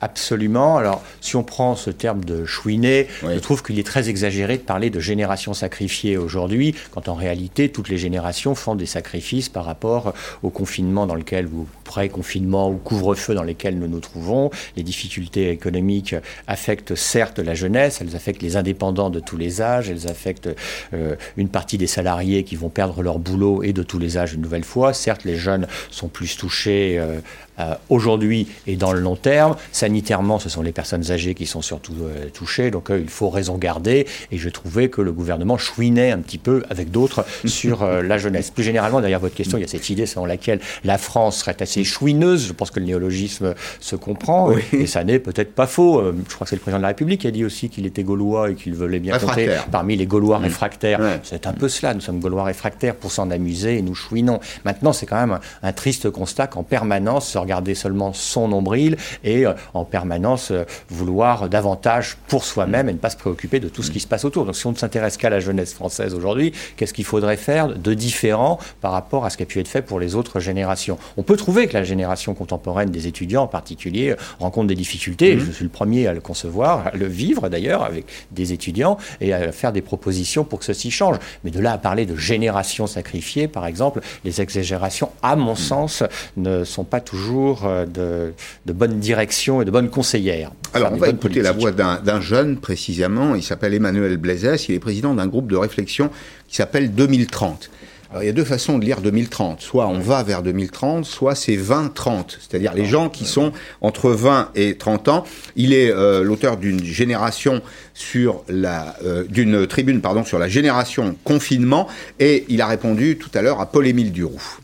Absolument. 0.00 0.76
Alors, 0.76 1.02
si 1.22 1.36
on 1.36 1.42
prend 1.42 1.74
ce 1.74 1.90
terme 1.90 2.24
de 2.24 2.44
chouiner, 2.44 3.08
je 3.22 3.38
trouve 3.38 3.62
qu'il 3.62 3.78
est 3.78 3.86
très 3.86 4.10
exagéré 4.10 4.58
de 4.58 4.62
parler 4.62 4.90
de 4.90 5.00
génération 5.00 5.54
sacrifiée 5.54 6.18
aujourd'hui, 6.18 6.74
quand 6.90 7.08
en 7.08 7.14
réalité, 7.14 7.70
toutes 7.70 7.88
les 7.88 7.96
générations 7.96 8.54
font 8.54 8.74
des 8.74 8.84
sacrifices 8.84 9.48
par 9.48 9.64
rapport 9.64 10.12
au 10.42 10.50
confinement 10.50 11.06
dans 11.06 11.14
lequel, 11.14 11.46
ou 11.46 11.66
pré-confinement, 11.86 12.70
ou 12.70 12.76
couvre-feu 12.76 13.34
dans 13.34 13.42
lesquels 13.42 13.78
nous 13.78 13.88
nous 13.88 14.00
trouvons. 14.00 14.50
Les 14.76 14.82
difficultés 14.82 15.50
économiques 15.50 16.14
affectent 16.46 16.94
certes 16.94 17.38
la 17.38 17.54
jeunesse, 17.54 18.00
elles 18.00 18.14
affectent 18.16 18.42
les 18.42 18.56
indépendants 18.56 19.10
de 19.10 19.20
tous 19.20 19.36
les 19.36 19.62
âges, 19.62 19.88
elles 19.88 20.08
affectent 20.08 20.50
euh, 20.92 21.16
une 21.36 21.48
partie 21.48 21.78
des 21.78 21.86
salariés 21.86 22.44
qui 22.44 22.56
vont 22.56 22.68
perdre 22.68 23.02
leur 23.02 23.18
boulot 23.18 23.62
et 23.62 23.72
de 23.72 23.82
tous 23.82 23.98
les 23.98 24.18
âges 24.18 24.34
une 24.34 24.42
nouvelle 24.42 24.64
fois. 24.64 24.92
Certes, 24.92 25.24
les 25.24 25.36
jeunes 25.36 25.66
sont 25.90 26.08
plus 26.08 26.36
touchés 26.36 26.98
euh, 26.98 27.20
euh, 27.58 27.74
aujourd'hui 27.88 28.48
et 28.66 28.76
dans 28.76 28.92
le 28.92 29.00
long 29.00 29.16
terme. 29.16 29.56
Sanitairement, 29.72 30.38
ce 30.38 30.50
sont 30.50 30.60
les 30.60 30.72
personnes 30.72 31.10
âgées 31.10 31.34
qui 31.34 31.46
sont 31.46 31.62
surtout 31.62 31.94
euh, 32.02 32.28
touchées, 32.28 32.70
donc 32.70 32.90
euh, 32.90 33.00
il 33.00 33.08
faut 33.08 33.30
raison 33.30 33.56
garder. 33.56 34.06
Et 34.30 34.36
je 34.36 34.50
trouvais 34.50 34.90
que 34.90 35.00
le 35.00 35.10
gouvernement 35.10 35.56
chouinait 35.56 36.10
un 36.10 36.18
petit 36.18 36.36
peu 36.36 36.64
avec 36.68 36.90
d'autres 36.90 37.24
sur 37.46 37.86
la 37.86 38.18
jeunesse. 38.18 38.50
Plus 38.50 38.62
généralement, 38.62 39.00
derrière 39.00 39.20
votre 39.20 39.34
question, 39.34 39.56
il 39.56 39.62
y 39.62 39.64
a 39.64 39.68
cette 39.68 39.88
idée 39.88 40.04
selon 40.04 40.26
laquelle 40.26 40.60
la 40.84 40.98
France 40.98 41.38
serait 41.38 41.56
assez 41.76 41.84
chouineuse. 41.84 42.46
Je 42.46 42.52
pense 42.52 42.70
que 42.70 42.80
le 42.80 42.86
néologisme 42.86 43.54
se 43.80 43.96
comprend, 43.96 44.50
et 44.72 44.86
ça 44.86 45.04
n'est 45.04 45.18
peut-être 45.18 45.54
pas 45.54 45.66
faux. 45.66 46.02
Je 46.28 46.34
crois 46.34 46.44
que 46.44 46.50
c'est 46.50 46.56
le 46.56 46.60
président 46.60 46.78
de 46.78 46.82
la 46.82 46.88
République 46.88 47.22
qui 47.22 47.26
a 47.26 47.30
dit 47.30 47.44
aussi 47.44 47.68
qu'il 47.68 47.86
était 47.86 48.02
gaulois 48.02 48.50
et 48.50 48.54
qu'il 48.54 48.74
voulait 48.74 48.98
bien 48.98 49.18
compter 49.18 49.50
parmi 49.70 49.96
les 49.96 50.06
Gaulois 50.06 50.38
réfractaires. 50.38 51.00
C'est 51.22 51.46
un 51.46 51.52
peu 51.52 51.68
cela, 51.68 51.94
nous 51.94 52.00
sommes 52.00 52.20
Gaulois 52.20 52.44
réfractaires 52.44 52.94
pour 52.94 53.10
s'en 53.10 53.30
amuser 53.30 53.78
et 53.78 53.82
nous 53.82 53.94
chouinons. 53.94 54.40
Maintenant, 54.64 54.92
c'est 54.92 55.06
quand 55.06 55.16
même 55.16 55.32
un, 55.32 55.40
un 55.62 55.72
triste 55.72 56.10
constat 56.10 56.46
qu'en 56.46 56.62
permanence, 56.62 57.36
regarder 57.36 57.74
seulement 57.74 58.12
son 58.12 58.48
nombril 58.48 58.96
et 59.24 59.46
euh, 59.46 59.52
en 59.74 59.84
permanence 59.84 60.50
euh, 60.50 60.64
vouloir 60.88 61.48
davantage 61.48 62.16
pour 62.28 62.44
soi-même 62.44 62.88
et 62.88 62.92
ne 62.92 62.98
pas 62.98 63.10
se 63.10 63.16
préoccuper 63.16 63.60
de 63.60 63.68
tout 63.68 63.82
ce 63.82 63.90
qui 63.90 64.00
se 64.00 64.06
passe 64.06 64.24
autour. 64.24 64.44
Donc 64.44 64.56
si 64.56 64.66
on 64.66 64.72
ne 64.72 64.76
s'intéresse 64.76 65.16
qu'à 65.16 65.30
la 65.30 65.40
jeunesse 65.40 65.74
française 65.74 66.14
aujourd'hui, 66.14 66.52
qu'est-ce 66.76 66.94
qu'il 66.94 67.04
faudrait 67.04 67.36
faire 67.36 67.68
de 67.68 67.94
différent 67.94 68.58
par 68.80 68.92
rapport 68.92 69.24
à 69.24 69.30
ce 69.30 69.36
qui 69.36 69.42
a 69.42 69.46
pu 69.46 69.60
être 69.60 69.68
fait 69.68 69.82
pour 69.82 70.00
les 70.00 70.14
autres 70.14 70.40
générations? 70.40 70.98
On 71.16 71.22
peut 71.22 71.36
trouver 71.36 71.65
que 71.68 71.74
la 71.74 71.84
génération 71.84 72.34
contemporaine 72.34 72.90
des 72.90 73.06
étudiants 73.06 73.44
en 73.44 73.48
particulier 73.48 74.10
euh, 74.10 74.16
rencontre 74.38 74.68
des 74.68 74.74
difficultés, 74.74 75.36
mmh. 75.36 75.40
je 75.40 75.52
suis 75.52 75.64
le 75.64 75.70
premier 75.70 76.06
à 76.06 76.14
le 76.14 76.20
concevoir, 76.20 76.88
à 76.88 76.96
le 76.96 77.06
vivre 77.06 77.48
d'ailleurs 77.48 77.82
avec 77.82 78.06
des 78.30 78.52
étudiants 78.52 78.98
et 79.20 79.32
à 79.32 79.52
faire 79.52 79.72
des 79.72 79.82
propositions 79.82 80.44
pour 80.44 80.60
que 80.60 80.64
ceci 80.64 80.90
change. 80.90 81.16
Mais 81.44 81.50
de 81.50 81.60
là 81.60 81.72
à 81.72 81.78
parler 81.78 82.06
de 82.06 82.16
génération 82.16 82.86
sacrifiée, 82.86 83.48
par 83.48 83.66
exemple, 83.66 84.00
les 84.24 84.40
exagérations, 84.40 85.10
à 85.22 85.36
mon 85.36 85.52
mmh. 85.52 85.56
sens, 85.56 86.02
ne 86.36 86.64
sont 86.64 86.84
pas 86.84 87.00
toujours 87.00 87.64
euh, 87.64 87.86
de, 87.86 88.32
de 88.66 88.72
bonne 88.72 88.98
direction 88.98 89.62
et 89.62 89.64
de 89.64 89.70
bonnes 89.70 89.90
conseillères. 89.90 90.50
Alors, 90.74 90.92
on 90.92 90.96
va 90.96 91.08
écouter 91.08 91.42
la 91.42 91.52
voix 91.52 91.72
d'un 91.72 92.20
jeune, 92.20 92.58
précisément. 92.58 93.34
Il 93.34 93.42
s'appelle 93.42 93.74
Emmanuel 93.74 94.16
Blaisès. 94.16 94.68
Il 94.68 94.74
est 94.74 94.78
président 94.78 95.14
d'un 95.14 95.26
groupe 95.26 95.50
de 95.50 95.56
réflexion 95.56 96.10
qui 96.48 96.56
s'appelle 96.56 96.92
2030. 96.92 97.70
Alors, 98.16 98.24
il 98.24 98.28
y 98.28 98.30
a 98.30 98.32
deux 98.32 98.46
façons 98.46 98.78
de 98.78 98.84
lire 98.86 99.02
2030. 99.02 99.60
Soit 99.60 99.86
on 99.88 99.98
va 99.98 100.22
vers 100.22 100.42
2030, 100.42 101.04
soit 101.04 101.34
c'est 101.34 101.54
20-30. 101.54 102.38
C'est-à-dire 102.40 102.72
les 102.72 102.86
gens 102.86 103.10
qui 103.10 103.26
sont 103.26 103.52
entre 103.82 104.08
20 104.08 104.52
et 104.54 104.78
30 104.78 105.08
ans. 105.08 105.24
Il 105.54 105.74
est 105.74 105.90
euh, 105.90 106.22
l'auteur 106.22 106.56
d'une 106.56 106.82
génération 106.82 107.60
sur 107.92 108.42
la, 108.48 108.96
euh, 109.04 109.24
d'une 109.24 109.66
tribune, 109.66 110.00
pardon, 110.00 110.24
sur 110.24 110.38
la 110.38 110.48
génération 110.48 111.14
confinement. 111.24 111.88
Et 112.18 112.46
il 112.48 112.62
a 112.62 112.66
répondu 112.66 113.18
tout 113.18 113.28
à 113.34 113.42
l'heure 113.42 113.60
à 113.60 113.66
Paul-Émile 113.66 114.12
Duroux. 114.12 114.60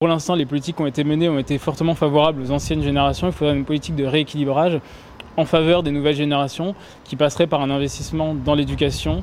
Pour 0.00 0.08
l'instant, 0.08 0.34
les 0.34 0.46
politiques 0.46 0.74
qui 0.74 0.82
ont 0.82 0.88
été 0.88 1.04
menées 1.04 1.28
ont 1.28 1.38
été 1.38 1.58
fortement 1.58 1.94
favorables 1.94 2.42
aux 2.42 2.50
anciennes 2.50 2.82
générations. 2.82 3.28
Il 3.28 3.34
faudrait 3.34 3.54
une 3.54 3.64
politique 3.64 3.94
de 3.94 4.04
rééquilibrage 4.04 4.80
en 5.36 5.44
faveur 5.44 5.84
des 5.84 5.92
nouvelles 5.92 6.16
générations 6.16 6.74
qui 7.04 7.14
passerait 7.14 7.46
par 7.46 7.60
un 7.60 7.70
investissement 7.70 8.34
dans 8.34 8.56
l'éducation, 8.56 9.22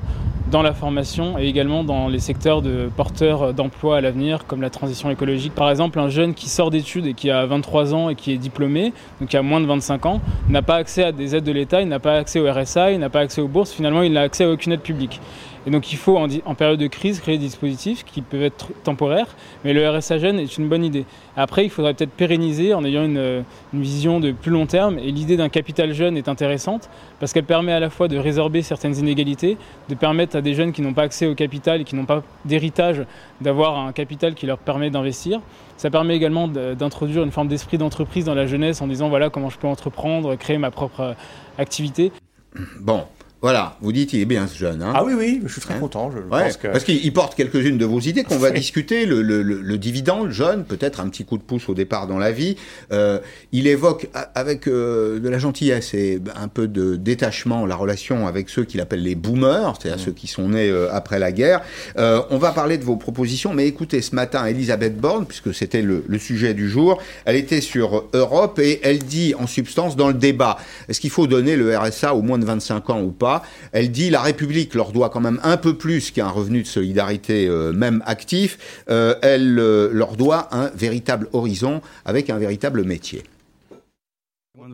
dans 0.53 0.61
la 0.61 0.75
formation 0.75 1.39
et 1.39 1.47
également 1.47 1.83
dans 1.83 2.07
les 2.07 2.19
secteurs 2.19 2.61
de 2.61 2.87
porteurs 2.95 3.55
d'emplois 3.55 3.97
à 3.97 4.01
l'avenir 4.01 4.45
comme 4.45 4.61
la 4.61 4.69
transition 4.69 5.09
écologique. 5.09 5.55
Par 5.55 5.71
exemple, 5.71 5.99
un 5.99 6.09
jeune 6.09 6.35
qui 6.35 6.47
sort 6.47 6.69
d'études 6.69 7.07
et 7.07 7.15
qui 7.15 7.31
a 7.31 7.43
23 7.47 7.95
ans 7.95 8.09
et 8.09 8.15
qui 8.15 8.31
est 8.31 8.37
diplômé, 8.37 8.93
donc 9.19 9.29
qui 9.29 9.37
a 9.37 9.41
moins 9.41 9.61
de 9.61 9.65
25 9.65 10.05
ans, 10.05 10.21
n'a 10.49 10.61
pas 10.61 10.75
accès 10.75 11.05
à 11.05 11.11
des 11.11 11.35
aides 11.35 11.43
de 11.43 11.51
l'État, 11.51 11.81
il 11.81 11.87
n'a 11.87 11.97
pas 11.97 12.17
accès 12.17 12.39
au 12.39 12.45
RSA, 12.47 12.91
il 12.91 12.99
n'a 12.99 13.09
pas 13.09 13.21
accès 13.21 13.41
aux 13.41 13.47
bourses, 13.47 13.71
finalement 13.71 14.03
il 14.03 14.13
n'a 14.13 14.21
accès 14.21 14.43
à 14.43 14.49
aucune 14.51 14.73
aide 14.73 14.81
publique. 14.81 15.19
Et 15.65 15.71
donc 15.71 15.91
il 15.93 15.97
faut 15.97 16.17
en, 16.17 16.55
période 16.55 16.79
de 16.79 16.87
crise 16.87 17.19
créer 17.19 17.37
des 17.37 17.45
dispositifs 17.45 18.03
qui 18.03 18.21
peuvent 18.21 18.43
être 18.43 18.71
temporaires, 18.83 19.35
mais 19.63 19.73
le 19.73 19.87
RSA 19.89 20.17
jeune 20.17 20.39
est 20.39 20.57
une 20.57 20.67
bonne 20.67 20.83
idée. 20.83 21.05
Après, 21.37 21.63
il 21.63 21.69
faudrait 21.69 21.93
peut-être 21.93 22.11
pérenniser 22.11 22.73
en 22.73 22.83
ayant 22.83 23.05
une, 23.05 23.43
vision 23.73 24.19
de 24.19 24.31
plus 24.31 24.51
long 24.51 24.65
terme, 24.65 24.99
et 24.99 25.11
l'idée 25.11 25.37
d'un 25.37 25.49
capital 25.49 25.93
jeune 25.93 26.17
est 26.17 26.27
intéressante 26.27 26.89
parce 27.19 27.33
qu'elle 27.33 27.45
permet 27.45 27.71
à 27.71 27.79
la 27.79 27.89
fois 27.89 28.07
de 28.07 28.17
résorber 28.17 28.61
certaines 28.61 28.97
inégalités, 28.97 29.57
de 29.89 29.95
permettre 29.95 30.35
à 30.35 30.41
des 30.41 30.53
jeunes 30.53 30.73
qui 30.73 30.81
n'ont 30.81 30.93
pas 30.93 31.03
accès 31.03 31.27
au 31.27 31.35
capital 31.35 31.81
et 31.81 31.83
qui 31.83 31.95
n'ont 31.95 32.05
pas 32.05 32.23
d'héritage 32.45 33.03
d'avoir 33.41 33.79
un 33.79 33.91
capital 33.93 34.35
qui 34.35 34.45
leur 34.45 34.57
permet 34.57 34.89
d'investir. 34.89 35.39
Ça 35.77 35.89
permet 35.89 36.15
également 36.15 36.47
d'introduire 36.47 37.23
une 37.23 37.31
forme 37.31 37.47
d'esprit 37.47 37.77
d'entreprise 37.77 38.25
dans 38.25 38.35
la 38.35 38.45
jeunesse 38.45 38.81
en 38.81 38.87
disant 38.87 39.09
voilà 39.09 39.29
comment 39.29 39.49
je 39.49 39.57
peux 39.57 39.67
entreprendre, 39.67 40.35
créer 40.35 40.57
ma 40.57 40.71
propre 40.71 41.15
activité. 41.57 42.11
Bon, 42.79 43.03
voilà, 43.43 43.75
vous 43.81 43.91
dites 43.91 44.13
il 44.13 44.21
est 44.21 44.25
bien 44.25 44.47
ce 44.47 44.57
jeune. 44.57 44.81
Hein 44.81 44.93
ah 44.95 45.03
oui, 45.03 45.11
oui, 45.17 45.41
je 45.45 45.51
suis 45.51 45.59
très 45.59 45.73
hein 45.73 45.79
content. 45.81 46.09
Je 46.09 46.19
pense 46.19 46.55
que... 46.55 46.69
Parce 46.69 46.85
qu'il 46.85 47.11
porte 47.11 47.35
quelques-unes 47.35 47.77
de 47.77 47.83
vos 47.83 47.99
idées 47.99 48.23
qu'on 48.23 48.37
va 48.37 48.51
discuter. 48.63 49.05
Le, 49.05 49.21
le, 49.21 49.41
le, 49.41 49.77
dividende, 49.77 50.29
jeune, 50.29 50.63
peut-être 50.63 51.01
un 51.01 51.09
petit 51.09 51.25
coup 51.25 51.37
de 51.37 51.43
pouce 51.43 51.67
au 51.67 51.73
départ 51.73 52.07
dans 52.07 52.17
la 52.17 52.31
vie. 52.31 52.55
Euh, 52.93 53.19
il 53.51 53.67
évoque 53.67 54.07
avec 54.33 54.65
euh, 54.69 55.19
de 55.19 55.27
la 55.27 55.39
gentillesse 55.39 55.93
et 55.93 56.21
un 56.37 56.47
peu 56.47 56.69
de 56.69 56.95
détachement 56.95 57.65
la 57.65 57.75
relation 57.75 58.27
avec 58.27 58.47
ceux 58.47 58.63
qu'il 58.63 58.79
appelle 58.79 59.03
les 59.03 59.15
boomers, 59.15 59.75
c'est-à-dire 59.77 60.01
mmh. 60.01 60.05
ceux 60.05 60.13
qui 60.13 60.27
sont 60.27 60.47
nés 60.47 60.69
euh, 60.69 60.87
après 60.93 61.19
la 61.19 61.33
guerre. 61.33 61.63
Euh, 61.97 62.21
on 62.29 62.37
va 62.37 62.53
parler 62.53 62.77
de 62.77 62.85
vos 62.85 62.95
propositions, 62.95 63.53
mais 63.53 63.67
écoutez, 63.67 64.01
ce 64.01 64.15
matin, 64.15 64.45
Elisabeth 64.45 64.95
Borne, 64.95 65.25
puisque 65.25 65.53
c'était 65.53 65.81
le, 65.81 66.05
sujet 66.17 66.53
du 66.53 66.69
jour, 66.69 67.01
elle 67.25 67.35
était 67.35 67.59
sur 67.59 68.05
Europe 68.13 68.57
et 68.59 68.79
elle 68.83 68.99
dit 68.99 69.35
en 69.37 69.47
substance 69.47 69.97
dans 69.97 70.07
le 70.07 70.13
débat, 70.13 70.57
est-ce 70.87 71.01
qu'il 71.01 71.09
faut 71.09 71.27
donner 71.27 71.57
le 71.57 71.77
RSA 71.77 72.15
aux 72.15 72.21
moins 72.21 72.37
de 72.37 72.45
25 72.45 72.89
ans 72.89 73.01
ou 73.01 73.11
pas? 73.11 73.32
Elle 73.71 73.91
dit 73.91 74.09
la 74.09 74.21
République 74.21 74.75
leur 74.75 74.91
doit 74.91 75.09
quand 75.09 75.21
même 75.21 75.39
un 75.43 75.57
peu 75.57 75.75
plus 75.75 76.11
qu'un 76.11 76.29
revenu 76.29 76.63
de 76.63 76.67
solidarité 76.67 77.47
euh, 77.47 77.73
même 77.73 78.03
actif. 78.05 78.57
Euh, 78.89 79.15
elle 79.21 79.57
euh, 79.59 79.89
leur 79.91 80.15
doit 80.15 80.49
un 80.55 80.69
véritable 80.75 81.27
horizon 81.33 81.81
avec 82.05 82.29
un 82.29 82.37
véritable 82.37 82.83
métier. 82.83 83.23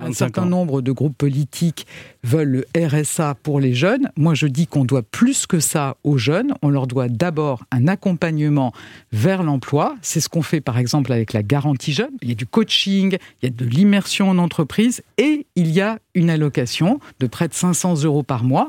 Un 0.02 0.12
certain 0.12 0.46
nombre 0.46 0.82
de 0.82 0.92
groupes 0.92 1.18
politiques 1.18 1.88
veulent 2.22 2.66
le 2.76 2.88
RSA 2.88 3.36
pour 3.42 3.62
les 3.62 3.74
jeunes. 3.74 4.12
Moi, 4.18 4.34
je 4.34 4.46
dis 4.46 4.68
qu'on 4.68 4.84
doit 4.84 5.04
plus 5.04 5.48
que 5.48 5.62
ça 5.62 5.96
aux 6.04 6.18
jeunes. 6.18 6.54
On 6.62 6.68
leur 6.68 6.86
doit 6.86 7.08
d'abord 7.08 7.64
un 7.72 7.88
accompagnement 7.88 8.74
vers 9.14 9.42
l'emploi. 9.42 9.96
C'est 10.02 10.20
ce 10.20 10.28
qu'on 10.28 10.42
fait, 10.42 10.60
par 10.60 10.78
exemple, 10.80 11.14
avec 11.14 11.32
la 11.32 11.44
garantie 11.44 11.94
jeune. 11.94 12.12
Il 12.22 12.28
y 12.28 12.34
a 12.34 12.36
du 12.36 12.46
coaching, 12.46 13.18
il 13.42 13.46
y 13.46 13.48
a 13.48 13.56
de 13.56 13.64
l'immersion 13.64 14.30
en 14.30 14.38
entreprise 14.38 15.02
et 15.18 15.48
il 15.56 15.72
y 15.72 15.80
a 15.80 16.00
une 16.14 16.30
allocation 16.30 17.00
de 17.22 17.28
près 17.28 17.48
de 17.48 17.54
500 17.54 18.04
euros 18.04 18.24
par 18.24 18.44
mois. 18.44 18.68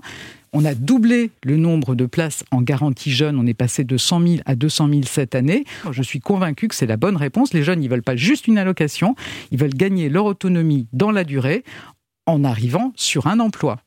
On 0.52 0.64
a 0.64 0.74
doublé 0.74 1.30
le 1.44 1.56
nombre 1.56 1.94
de 1.94 2.06
places 2.06 2.44
en 2.50 2.60
garantie 2.60 3.12
jeune. 3.12 3.38
On 3.38 3.46
est 3.46 3.54
passé 3.54 3.84
de 3.84 3.96
100 3.96 4.26
000 4.26 4.42
à 4.46 4.56
200 4.56 4.88
000 4.88 5.00
cette 5.04 5.34
année. 5.34 5.64
Je 5.92 6.02
suis 6.02 6.20
convaincu 6.20 6.66
que 6.66 6.74
c'est 6.74 6.86
la 6.86 6.96
bonne 6.96 7.16
réponse. 7.16 7.54
Les 7.54 7.62
jeunes, 7.62 7.82
ils 7.82 7.90
veulent 7.90 8.02
pas 8.02 8.16
juste 8.16 8.48
une 8.48 8.58
allocation. 8.58 9.14
Ils 9.52 9.58
veulent 9.58 9.74
gagner 9.74 10.08
leur 10.08 10.24
autonomie 10.24 10.88
dans 10.92 11.12
la 11.12 11.22
durée 11.22 11.62
en 12.26 12.42
arrivant 12.44 12.92
sur 12.96 13.26
un 13.26 13.38
emploi 13.38 13.78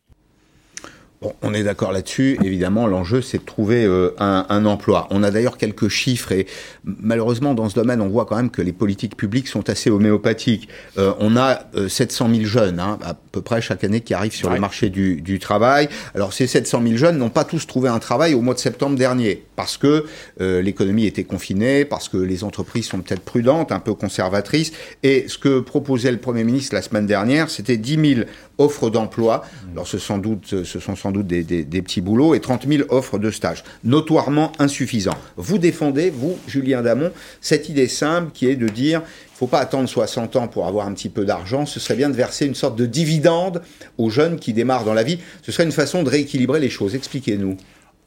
on 1.41 1.53
est 1.53 1.63
d'accord 1.63 1.91
là-dessus. 1.91 2.37
Évidemment, 2.43 2.87
l'enjeu, 2.87 3.21
c'est 3.21 3.39
de 3.39 3.43
trouver 3.43 3.85
euh, 3.85 4.11
un, 4.19 4.65
emploi. 4.65 5.07
On 5.11 5.23
a 5.23 5.31
d'ailleurs 5.31 5.57
quelques 5.57 5.87
chiffres 5.87 6.31
et 6.31 6.47
malheureusement, 6.83 7.53
dans 7.53 7.69
ce 7.69 7.75
domaine, 7.75 8.01
on 8.01 8.07
voit 8.07 8.25
quand 8.25 8.35
même 8.35 8.49
que 8.49 8.61
les 8.61 8.71
politiques 8.71 9.15
publiques 9.15 9.47
sont 9.47 9.69
assez 9.69 9.89
homéopathiques. 9.89 10.69
Euh, 10.97 11.13
on 11.19 11.35
a 11.37 11.63
700 11.87 12.29
euh, 12.29 12.35
000 12.35 12.45
jeunes, 12.45 12.79
hein, 12.79 12.97
à 13.03 13.13
peu 13.13 13.41
près 13.41 13.61
chaque 13.61 13.83
année, 13.83 14.01
qui 14.01 14.13
arrivent 14.13 14.35
sur 14.35 14.49
le 14.49 14.59
marché 14.59 14.89
du, 14.89 15.21
du, 15.21 15.39
travail. 15.39 15.89
Alors, 16.15 16.33
ces 16.33 16.47
700 16.47 16.81
000 16.83 16.97
jeunes 16.97 17.17
n'ont 17.17 17.29
pas 17.29 17.43
tous 17.43 17.67
trouvé 17.67 17.89
un 17.89 17.99
travail 17.99 18.33
au 18.33 18.41
mois 18.41 18.53
de 18.53 18.59
septembre 18.59 18.97
dernier 18.97 19.43
parce 19.55 19.77
que 19.77 20.05
l'économie 20.39 21.05
était 21.05 21.23
confinée, 21.23 21.85
parce 21.85 22.09
que 22.09 22.17
les 22.17 22.43
entreprises 22.43 22.85
sont 22.85 22.99
peut-être 22.99 23.23
prudentes, 23.23 23.71
un 23.71 23.79
peu 23.79 23.93
conservatrices. 23.93 24.71
Et 25.03 25.25
ce 25.27 25.37
que 25.37 25.59
proposait 25.59 26.11
le 26.11 26.17
Premier 26.17 26.43
ministre 26.43 26.75
la 26.75 26.81
semaine 26.81 27.05
dernière, 27.05 27.49
c'était 27.49 27.77
10 27.77 28.15
000 28.15 28.27
offres 28.63 28.89
d'emploi. 28.89 29.43
Alors, 29.73 29.87
ce, 29.87 29.97
sans 29.97 30.17
doute, 30.17 30.63
ce 30.63 30.79
sont 30.79 30.95
sans 30.95 31.11
doute 31.11 31.27
des, 31.27 31.81
petits 31.81 32.01
boulots, 32.01 32.35
et 32.35 32.39
30 32.39 32.67
000 32.67 32.83
offres 32.89 33.19
de 33.19 33.31
stage, 33.31 33.63
notoirement 33.83 34.51
insuffisants. 34.59 35.17
Vous 35.37 35.57
défendez, 35.57 36.09
vous, 36.09 36.37
Julien 36.47 36.81
Damon, 36.81 37.11
cette 37.41 37.69
idée 37.69 37.87
simple 37.87 38.31
qui 38.33 38.47
est 38.47 38.55
de 38.55 38.67
dire 38.67 39.01
il 39.01 39.33
ne 39.33 39.37
faut 39.37 39.47
pas 39.47 39.59
attendre 39.59 39.89
60 39.89 40.35
ans 40.35 40.47
pour 40.47 40.67
avoir 40.67 40.87
un 40.87 40.93
petit 40.93 41.09
peu 41.09 41.25
d'argent, 41.25 41.65
ce 41.65 41.79
serait 41.79 41.95
bien 41.95 42.09
de 42.09 42.15
verser 42.15 42.45
une 42.45 42.55
sorte 42.55 42.77
de 42.77 42.85
dividende 42.85 43.61
aux 43.97 44.09
jeunes 44.09 44.39
qui 44.39 44.53
démarrent 44.53 44.85
dans 44.85 44.93
la 44.93 45.03
vie. 45.03 45.19
Ce 45.41 45.51
serait 45.51 45.63
une 45.63 45.71
façon 45.71 46.03
de 46.03 46.09
rééquilibrer 46.09 46.59
les 46.59 46.69
choses. 46.69 46.95
Expliquez-nous. 46.95 47.57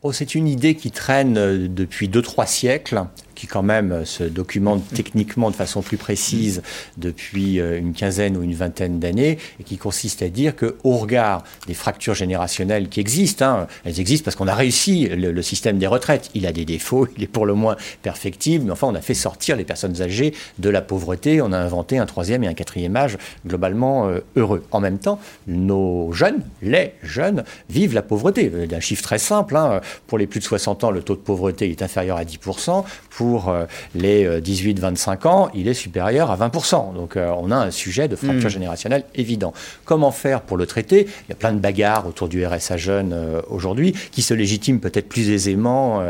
Oh, 0.02 0.12
c'est 0.12 0.34
une 0.34 0.46
idée 0.46 0.76
qui 0.76 0.92
traîne 0.92 1.36
euh, 1.36 1.66
depuis 1.68 2.08
2-3 2.08 2.46
siècles 2.46 3.02
qui 3.36 3.46
quand 3.46 3.62
même 3.62 4.04
se 4.04 4.24
documente 4.24 4.82
techniquement 4.92 5.50
de 5.50 5.54
façon 5.54 5.82
plus 5.82 5.98
précise 5.98 6.62
depuis 6.96 7.60
euh, 7.60 7.78
une 7.78 7.92
quinzaine 7.92 8.36
ou 8.36 8.42
une 8.42 8.54
vingtaine 8.54 8.98
d'années, 8.98 9.38
et 9.60 9.64
qui 9.64 9.76
consiste 9.76 10.22
à 10.22 10.28
dire 10.28 10.56
que, 10.56 10.76
au 10.82 10.96
regard 10.96 11.44
des 11.68 11.74
fractures 11.74 12.14
générationnelles 12.14 12.88
qui 12.88 12.98
existent, 12.98 13.44
hein, 13.44 13.66
elles 13.84 14.00
existent 14.00 14.24
parce 14.24 14.36
qu'on 14.36 14.48
a 14.48 14.54
réussi 14.54 15.08
le, 15.08 15.42
système 15.42 15.78
des 15.78 15.86
retraites. 15.86 16.30
Il 16.34 16.46
a 16.46 16.52
des 16.52 16.64
défauts, 16.64 17.06
il 17.16 17.22
est 17.22 17.28
pour 17.28 17.46
le 17.46 17.54
moins 17.54 17.76
perfectible, 18.02 18.64
mais 18.64 18.72
enfin, 18.72 18.88
on 18.88 18.94
a 18.94 19.00
fait 19.00 19.14
sortir 19.14 19.56
les 19.56 19.64
personnes 19.64 20.00
âgées 20.02 20.34
de 20.58 20.70
la 20.70 20.80
pauvreté, 20.80 21.40
on 21.42 21.52
a 21.52 21.58
inventé 21.58 21.98
un 21.98 22.06
troisième 22.06 22.42
et 22.42 22.48
un 22.48 22.54
quatrième 22.54 22.96
âge 22.96 23.18
globalement 23.46 24.08
euh, 24.08 24.20
heureux. 24.34 24.64
En 24.72 24.80
même 24.80 24.98
temps, 24.98 25.20
nos 25.46 26.10
jeunes, 26.12 26.40
les 26.62 26.94
jeunes, 27.02 27.44
vivent 27.68 27.94
la 27.94 28.02
pauvreté. 28.02 28.50
Un 28.72 28.80
chiffre 28.80 29.02
très 29.02 29.18
simple, 29.18 29.56
hein, 29.56 29.80
pour 30.06 30.16
les 30.16 30.26
plus 30.26 30.40
de 30.40 30.44
60 30.44 30.84
ans, 30.84 30.90
le 30.90 31.02
taux 31.02 31.14
de 31.14 31.20
pauvreté 31.20 31.70
est 31.70 31.82
inférieur 31.82 32.16
à 32.16 32.24
10%. 32.24 32.84
Pour 33.10 33.25
pour 33.26 33.48
euh, 33.48 33.64
les 33.96 34.24
18-25 34.40 35.08
euh, 35.26 35.28
ans, 35.28 35.50
il 35.52 35.66
est 35.66 35.74
supérieur 35.74 36.30
à 36.30 36.36
20%. 36.36 36.94
Donc 36.94 37.16
euh, 37.16 37.32
on 37.36 37.50
a 37.50 37.56
un 37.56 37.72
sujet 37.72 38.06
de 38.06 38.14
fracture 38.14 38.46
mmh. 38.46 38.52
générationnelle 38.52 39.04
évident. 39.16 39.52
Comment 39.84 40.12
faire 40.12 40.42
pour 40.42 40.56
le 40.56 40.64
traiter? 40.64 41.08
Il 41.24 41.30
y 41.30 41.32
a 41.32 41.34
plein 41.34 41.52
de 41.52 41.58
bagarres 41.58 42.06
autour 42.06 42.28
du 42.28 42.46
RSA 42.46 42.76
jeune 42.76 43.16
aujourd'hui 43.50 43.94
qui 44.12 44.22
se 44.22 44.32
légitiment 44.32 44.78
peut-être 44.78 45.08
plus 45.08 45.30
aisément 45.30 46.02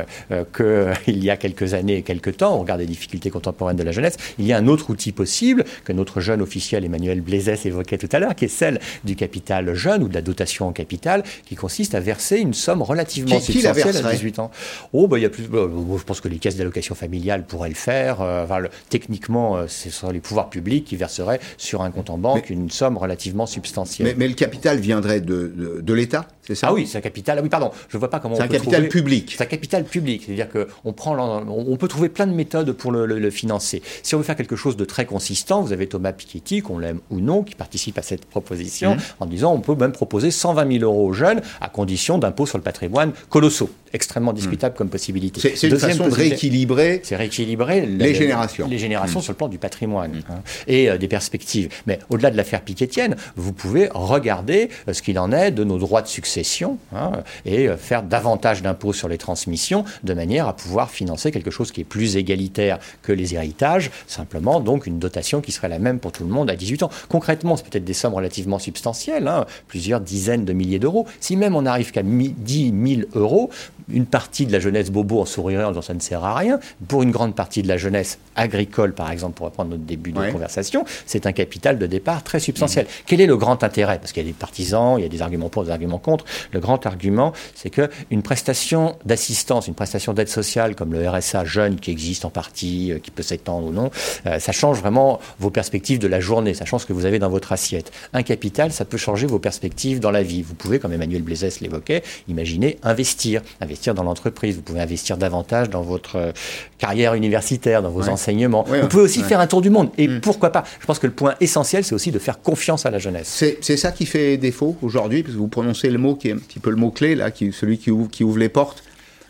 qu'il 0.54 1.24
y 1.24 1.30
a 1.30 1.38
quelques 1.38 1.72
années 1.72 1.96
et 1.96 2.02
quelques 2.02 2.36
temps. 2.36 2.56
On 2.56 2.60
regarde 2.60 2.80
les 2.80 2.86
difficultés 2.86 3.30
contemporaines 3.30 3.76
de 3.76 3.82
la 3.82 3.92
jeunesse. 3.92 4.16
Il 4.38 4.46
y 4.46 4.52
a 4.52 4.58
un 4.58 4.66
autre 4.66 4.90
outil 4.90 5.12
possible 5.12 5.64
que 5.84 5.92
notre 5.94 6.20
jeune 6.20 6.42
officiel 6.42 6.84
Emmanuel 6.84 7.22
Blaisès 7.22 7.64
évoquait 7.64 7.98
tout 7.98 8.10
à 8.12 8.18
l'heure, 8.18 8.34
qui 8.34 8.44
est 8.44 8.48
celle 8.48 8.78
du 9.04 9.16
capital 9.16 9.72
jeune 9.74 10.02
ou 10.02 10.08
de 10.08 10.14
la 10.14 10.22
dotation 10.22 10.68
en 10.68 10.72
capital, 10.72 11.22
qui 11.46 11.54
consiste 11.54 11.94
à 11.94 12.00
verser 12.00 12.38
une 12.38 12.54
somme 12.54 12.82
relativement 12.82 13.40
substantielle 13.40 13.96
à 13.96 14.12
18 14.12 14.38
ans. 14.38 14.50
Oh, 14.92 15.08
bah, 15.08 15.18
il 15.18 15.22
y 15.22 15.26
a 15.26 15.30
plus, 15.30 15.44
bah, 15.44 15.66
je 15.98 16.04
pense 16.04 16.20
que 16.20 16.28
les 16.28 16.38
caisses 16.38 16.56
d'allocation 16.56 16.94
familiale 16.94 17.05
familiale 17.06 17.44
pourrait 17.44 17.68
le 17.68 17.76
faire. 17.76 18.20
Euh, 18.20 18.44
techniquement, 18.90 19.56
euh, 19.56 19.66
ce 19.68 19.90
sont 19.90 20.10
les 20.10 20.18
pouvoirs 20.18 20.50
publics 20.50 20.84
qui 20.84 20.96
verseraient 20.96 21.38
sur 21.56 21.82
un 21.82 21.92
compte 21.92 22.10
en 22.10 22.18
banque 22.18 22.50
une 22.50 22.68
somme 22.68 22.96
relativement 22.98 23.46
substantielle. 23.46 24.14
Mais, 24.18 24.26
le 24.26 24.34
capital 24.34 24.80
viendrait 24.80 25.20
de, 25.20 25.80
de, 25.80 25.94
l'État, 25.94 26.26
c'est 26.42 26.56
ça? 26.56 26.68
Ah 26.70 26.74
oui, 26.74 26.86
c'est 26.88 26.98
un 26.98 27.00
capital. 27.00 27.38
Ah 27.38 27.42
oui, 27.42 27.48
pardon, 27.48 27.70
je 27.88 27.96
ne 27.96 28.00
vois 28.00 28.10
pas 28.10 28.18
comment. 28.18 28.34
C'est 28.34 28.42
un 28.42 28.48
capital 28.48 28.88
public. 28.88 29.34
C'est 29.36 29.44
un 29.44 29.46
capital 29.46 29.84
public, 29.84 30.24
c'est-à-dire 30.26 30.48
qu'on 30.50 30.92
prend, 30.92 31.16
on 31.46 31.76
peut 31.76 31.86
trouver 31.86 32.08
plein 32.08 32.26
de 32.26 32.32
méthodes 32.32 32.72
pour 32.72 32.90
le, 32.90 33.30
financer. 33.30 33.82
Si 34.02 34.14
on 34.14 34.18
veut 34.18 34.24
faire 34.24 34.36
quelque 34.36 34.56
chose 34.56 34.76
de 34.76 34.84
très 34.84 35.06
consistant, 35.06 35.62
vous 35.62 35.72
avez 35.72 35.86
Thomas 35.86 36.12
Piketty, 36.12 36.60
qu'on 36.60 36.78
l'aime 36.78 37.00
ou 37.10 37.20
non, 37.20 37.44
qui 37.44 37.54
participe 37.54 37.98
à 37.98 38.02
cette 38.02 38.24
proposition, 38.24 38.96
mmh. 38.96 39.00
en 39.20 39.26
disant 39.26 39.52
on 39.52 39.60
peut 39.60 39.76
même 39.76 39.92
proposer 39.92 40.30
120 40.30 40.78
000 40.78 40.84
euros 40.84 41.08
aux 41.08 41.12
jeunes 41.12 41.40
à 41.60 41.68
condition 41.68 42.18
d'impôts 42.18 42.46
sur 42.46 42.58
le 42.58 42.64
patrimoine 42.64 43.12
colossaux 43.28 43.70
extrêmement 43.96 44.32
discutable 44.32 44.74
mmh. 44.74 44.78
comme 44.78 44.88
possibilité. 44.88 45.40
C'est 45.54 45.68
une 45.68 45.78
façon 45.78 46.06
de 46.08 46.14
rééquilibrer 46.14 47.86
les 47.86 48.14
générations. 48.14 48.68
Les 48.68 48.78
générations 48.78 49.20
mm. 49.20 49.22
sur 49.22 49.32
le 49.32 49.36
plan 49.36 49.48
du 49.48 49.58
patrimoine 49.58 50.12
mm. 50.12 50.22
hein, 50.30 50.42
et 50.66 50.90
euh, 50.90 50.98
des 50.98 51.08
perspectives. 51.08 51.68
Mais 51.86 51.98
au-delà 52.10 52.30
de 52.30 52.36
l'affaire 52.36 52.62
Piquetienne, 52.62 53.16
vous 53.36 53.52
pouvez 53.52 53.88
regarder 53.92 54.70
euh, 54.88 54.92
ce 54.92 55.02
qu'il 55.02 55.18
en 55.18 55.32
est 55.32 55.50
de 55.50 55.64
nos 55.64 55.78
droits 55.78 56.02
de 56.02 56.08
succession 56.08 56.78
hein, 56.94 57.12
et 57.44 57.68
euh, 57.68 57.76
faire 57.76 58.02
davantage 58.02 58.62
d'impôts 58.62 58.92
sur 58.92 59.08
les 59.08 59.18
transmissions 59.18 59.84
de 60.04 60.14
manière 60.14 60.48
à 60.48 60.54
pouvoir 60.54 60.90
financer 60.90 61.30
quelque 61.30 61.50
chose 61.50 61.72
qui 61.72 61.80
est 61.80 61.84
plus 61.84 62.16
égalitaire 62.16 62.78
que 63.02 63.12
les 63.12 63.34
héritages, 63.34 63.90
simplement 64.06 64.60
donc 64.60 64.86
une 64.86 64.98
dotation 64.98 65.40
qui 65.40 65.52
serait 65.52 65.68
la 65.68 65.78
même 65.78 65.98
pour 65.98 66.12
tout 66.12 66.24
le 66.24 66.30
monde 66.30 66.50
à 66.50 66.56
18 66.56 66.82
ans. 66.84 66.90
Concrètement, 67.08 67.56
c'est 67.56 67.66
peut-être 67.66 67.84
des 67.84 67.94
sommes 67.94 68.14
relativement 68.14 68.58
substantielles, 68.58 69.28
hein, 69.28 69.46
plusieurs 69.68 70.00
dizaines 70.00 70.44
de 70.44 70.52
milliers 70.52 70.78
d'euros. 70.78 71.06
Si 71.20 71.36
même 71.36 71.56
on 71.56 71.62
n'arrive 71.62 71.90
qu'à 71.90 72.02
10 72.02 72.74
000 72.86 73.00
euros, 73.14 73.50
une 73.88 74.06
partie 74.06 74.46
de 74.46 74.52
la 74.52 74.60
jeunesse 74.60 74.90
bobo 74.90 75.20
en 75.20 75.24
sourirait 75.24 75.64
en 75.64 75.70
disant 75.70 75.82
ça 75.82 75.94
ne 75.94 76.00
sert 76.00 76.24
à 76.24 76.34
rien. 76.34 76.58
Pour 76.88 77.02
une 77.02 77.10
grande 77.10 77.34
partie 77.34 77.62
de 77.62 77.68
la 77.68 77.76
jeunesse 77.76 78.18
agricole, 78.34 78.92
par 78.92 79.10
exemple, 79.10 79.34
pour 79.34 79.46
reprendre 79.46 79.70
notre 79.70 79.84
début 79.84 80.12
de 80.12 80.30
conversation, 80.30 80.84
c'est 81.06 81.26
un 81.26 81.32
capital 81.32 81.78
de 81.78 81.86
départ 81.86 82.22
très 82.22 82.40
substantiel. 82.40 82.86
Mmh. 82.86 83.04
Quel 83.06 83.20
est 83.20 83.26
le 83.26 83.36
grand 83.36 83.62
intérêt? 83.62 83.98
Parce 83.98 84.12
qu'il 84.12 84.22
y 84.22 84.26
a 84.26 84.28
des 84.28 84.34
partisans, 84.34 84.98
il 84.98 85.02
y 85.02 85.06
a 85.06 85.08
des 85.08 85.22
arguments 85.22 85.48
pour, 85.48 85.64
des 85.64 85.70
arguments 85.70 85.98
contre. 85.98 86.24
Le 86.52 86.60
grand 86.60 86.84
argument, 86.86 87.32
c'est 87.54 87.70
qu'une 87.70 88.22
prestation 88.22 88.96
d'assistance, 89.04 89.68
une 89.68 89.74
prestation 89.74 90.12
d'aide 90.12 90.28
sociale 90.28 90.74
comme 90.74 90.92
le 90.92 91.08
RSA 91.08 91.44
jeune 91.44 91.76
qui 91.76 91.90
existe 91.90 92.24
en 92.24 92.30
partie, 92.30 92.92
euh, 92.92 92.98
qui 92.98 93.10
peut 93.10 93.22
s'étendre 93.22 93.68
ou 93.68 93.72
non, 93.72 93.90
euh, 94.26 94.38
ça 94.38 94.52
change 94.52 94.80
vraiment 94.80 95.20
vos 95.38 95.50
perspectives 95.50 95.98
de 95.98 96.08
la 96.08 96.20
journée, 96.20 96.54
ça 96.54 96.64
change 96.64 96.82
ce 96.82 96.86
que 96.86 96.92
vous 96.92 97.04
avez 97.04 97.18
dans 97.18 97.30
votre 97.30 97.52
assiette. 97.52 97.92
Un 98.12 98.22
capital, 98.22 98.72
ça 98.72 98.84
peut 98.84 98.96
changer 98.96 99.26
vos 99.26 99.38
perspectives 99.38 100.00
dans 100.00 100.10
la 100.10 100.22
vie. 100.22 100.42
Vous 100.42 100.54
pouvez, 100.54 100.78
comme 100.78 100.92
Emmanuel 100.92 101.22
Blaisès 101.22 101.60
l'évoquait, 101.60 102.02
imaginer 102.28 102.78
investir, 102.82 103.42
investir 103.60 103.75
dans 103.94 104.02
l'entreprise. 104.02 104.56
Vous 104.56 104.62
pouvez 104.62 104.80
investir 104.80 105.16
davantage 105.16 105.70
dans 105.70 105.82
votre 105.82 106.16
euh, 106.16 106.32
carrière 106.78 107.14
universitaire, 107.14 107.82
dans 107.82 107.90
vos 107.90 108.08
enseignements. 108.08 108.64
vous 108.64 108.88
pouvez 108.88 109.02
aussi 109.02 109.22
faire 109.22 109.40
un 109.40 109.46
tour 109.46 109.60
du 109.60 109.70
monde. 109.70 109.90
Et 109.98 110.08
mm. 110.08 110.20
pourquoi 110.20 110.50
pas? 110.50 110.64
Je 110.80 110.86
pense 110.86 110.98
que 110.98 111.06
le 111.06 111.12
point 111.12 111.34
essentiel, 111.40 111.84
c'est 111.84 111.94
aussi 111.94 112.10
de 112.10 112.18
faire 112.18 112.40
confiance 112.40 112.86
à 112.86 112.90
la 112.90 112.98
jeunesse. 112.98 113.44
C'est 113.60 113.76
ça 113.76 113.92
qui 113.92 114.06
fait 114.06 114.36
défaut 114.36 114.76
aujourd'hui, 114.82 115.22
parce 115.22 115.34
que 115.34 115.38
vous 115.38 115.48
prononcez 115.48 115.90
le 115.90 115.98
mot 115.98 116.14
qui 116.14 116.28
est 116.28 116.32
un 116.32 116.38
petit 116.38 116.58
peu 116.58 116.70
le 116.70 116.76
mot-clé, 116.76 117.14
là, 117.14 117.30
qui, 117.30 117.52
celui 117.52 117.78
qui 117.78 117.90
ouvre, 117.90 118.08
qui 118.10 118.24
ouvre 118.24 118.38
les 118.38 118.48
portes. 118.48 118.82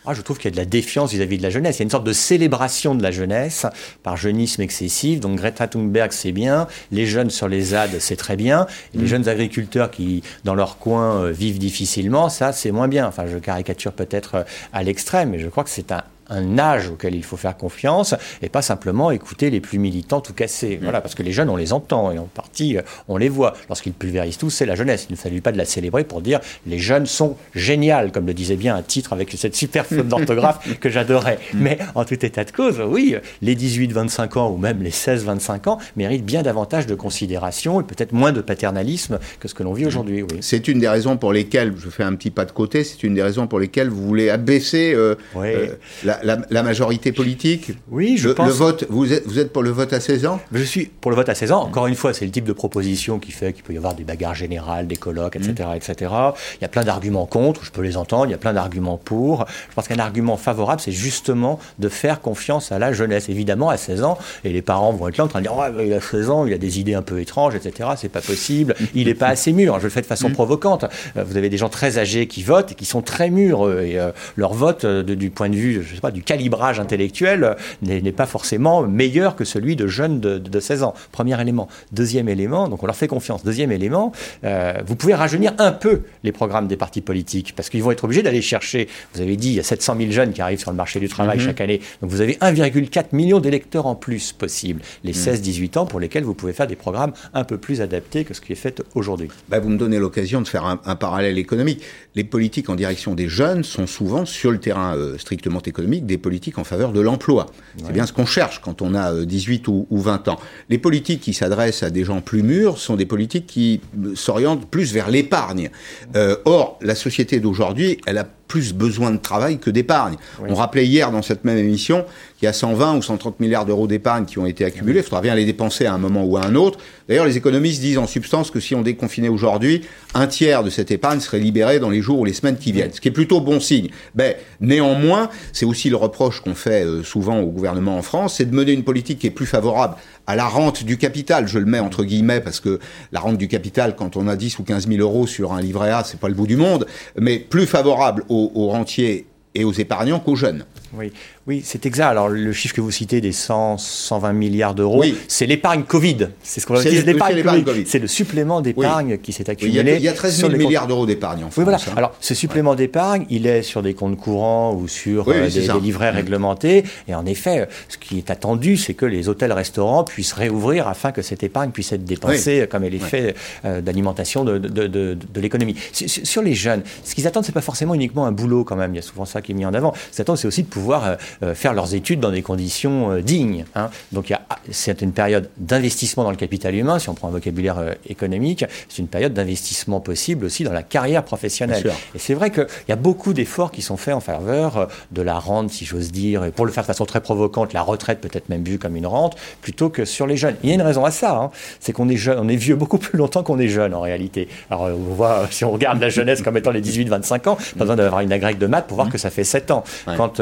Ah, 0.07 0.15
je 0.15 0.23
trouve 0.23 0.39
qu'il 0.39 0.47
y 0.47 0.49
a 0.49 0.51
de 0.53 0.57
la 0.57 0.65
défiance 0.65 1.13
vis-à-vis 1.13 1.39
de 1.39 1.43
la 1.43 1.51
jeunesse. 1.51 1.77
Il 1.77 1.79
y 1.81 1.83
a 1.83 1.85
une 1.85 1.91
sorte 1.91 2.05
de 2.05 2.13
célébration 2.13 2.95
de 2.95 3.03
la 3.03 3.11
jeunesse 3.11 3.67
par 4.03 4.17
jeunisme 4.17 4.63
excessif. 4.63 5.21
Donc 5.21 5.37
Greta 5.37 5.67
Thunberg, 5.67 6.13
c'est 6.13 6.33
bien. 6.33 6.69
Les 6.93 7.07
jeunes 7.07 7.31
sur 7.31 7.49
les 7.49 7.61
ZAD, 7.61 7.99
c'est 7.99 8.17
très 8.17 8.37
bien. 8.37 8.67
Et 8.95 8.99
les 8.99 9.05
mm. 9.05 9.09
jeunes 9.09 9.29
agriculteurs 9.29 9.91
qui, 9.91 10.23
dans 10.45 10.55
leur 10.55 10.79
coin, 10.79 11.25
euh, 11.25 11.31
vivent 11.33 11.59
difficilement, 11.59 12.29
ça, 12.29 12.53
c'est 12.53 12.71
moins 12.71 12.89
bien. 12.89 13.07
Enfin, 13.07 13.27
je 13.27 13.39
caricature 13.39 13.93
peut-être 13.93 14.35
euh, 14.37 14.43
à 14.73 14.83
l'extrême, 14.83 15.31
mais 15.31 15.39
je 15.39 15.49
crois 15.49 15.65
que 15.65 15.71
c'est 15.71 15.91
un, 15.91 16.03
un 16.29 16.59
âge 16.59 16.89
auquel 16.89 17.15
il 17.15 17.25
faut 17.25 17.37
faire 17.37 17.57
confiance 17.57 18.15
et 18.43 18.49
pas 18.49 18.63
simplement 18.63 19.11
écouter 19.11 19.51
les 19.51 19.61
plus 19.61 19.79
militants 19.79 20.21
tout 20.21 20.33
cassés. 20.33 20.77
Mm. 20.77 20.85
Voilà, 20.85 21.01
parce 21.01 21.15
que 21.15 21.23
les 21.23 21.33
jeunes, 21.33 21.51
on 21.51 21.57
les 21.57 21.73
entend 21.73 22.13
et 22.13 22.19
en 22.19 22.25
partie, 22.25 22.77
euh, 22.77 22.83
on 23.09 23.17
les 23.17 23.29
voit. 23.29 23.55
Lorsqu'ils 23.69 23.93
pulvérisent 23.93 24.39
tout, 24.39 24.51
c'est 24.51 24.67
la 24.67 24.75
jeunesse. 24.75 25.07
Il 25.09 25.13
ne 25.13 25.17
fallait 25.17 25.41
pas 25.41 25.53
de 25.53 25.59
la 25.59 25.65
célébrer 25.65 26.05
pour 26.05 26.21
dire 26.21 26.41
les 26.67 26.79
jeunes 26.79 27.07
sont 27.07 27.37
géniales, 27.55 28.13
comme 28.13 28.27
le 28.27 28.35
disait 28.35 28.57
bien 28.57 28.75
un 28.77 28.83
titre 28.83 29.13
avec 29.13 29.33
cette 29.33 29.57
super 29.57 29.87
faute 29.87 30.09
d'orthographe 30.09 30.67
que 30.81 30.89
j'adorais. 30.89 31.39
Mm. 31.55 31.59
Mais 31.61 31.79
en 31.95 32.05
tout 32.05 32.25
état 32.25 32.45
de 32.45 32.51
cause, 32.51 32.81
oui, 32.87 33.17
les 33.43 33.57
18-25 33.57 34.39
ans 34.39 34.51
ou 34.51 34.57
même 34.57 34.83
les 34.83 34.91
16-25 34.91 35.69
ans 35.69 35.79
méritent 35.97 36.25
bien 36.25 36.43
davantage 36.43 36.87
de 36.87 36.95
considération 36.95 37.81
et 37.81 37.85
peut-être 37.85 38.13
moins 38.13 38.33
de 38.33 38.41
paternalisme 38.41 39.19
que 39.41 39.49
ce 39.49 39.55
que 39.55 39.63
l'on 39.63 39.73
vit 39.73 39.85
mm. 39.85 39.89
aujourd'hui. 39.89 40.23
Oui. 40.23 40.39
C'est 40.41 40.69
une 40.69 40.79
des 40.79 40.89
raisons 40.89 41.17
pour 41.17 41.33
lesquelles, 41.33 41.75
je 41.79 41.89
fais 41.89 42.03
un 42.03 42.15
petit 42.15 42.31
pas 42.31 42.45
de 42.45 42.53
côté, 42.53 42.85
c'est 42.85 43.03
une 43.03 43.15
des 43.15 43.23
raisons 43.23 43.47
pour 43.47 43.61
lesquelles 43.61 43.89
vous 43.89 44.07
voulez 44.07 44.31
abaisser 44.31 44.93
euh, 44.95 45.15
euh, 45.37 45.69
la, 46.05 46.16
la, 46.23 46.63
majorité 46.63 47.13
politique 47.13 47.73
Oui, 47.91 48.17
je 48.17 48.29
le, 48.29 48.35
pense. 48.35 48.47
Le 48.47 48.53
vote, 48.53 48.85
vous 48.89 49.13
êtes, 49.13 49.27
vous 49.27 49.39
êtes 49.39 49.53
pour 49.53 49.63
le 49.63 49.71
vote 49.71 49.93
à 49.93 50.01
16 50.01 50.27
ans? 50.27 50.41
Je 50.53 50.63
suis 50.63 50.87
pour 50.87 51.11
le 51.11 51.17
vote 51.17 51.29
à 51.29 51.35
16 51.35 51.53
ans. 51.53 51.63
Encore 51.63 51.87
une 51.87 51.95
fois, 51.95 52.13
c'est 52.13 52.25
le 52.25 52.31
type 52.31 52.45
de 52.45 52.53
proposition 52.53 53.19
qui 53.19 53.33
fait 53.33 53.53
qu'il 53.53 53.63
peut 53.63 53.73
y 53.73 53.77
avoir 53.77 53.95
des 53.95 54.05
bagarres 54.05 54.35
générales, 54.35 54.87
des 54.87 54.97
colloques, 54.97 55.37
etc. 55.37 55.69
Mmh. 55.73 55.77
etc. 55.77 56.13
Il 56.55 56.63
y 56.63 56.65
a 56.65 56.69
plein 56.69 56.85
d'arguments 56.85 57.27
contre, 57.27 57.65
je 57.65 57.71
peux 57.71 57.83
les 57.83 57.97
entendre, 57.97 58.27
il 58.27 58.31
y 58.31 58.35
a 58.35 58.39
plein 58.39 58.53
d'arguments 58.53 58.99
pour. 58.99 59.47
Je 59.69 59.75
pense 59.75 59.89
qu'un 59.89 59.99
argument 59.99 60.37
favorable, 60.37 60.81
c'est 60.81 60.93
justement 60.93 61.59
de 61.79 61.89
faire 61.89 62.21
confiance 62.21 62.73
à 62.73 62.79
la 62.79 62.93
jeunesse. 62.93 63.29
Évidemment, 63.29 63.71
à 63.71 63.77
16 63.77 64.03
ans, 64.03 64.19
et 64.45 64.53
les 64.53 64.63
parents 64.63 64.93
vont 64.93 65.09
être 65.09 65.19
là 65.19 65.25
en 65.25 65.29
train 65.29 65.41
de 65.41 65.45
dire 65.45 65.57
ouais, 65.57 65.87
il 65.87 65.93
a 65.93 66.01
16 66.01 66.31
ans, 66.31 66.47
il 66.47 66.53
a 66.53 66.59
des 66.59 66.81
idées 66.81 66.95
un 66.95 67.03
peu 67.03 67.21
étranges, 67.21 67.55
etc. 67.55 67.91
C'est 67.97 68.09
pas 68.09 68.21
possible, 68.21 68.75
il 68.95 69.07
n'est 69.07 69.15
pas 69.15 69.29
assez 69.29 69.53
mûr. 69.53 69.79
Je 69.79 69.85
le 69.85 69.91
fais 69.91 70.03
de 70.03 70.07
façon 70.07 70.29
mmh. 70.29 70.33
provocante. 70.33 70.85
Euh, 71.17 71.25
vous 71.25 71.37
avez 71.37 71.49
des 71.49 71.57
gens 71.57 71.69
très 71.69 71.99
âgés 71.99 72.27
qui 72.27 72.43
votent 72.43 72.73
et 72.73 72.75
qui 72.75 72.85
sont 72.85 73.03
très 73.03 73.31
mûrs. 73.31 73.71
Et 73.81 73.99
euh, 73.99 74.11
leur 74.37 74.53
vote, 74.53 74.85
euh, 74.85 75.03
du 75.03 75.31
point 75.31 75.49
de 75.49 75.57
vue, 75.57 75.85
je 75.89 75.95
sais 75.95 76.01
pas, 76.01 76.06
du 76.11 76.23
calibrage 76.23 76.81
intellectuel 76.81 77.57
n'est 77.83 78.13
pas 78.13 78.27
forcément 78.27 78.83
meilleur 78.83 79.37
que 79.37 79.45
celui 79.45 79.77
de 79.77 79.87
jeunes 79.87 80.21
de, 80.21 80.61
16 80.61 80.83
ans. 80.83 80.95
Premier 81.13 81.41
élément. 81.41 81.69
Deuxième 81.93 82.29
élément, 82.29 82.69
donc 82.69 82.83
on 82.83 82.87
leur 82.87 82.97
fait 82.97 83.09
confiance. 83.09 83.45
Deuxième 83.45 83.73
élément, 83.73 84.13
euh, 84.45 84.75
vous 84.87 84.97
pouvez 84.97 85.15
rajeunir 85.15 85.53
un 85.59 85.73
peu 85.73 86.03
les 86.25 86.33
programmes 86.33 86.67
des 86.67 86.77
partis 86.77 87.01
politiques 87.01 87.55
parce 87.55 87.69
qu'ils 87.69 87.83
vont 87.83 87.91
être 87.91 88.05
obligés 88.05 88.23
d'aller 88.23 88.43
chercher. 88.43 88.89
Vous 89.15 89.21
avez 89.21 89.37
dit, 89.37 89.49
il 89.49 89.55
y 89.55 89.61
a 89.61 89.63
700 89.63 89.97
000 89.99 90.11
jeunes 90.11 90.33
qui 90.33 90.41
arrivent 90.41 90.59
sur 90.59 90.71
le 90.71 90.77
marché 90.77 91.01
du 91.01 91.09
travail 91.09 91.39
mhm. 91.39 91.45
chaque 91.45 91.61
année. 91.61 91.81
Donc 92.01 92.11
vous 92.11 92.21
avez 92.21 92.35
1,4 92.35 93.07
million 93.13 93.41
d'électeurs 93.41 93.87
en 93.87 93.95
plus 93.95 94.33
possible. 94.33 94.81
Les 95.05 95.13
16-18 95.13 95.61
mhm. 95.61 95.83
ans 95.83 95.87
pour 95.87 96.01
lesquels 96.01 96.25
vous 96.25 96.35
pouvez 96.35 96.53
faire 96.53 96.67
des 96.67 96.77
programmes 96.77 97.13
un 97.35 97.45
peu 97.45 97.59
plus 97.59 97.81
adaptés 97.81 98.25
que 98.25 98.35
ce 98.35 98.41
qui 98.41 98.53
est 98.53 98.57
fait 98.57 98.83
aujourd'hui. 98.95 99.29
Bah, 99.49 99.59
vous 99.59 99.69
me 99.69 99.79
donnez 99.79 99.99
l'occasion 99.99 100.41
de 100.43 100.49
faire 100.49 100.65
un, 100.65 100.97
parallèle 100.97 101.39
économique. 101.39 101.83
Les 102.15 102.25
politiques 102.25 102.71
en 102.71 102.75
direction 102.75 103.15
des 103.15 103.29
jeunes 103.29 103.63
sont 103.63 103.87
souvent, 103.87 104.25
sur 104.25 104.51
le 104.51 104.59
terrain 104.59 104.97
euh, 104.97 105.19
strictement 105.19 105.61
économique, 105.61 105.96
des 106.01 106.19
politiques 106.19 106.59
en 106.59 106.65
faveur 106.65 106.93
de 106.93 107.01
l'emploi. 107.01 107.47
C'est 107.85 107.93
bien 107.93 108.07
ce 108.07 108.13
qu'on 108.13 108.27
cherche 108.27 108.61
quand 108.61 108.83
on 108.83 108.95
a 108.95 109.25
18 109.25 109.69
euh, 109.69 109.73
ou, 109.91 109.99
20 110.01 110.29
ans. 110.29 110.39
Les 110.69 110.79
politiques 110.79 111.21
qui 111.21 111.35
s'adressent 111.35 111.83
à 111.83 111.91
des 111.91 112.05
gens 112.05 112.21
plus 112.21 112.43
mûrs 112.43 112.79
sont 112.79 112.97
des 112.97 113.07
politiques 113.07 113.47
qui 113.47 113.81
euh, 114.05 114.15
s'orientent 114.15 114.67
plus 114.67 114.93
vers 114.93 115.11
l'épargne. 115.11 115.71
Euh, 116.15 116.37
or, 116.45 116.79
la 116.81 116.95
société 116.95 117.41
d'aujourd'hui, 117.41 117.99
elle 118.07 118.19
a 118.19 118.27
plus 118.49 118.73
besoin 118.73 119.11
de 119.11 119.17
travail 119.17 119.59
que 119.59 119.71
d'épargne. 119.71 120.17
On 120.49 120.55
rappelait 120.55 120.87
hier 120.87 121.11
dans 121.11 121.23
cette 121.23 121.45
même 121.45 121.59
émission 121.59 122.05
qu'il 122.37 122.47
y 122.47 122.49
a 122.49 122.53
120 122.53 122.97
ou 122.97 123.03
130 123.03 123.41
milliards 123.41 123.65
d'euros 123.65 123.87
d'épargne 123.87 124.27
qui 124.27 124.39
ont 124.39 124.47
été 124.47 124.65
accumulés. 124.65 125.01
Il 125.01 125.03
faudra 125.03 125.23
bien 125.23 125.35
les 125.35 125.45
dépenser 125.45 125.87
à 125.87 125.95
un 125.95 125.99
moment 125.99 126.25
ou 126.25 126.37
à 126.37 126.45
un 126.45 126.55
autre. 126.55 126.79
D'ailleurs, 127.09 127.25
les 127.25 127.37
économistes 127.37 127.81
disent 127.81 127.99
en 127.99 128.07
substance 128.07 128.51
que 128.51 128.61
si 128.61 128.75
on 128.75 128.83
déconfinait 128.83 129.29
aujourd'hui, 129.29 129.83
un 130.15 130.27
tiers 130.27 130.63
de 130.63 130.71
cette 130.71 130.91
épargne 130.91 131.21
serait 131.21 131.39
libéré 131.39 131.79
dans 131.79 131.89
les 131.89 132.03
jours 132.03 132.21
ou 132.21 132.25
les 132.25 132.35
semaines 132.35 132.59
qui 132.59 132.73
viennent, 132.73 132.93
ce 132.93 133.01
qui 133.01 133.09
est 133.09 133.13
plutôt 133.13 133.41
bon 133.41 133.59
signe. 133.59 133.89
Ben, 134.15 134.35
néanmoins, 134.61 135.31
c'est 135.53 135.65
aussi 135.65 135.89
le 135.89 135.97
reproche 135.97 136.41
qu'on 136.41 136.55
fait 136.55 136.85
euh, 136.85 137.03
souvent 137.03 137.41
au 137.41 137.47
gouvernement 137.47 137.97
en 137.97 138.03
France, 138.03 138.35
c'est 138.37 138.51
de 138.51 138.55
mener 138.55 138.73
une 138.73 138.85
politique 138.85 139.19
qui 139.21 139.29
est 139.29 139.31
plus 139.31 139.47
favorable 139.47 139.97
à 140.27 140.37
la 140.37 140.47
rente 140.47 140.85
du 140.85 140.99
capital. 140.99 141.49
Je 141.49 141.59
le 141.59 141.67
mets 141.67 141.79
entre 141.79 142.05
guillemets 142.05 142.41
parce 142.41 142.61
que 142.61 142.81
la 143.13 143.21
rente 143.21 143.39
du 143.39 143.49
capital, 143.49 143.97
quand 143.97 144.17
on 144.17 144.29
a 144.29 144.37
10 144.37 144.59
ou 144.59 144.65
15 144.65 144.89
000 144.89 145.01
euros 145.01 145.27
sur 145.27 145.53
un 145.53 145.61
livret 145.61 145.91
A, 145.91 146.05
c'est 146.05 146.21
pas 146.21 146.29
le 146.29 146.35
bout 146.35 146.47
du 146.47 146.57
monde, 146.57 146.87
mais 147.19 147.39
plus 147.39 147.67
favorable 147.67 148.25
aux, 148.29 148.51
aux 148.55 148.69
rentiers 148.69 149.27
et 149.55 149.65
aux 149.65 149.73
épargnants 149.73 150.21
qu'aux 150.21 150.37
jeunes. 150.37 150.65
Oui, 150.93 151.13
oui, 151.47 151.63
c'est 151.65 151.87
exact. 151.87 152.09
Alors, 152.09 152.29
le 152.29 152.53
chiffre 152.53 152.75
que 152.75 152.81
vous 152.81 152.91
citez 152.91 153.21
des 153.21 153.31
100, 153.31 153.79
120 153.79 154.33
milliards 154.33 154.75
d'euros, 154.75 155.05
c'est 155.29 155.47
l'épargne 155.47 155.85
Covid. 155.85 156.29
C'est 156.43 156.61
ce 156.61 156.67
qu'on 156.67 156.75
dit 156.75 157.03
l'épargne 157.03 157.41
Covid. 157.41 157.85
C'est 157.87 158.01
le 158.01 158.09
supplément 158.09 158.61
d'épargne 158.61 159.19
qui 159.19 159.33
s'est 159.33 159.49
accumulé. 159.49 159.97
il, 159.97 160.03
y 160.03 160.09
a, 160.09 160.13
13 160.13 160.41
000 160.41 160.53
milliards 160.57 160.89
d'euros 160.89 161.07
d'épargne 161.07 161.45
en 161.45 161.51
France. 161.51 161.59
Oui, 161.59 161.63
voilà. 161.63 161.79
Hein. 161.79 161.95
Alors, 161.97 162.15
ce 162.21 162.35
supplément 162.35 162.75
d'épargne, 162.75 163.27
il 163.31 163.47
est 163.47 163.63
sur 163.63 163.83
des 163.83 163.95
comptes 163.95 164.17
courants 164.17 164.75
ou 164.75 164.89
sur 164.89 165.29
euh, 165.29 165.49
des, 165.49 165.69
livrets 165.81 166.11
mmh. 166.11 166.17
réglementés. 166.17 166.85
Et 167.07 167.15
en 167.15 167.25
effet, 167.27 167.69
ce 167.89 167.97
qui 167.97 168.19
est 168.19 168.31
attendu, 168.31 168.77
c'est 168.77 168.95
que 168.95 169.07
les 169.07 169.29
hôtels-restaurants 169.29 170.03
puissent 170.03 170.33
réouvrir 170.33 170.89
afin 170.89 171.13
que 171.13 171.23
cette 171.23 171.45
épargne 171.45 171.71
puisse 171.71 171.93
être 171.93 172.05
dépensée 172.05 172.67
comme 172.69 172.83
elle 172.83 172.95
est 172.95 172.99
faite 172.99 173.37
euh, 173.65 173.81
d'alimentation 173.81 174.45
de, 174.45 174.59
de, 174.59 174.89
de, 174.89 175.17
de 175.33 175.41
l'économie. 175.41 175.77
Sur, 175.93 176.43
les 176.43 176.55
jeunes, 176.55 176.83
ce 177.05 177.15
qu'ils 177.15 177.29
attendent, 177.29 177.45
c'est 177.45 177.53
pas 177.53 177.61
forcément 177.61 177.95
uniquement 177.95 178.27
un 178.27 178.33
boulot 178.33 178.65
quand 178.65 178.77
même. 178.77 178.93
Il 178.95 178.97
y 178.97 179.01
a 179.01 179.03
souvent 179.03 179.25
ça 179.25 179.43
qui 179.43 179.53
est 179.53 179.55
mis 179.55 179.65
en 179.65 179.75
avant. 179.75 179.95
Ce 180.11 180.17
qu'ils 180.17 180.23
attendent, 180.23 180.39
c'est 180.39 180.49
aussi 180.49 180.65
de 180.65 180.69
pouvoir 180.69 181.05
euh, 181.05 181.15
faire 181.55 181.75
leurs 181.75 181.95
études 181.95 182.21
dans 182.21 182.31
des 182.31 182.43
conditions 182.43 183.11
euh, 183.11 183.23
dignes. 183.23 183.65
Hein. 183.75 183.91
Donc 184.13 184.33
c'est 184.71 185.03
une 185.03 185.13
période 185.13 185.49
d'investissement 185.57 186.25
dans 186.25 186.31
le 186.31 186.37
capital 186.37 186.75
humain, 186.75 186.99
si 186.99 187.09
on 187.09 187.15
prend 187.15 187.29
un 187.29 187.33
vocabulaire 187.33 187.79
euh, 187.79 187.93
économique, 188.09 188.65
c'est 188.89 188.99
une 188.99 189.09
période 189.09 189.35
d'investissement 189.35 190.01
possible 190.01 190.45
aussi 190.45 190.65
dans 190.65 190.73
la 190.73 190.83
carrière 190.83 191.25
professionnelle. 191.25 191.93
Et 192.15 192.19
c'est 192.19 192.35
vrai 192.35 192.51
qu'il 192.51 192.67
y 192.89 192.93
a 192.93 192.97
beaucoup 192.97 193.33
d'efforts 193.33 193.71
qui 193.71 193.83
sont 193.83 193.97
faits 193.97 194.15
en 194.15 194.21
faveur 194.21 194.77
euh, 194.77 194.87
de 195.13 195.23
la 195.23 195.39
rente, 195.39 195.71
si 195.71 195.85
j'ose 195.85 196.13
dire, 196.13 196.45
et 196.45 196.51
pour 196.51 196.67
le 196.67 196.73
faire 196.73 196.85
de 196.85 196.87
façon 196.87 197.05
très 197.05 197.21
provocante, 197.21 197.73
la 197.73 197.83
retraite 197.83 198.21
peut 198.21 198.31
être 198.33 198.49
même 198.49 198.65
vue 198.65 198.79
comme 198.79 198.97
une 198.97 199.07
rente, 199.07 199.37
plutôt 199.61 199.89
que 199.89 200.05
sur 200.05 200.27
les 200.27 200.37
jeunes. 200.37 200.57
Il 200.63 200.69
y 200.69 200.73
a 200.73 200.75
une 200.75 200.83
raison 200.83 201.05
à 201.05 201.11
ça, 201.11 201.37
hein. 201.37 201.51
c'est 201.81 201.93
qu'on 201.93 202.09
est 202.09 202.17
jeune, 202.17 202.39
on 202.39 202.49
est 202.49 202.57
vieux 202.57 202.77
beaucoup 202.77 202.99
plus 202.99 203.19
longtemps 203.19 203.43
qu'on 203.43 203.59
est 203.59 203.69
jeune 203.69 203.95
en 203.95 204.01
réalité. 204.01 204.49
Alors 204.71 204.83
on 204.85 205.15
voit, 205.15 205.47
si 205.51 205.65
on 205.65 205.73
regarde 205.73 206.01
la 206.01 206.09
jeunesse 206.09 206.43
comme 206.43 206.57
étant 206.57 206.71
les 206.71 206.83
18-25 206.83 207.49
ans, 207.49 207.57
pas 207.57 207.81
besoin 207.81 207.97
d'avoir 207.97 208.21
une 208.21 208.33
agrègue 208.33 208.59
de 208.59 208.67
maths 208.67 208.87
pour 208.87 208.97
voir 208.97 209.09
mmh. 209.09 209.13
que 209.13 209.19
ça 209.19 209.31
fait 209.31 209.45
7 209.45 209.71
ans. 209.71 209.85
Quand 210.17 210.41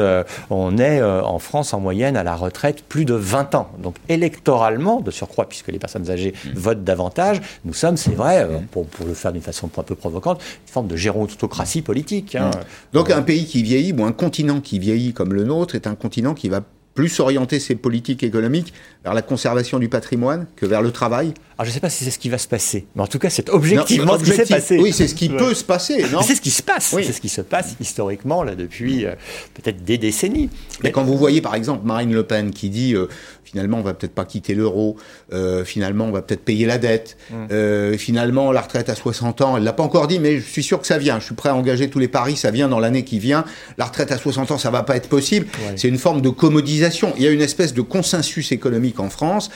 on 0.49 0.77
est 0.77 0.84
en 1.01 1.39
France, 1.39 1.73
en 1.73 1.79
moyenne 1.79 2.17
à 2.17 2.23
la 2.23 2.35
retraite 2.35 2.83
plus 2.83 3.05
de 3.05 3.13
20 3.13 3.55
ans. 3.55 3.69
Donc 3.81 3.95
électoralement, 4.09 5.01
de 5.01 5.11
surcroît, 5.11 5.47
puisque 5.47 5.69
les 5.69 5.79
personnes 5.79 6.09
âgées 6.09 6.33
mmh. 6.33 6.49
votent 6.53 6.83
davantage, 6.83 7.41
nous 7.63 7.73
sommes, 7.73 7.97
c'est 7.97 8.13
vrai, 8.13 8.43
euh, 8.43 8.59
mmh. 8.59 8.65
pour, 8.67 8.87
le 9.05 9.13
faire 9.13 9.33
d'une 9.33 9.41
façon 9.41 9.69
un 9.77 9.83
peu 9.83 9.95
provocante, 9.95 10.41
une 10.67 10.71
forme 10.71 10.87
de 10.87 10.95
gérontocratie 10.95 11.81
politique. 11.81 12.35
Hein. 12.35 12.51
Mmh. 12.51 12.93
Donc 12.93 13.11
un 13.11 13.21
pays 13.21 13.45
qui 13.45 13.63
vieillit, 13.63 13.93
ou 13.93 14.03
un 14.03 14.11
continent 14.11 14.61
qui 14.61 14.79
vieillit 14.79 15.13
comme 15.13 15.33
le 15.33 15.43
nôtre, 15.43 15.75
est 15.75 15.87
un 15.87 15.95
continent 15.95 16.33
qui 16.33 16.49
va 16.49 16.61
plus 16.95 17.19
orienter 17.19 17.59
ses 17.59 17.75
politiques 17.75 18.23
économiques 18.23 18.73
vers 19.03 19.13
la 19.13 19.21
conservation 19.21 19.77
du 19.77 19.89
patrimoine 19.89 20.47
que 20.55 20.65
vers 20.65 20.81
le 20.81 20.91
travail 20.91 21.33
alors, 21.57 21.67
je 21.67 21.69
ne 21.69 21.73
sais 21.75 21.79
pas 21.79 21.89
si 21.89 22.03
c'est 22.03 22.11
ce 22.11 22.19
qui 22.19 22.27
va 22.27 22.37
se 22.37 22.49
passer, 22.49 22.85
mais 22.95 23.01
en 23.01 23.07
tout 23.07 23.17
cas, 23.17 23.29
c'est 23.29 23.49
objectivement 23.49 24.19
ce 24.19 24.25
qui 24.25 24.31
s'est 24.31 24.45
passé. 24.45 24.77
Oui, 24.77 24.91
c'est 24.91 25.07
ce 25.07 25.15
qui 25.15 25.29
peut 25.29 25.53
se 25.53 25.63
passer, 25.63 26.03
C'est 26.21 26.35
ce 26.35 26.41
qui 26.41 26.51
se 26.51 26.61
passe. 26.61 26.93
C'est 26.93 27.13
ce 27.13 27.21
qui 27.21 27.29
se 27.29 27.39
passe 27.39 27.77
historiquement, 27.79 28.43
là, 28.43 28.55
depuis 28.55 29.05
euh, 29.05 29.15
peut-être 29.53 29.85
des 29.85 29.97
décennies. 29.97 30.49
Mais, 30.83 30.91
quand 30.91 31.05
vous 31.05 31.17
voyez, 31.17 31.39
par 31.39 31.55
exemple, 31.55 31.85
Marine 31.85 32.13
Le 32.13 32.23
Pen 32.23 32.51
qui 32.51 32.69
dit 32.69 32.93
euh, 32.93 33.07
finalement, 33.55 33.77
on 33.77 33.83
va 33.83 33.93
peut-être 33.93 34.13
pas 34.13 34.25
quitter 34.25 34.53
l'euro, 34.53 34.97
euh, 35.31 35.63
finalement, 35.63 36.07
on 36.07 36.11
va 36.11 36.21
peut-être 36.21 36.43
payer 36.43 36.65
la 36.65 36.77
dette, 36.77 37.15
mm. 37.31 37.97
finalement, 37.97 38.51
la 38.51 38.59
retraite 38.59 38.89
à 38.89 38.95
60 38.95 39.39
ans, 39.39 39.55
elle 39.55 39.63
l'a 39.63 39.71
pas 39.71 39.83
encore 39.83 40.07
dit, 40.07 40.19
mais 40.19 40.39
je 40.39 40.45
suis 40.49 40.61
sûr 40.61 40.81
que 40.81 40.87
ça 40.87 40.97
vient. 40.97 41.19
Je 41.19 41.25
suis 41.25 41.35
prêt 41.35 41.47
à 41.47 41.55
engager 41.55 41.89
tous 41.89 41.99
les 41.99 42.09
paris, 42.09 42.35
ça 42.35 42.51
vient 42.51 42.67
dans 42.67 42.79
l'année 42.79 43.05
qui 43.05 43.17
vient. 43.17 43.45
La 43.77 43.85
retraite 43.85 44.11
à 44.11 44.17
60 44.17 44.51
ans, 44.51 44.57
ça 44.57 44.71
va 44.71 44.83
pas 44.83 44.97
être 44.97 45.07
possible. 45.07 45.47
C'est 45.77 45.87
une 45.87 45.97
forme 45.97 46.19
de 46.19 46.27
commodisation. 46.27 47.13
Il 47.15 47.23
y 47.23 47.27
a 47.27 47.31
une 47.31 47.41
espèce 47.41 47.73
de 47.73 47.81
consensus 47.81 48.51
économique 48.51 48.99
en 48.99 49.09
France 49.09 49.49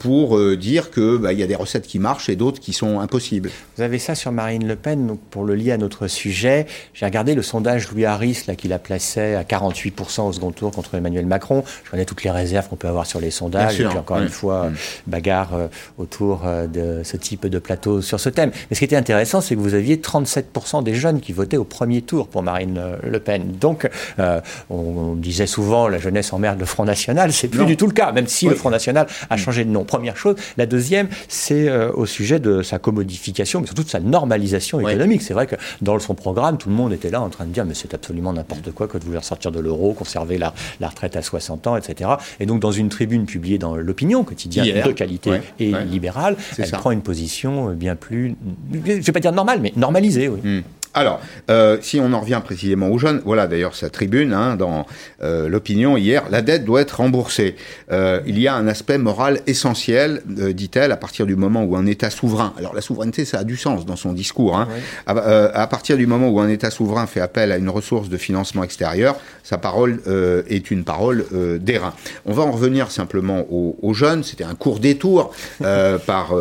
pour 0.00 0.38
dire 0.56 0.90
que 0.90 1.16
bah, 1.16 1.32
il 1.32 1.38
y 1.38 1.42
a 1.42 1.46
des 1.46 1.54
recettes 1.54 1.86
qui 1.86 1.98
marchent 1.98 2.28
et 2.28 2.36
d'autres 2.36 2.60
qui 2.60 2.74
sont 2.74 3.00
impossibles. 3.00 3.50
Vous 3.76 3.82
avez 3.82 3.98
ça 3.98 4.14
sur 4.14 4.30
Marine 4.30 4.68
Le 4.68 4.76
Pen, 4.76 5.06
donc 5.06 5.20
pour 5.30 5.44
le 5.44 5.54
lier 5.54 5.72
à 5.72 5.78
notre 5.78 6.06
sujet, 6.06 6.66
j'ai 6.92 7.06
regardé 7.06 7.34
le 7.34 7.42
sondage 7.42 7.90
Louis 7.90 8.04
Harris 8.04 8.44
là 8.46 8.56
qui 8.56 8.68
la 8.68 8.78
plaçait 8.78 9.34
à 9.34 9.42
48% 9.42 10.28
au 10.28 10.32
second 10.32 10.52
tour 10.52 10.70
contre 10.70 10.94
Emmanuel 10.94 11.26
Macron. 11.26 11.64
Je 11.84 11.90
connais 11.90 12.04
toutes 12.04 12.24
les 12.24 12.30
réserves 12.30 12.68
qu'on 12.68 12.76
peut 12.76 12.88
avoir 12.88 13.06
sur 13.06 13.20
les 13.22 13.30
sondages. 13.30 13.80
et 13.80 13.84
puis 13.84 13.96
encore 13.96 14.18
une 14.18 14.28
fois, 14.28 14.68
mm. 14.68 14.74
bagarre 15.06 15.54
euh, 15.54 15.68
autour 15.98 16.42
euh, 16.44 16.66
de 16.66 17.02
ce 17.02 17.16
type 17.16 17.46
de 17.46 17.58
plateau 17.58 18.02
sur 18.02 18.20
ce 18.20 18.28
thème. 18.28 18.50
Mais 18.70 18.74
ce 18.74 18.80
qui 18.80 18.84
était 18.84 18.96
intéressant, 18.96 19.40
c'est 19.40 19.54
que 19.54 19.60
vous 19.60 19.74
aviez 19.74 19.96
37% 19.96 20.82
des 20.82 20.94
jeunes 20.94 21.20
qui 21.20 21.32
votaient 21.32 21.56
au 21.56 21.64
premier 21.64 22.02
tour 22.02 22.28
pour 22.28 22.42
Marine 22.42 22.80
Le 23.02 23.20
Pen. 23.20 23.52
Donc, 23.60 23.88
euh, 24.18 24.40
on, 24.70 25.14
disait 25.14 25.46
souvent 25.46 25.88
la 25.88 25.98
jeunesse 25.98 26.32
emmerde 26.32 26.58
le 26.58 26.66
Front 26.66 26.84
National. 26.84 27.32
C'est 27.32 27.48
plus 27.48 27.64
du 27.64 27.76
tout 27.76 27.86
le 27.86 27.92
cas, 27.92 28.12
même 28.12 28.26
si 28.26 28.46
le 28.46 28.54
Front 28.54 28.70
National 28.70 29.06
a 29.30 29.36
mm. 29.36 29.38
changé 29.38 29.64
de 29.64 29.70
nom. 29.70 29.84
Première 29.84 30.16
chose. 30.16 30.36
La 30.56 30.66
deuxième, 30.66 31.08
c'est 31.28 31.68
euh, 31.68 31.92
au 31.92 32.06
sujet 32.06 32.38
de 32.38 32.62
sa 32.62 32.78
commodification, 32.78 33.60
mais 33.60 33.66
surtout 33.66 33.84
de 33.84 33.88
sa 33.88 34.00
normalisation 34.00 34.80
économique. 34.80 35.22
C'est 35.22 35.34
vrai 35.34 35.46
que 35.46 35.56
dans 35.80 35.98
son 35.98 36.14
programme, 36.14 36.58
tout 36.58 36.68
le 36.68 36.74
monde 36.74 36.92
était 36.92 37.10
là 37.10 37.20
en 37.20 37.28
train 37.28 37.44
de 37.44 37.50
dire 37.50 37.64
mais 37.64 37.74
c'est 37.74 37.94
absolument 37.94 38.32
n'importe 38.32 38.72
quoi 38.72 38.88
que 38.88 38.98
de 38.98 39.04
vouloir 39.04 39.24
sortir 39.24 39.52
de 39.52 39.60
l'euro, 39.60 39.92
conserver 39.92 40.38
la, 40.38 40.52
retraite 40.88 41.16
à 41.16 41.22
60 41.22 41.66
ans, 41.66 41.76
etc. 41.76 42.10
Et 42.40 42.46
donc 42.46 42.60
dans 42.60 42.72
une 42.72 42.88
tribune 43.02 43.26
publiée 43.26 43.58
dans 43.58 43.76
l'opinion 43.76 44.22
quotidienne 44.22 44.84
de 44.84 44.92
qualité 44.92 45.30
et 45.58 45.72
libérale, 45.84 46.36
elle 46.58 46.70
prend 46.70 46.90
une 46.90 47.02
position 47.02 47.72
bien 47.74 47.96
plus, 47.96 48.36
je 48.72 48.78
ne 48.78 49.00
vais 49.00 49.12
pas 49.12 49.20
dire 49.20 49.32
normale, 49.32 49.60
mais 49.60 49.72
normalisée. 49.76 50.28
Oui. 50.28 50.40
Hmm. 50.42 50.62
Alors, 50.94 51.20
euh, 51.50 51.78
si 51.80 52.00
on 52.00 52.12
en 52.12 52.20
revient 52.20 52.40
précisément 52.44 52.88
aux 52.88 52.98
jeunes, 52.98 53.22
voilà 53.24 53.46
d'ailleurs 53.46 53.74
sa 53.74 53.88
tribune 53.88 54.34
hein, 54.34 54.56
dans 54.56 54.86
euh, 55.22 55.48
l'opinion 55.48 55.96
hier, 55.96 56.24
la 56.30 56.42
dette 56.42 56.64
doit 56.64 56.82
être 56.82 56.98
remboursée. 56.98 57.56
Euh, 57.90 58.20
il 58.26 58.38
y 58.38 58.46
a 58.46 58.54
un 58.54 58.68
aspect 58.68 58.98
moral 58.98 59.40
essentiel, 59.46 60.22
dit-elle, 60.26 60.92
à 60.92 60.96
partir 60.98 61.24
du 61.24 61.34
moment 61.34 61.64
où 61.64 61.76
un 61.76 61.86
État 61.86 62.10
souverain, 62.10 62.52
alors 62.58 62.74
la 62.74 62.82
souveraineté 62.82 63.24
ça 63.24 63.38
a 63.38 63.44
du 63.44 63.56
sens 63.56 63.86
dans 63.86 63.96
son 63.96 64.12
discours, 64.12 64.56
hein, 64.56 64.68
à, 65.06 65.66
partir 65.66 65.96
du 65.96 66.06
moment 66.06 66.28
où 66.28 66.40
un 66.40 66.48
État 66.48 66.70
souverain 66.70 67.06
fait 67.06 67.20
appel 67.20 67.52
à 67.52 67.56
une 67.56 67.70
ressource 67.70 68.08
de 68.08 68.16
financement 68.16 68.62
extérieur, 68.62 69.16
sa 69.42 69.58
parole 69.58 70.00
est 70.48 70.70
une 70.70 70.84
parole 70.84 71.24
d'airain. 71.60 71.94
On 72.26 72.32
va 72.32 72.42
en 72.42 72.50
revenir 72.50 72.90
simplement 72.90 73.46
aux, 73.50 73.76
aux 73.80 73.94
jeunes, 73.94 74.24
c'était 74.24 74.44
un 74.44 74.54
court 74.54 74.78
détour 74.78 75.34
par 76.06 76.34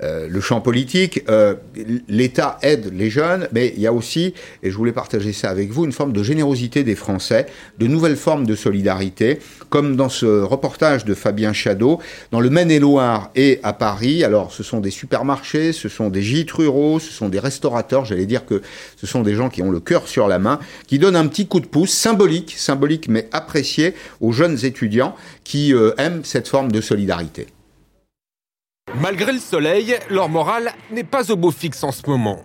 le 0.00 0.40
champ 0.40 0.60
politique. 0.60 1.24
L'État 2.08 2.58
aide 2.62 2.92
les 2.92 3.10
jeunes, 3.10 3.48
mais 3.52 3.72
il 3.76 3.82
y 3.82 3.86
a 3.86 3.92
aussi, 3.92 4.34
et 4.62 4.70
je 4.70 4.76
voulais 4.76 4.92
partager 4.92 5.32
ça 5.32 5.50
avec 5.50 5.70
vous, 5.70 5.84
une 5.84 5.92
forme 5.92 6.12
de 6.12 6.22
générosité 6.22 6.84
des 6.84 6.94
Français, 6.94 7.46
de 7.78 7.86
nouvelles 7.86 8.16
formes 8.16 8.46
de 8.46 8.54
solidarité, 8.54 9.38
comme 9.70 9.96
dans 9.96 10.08
ce 10.08 10.42
reportage 10.42 11.04
de 11.04 11.14
Fabien 11.14 11.52
Chadeau, 11.52 12.00
dans 12.30 12.40
le 12.40 12.50
Maine-et-Loire 12.50 13.30
et 13.34 13.60
à 13.62 13.72
Paris. 13.72 14.24
Alors, 14.24 14.52
ce 14.52 14.62
sont 14.62 14.80
des 14.80 14.90
supermarchés, 14.90 15.72
ce 15.72 15.88
sont 15.88 16.10
des 16.10 16.22
gîtes 16.22 16.52
ruraux, 16.52 16.98
ce 16.98 17.12
sont 17.12 17.28
des 17.28 17.38
restaurateurs, 17.38 18.04
j'allais 18.04 18.26
dire 18.26 18.44
que 18.44 18.62
ce 18.96 19.06
sont 19.06 19.22
des 19.22 19.34
gens 19.34 19.48
qui 19.48 19.62
ont 19.62 19.70
le 19.70 19.80
cœur 19.80 20.08
sur 20.08 20.28
la 20.28 20.38
main, 20.38 20.58
qui 20.86 20.98
donnent 20.98 21.16
un 21.16 21.26
petit 21.26 21.46
coup 21.46 21.60
de 21.60 21.66
pouce 21.66 21.90
symbolique, 21.90 22.54
symbolique 22.56 23.08
mais 23.08 23.28
apprécié 23.32 23.94
aux 24.20 24.32
jeunes 24.32 24.64
étudiants 24.64 25.14
qui 25.44 25.72
euh, 25.72 25.92
aiment 25.98 26.22
cette 26.24 26.48
forme 26.48 26.72
de 26.72 26.80
solidarité. 26.80 27.46
Malgré 29.00 29.32
le 29.32 29.38
soleil, 29.38 29.94
leur 30.08 30.28
morale 30.28 30.72
n'est 30.90 31.04
pas 31.04 31.30
au 31.30 31.36
beau 31.36 31.50
fixe 31.50 31.84
en 31.84 31.92
ce 31.92 32.02
moment. 32.08 32.38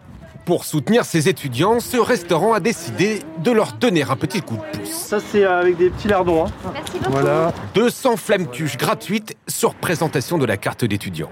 Pour 0.46 0.66
soutenir 0.66 1.06
ces 1.06 1.30
étudiants, 1.30 1.80
ce 1.80 1.98
restaurant 1.98 2.54
a 2.54 2.60
décidé 2.60 3.20
de 3.38 3.52
leur 3.52 3.74
donner 3.74 4.04
un 4.04 4.16
petit 4.18 4.42
coup 4.42 4.56
de 4.58 4.78
pouce. 4.78 4.90
Ça, 4.90 5.20
c'est 5.20 5.46
avec 5.46 5.78
des 5.78 5.90
petits 5.90 6.10
lardons. 6.10 6.46
Hein. 6.46 6.72
Merci 6.74 6.98
beaucoup. 6.98 7.12
Voilà. 7.12 7.54
200 7.76 8.18
flammes 8.18 8.48
cuches 8.48 8.76
gratuites 8.76 9.38
sur 9.48 9.76
présentation 9.76 10.38
de 10.38 10.46
la 10.46 10.58
carte 10.58 10.84
d'étudiant. 10.84 11.30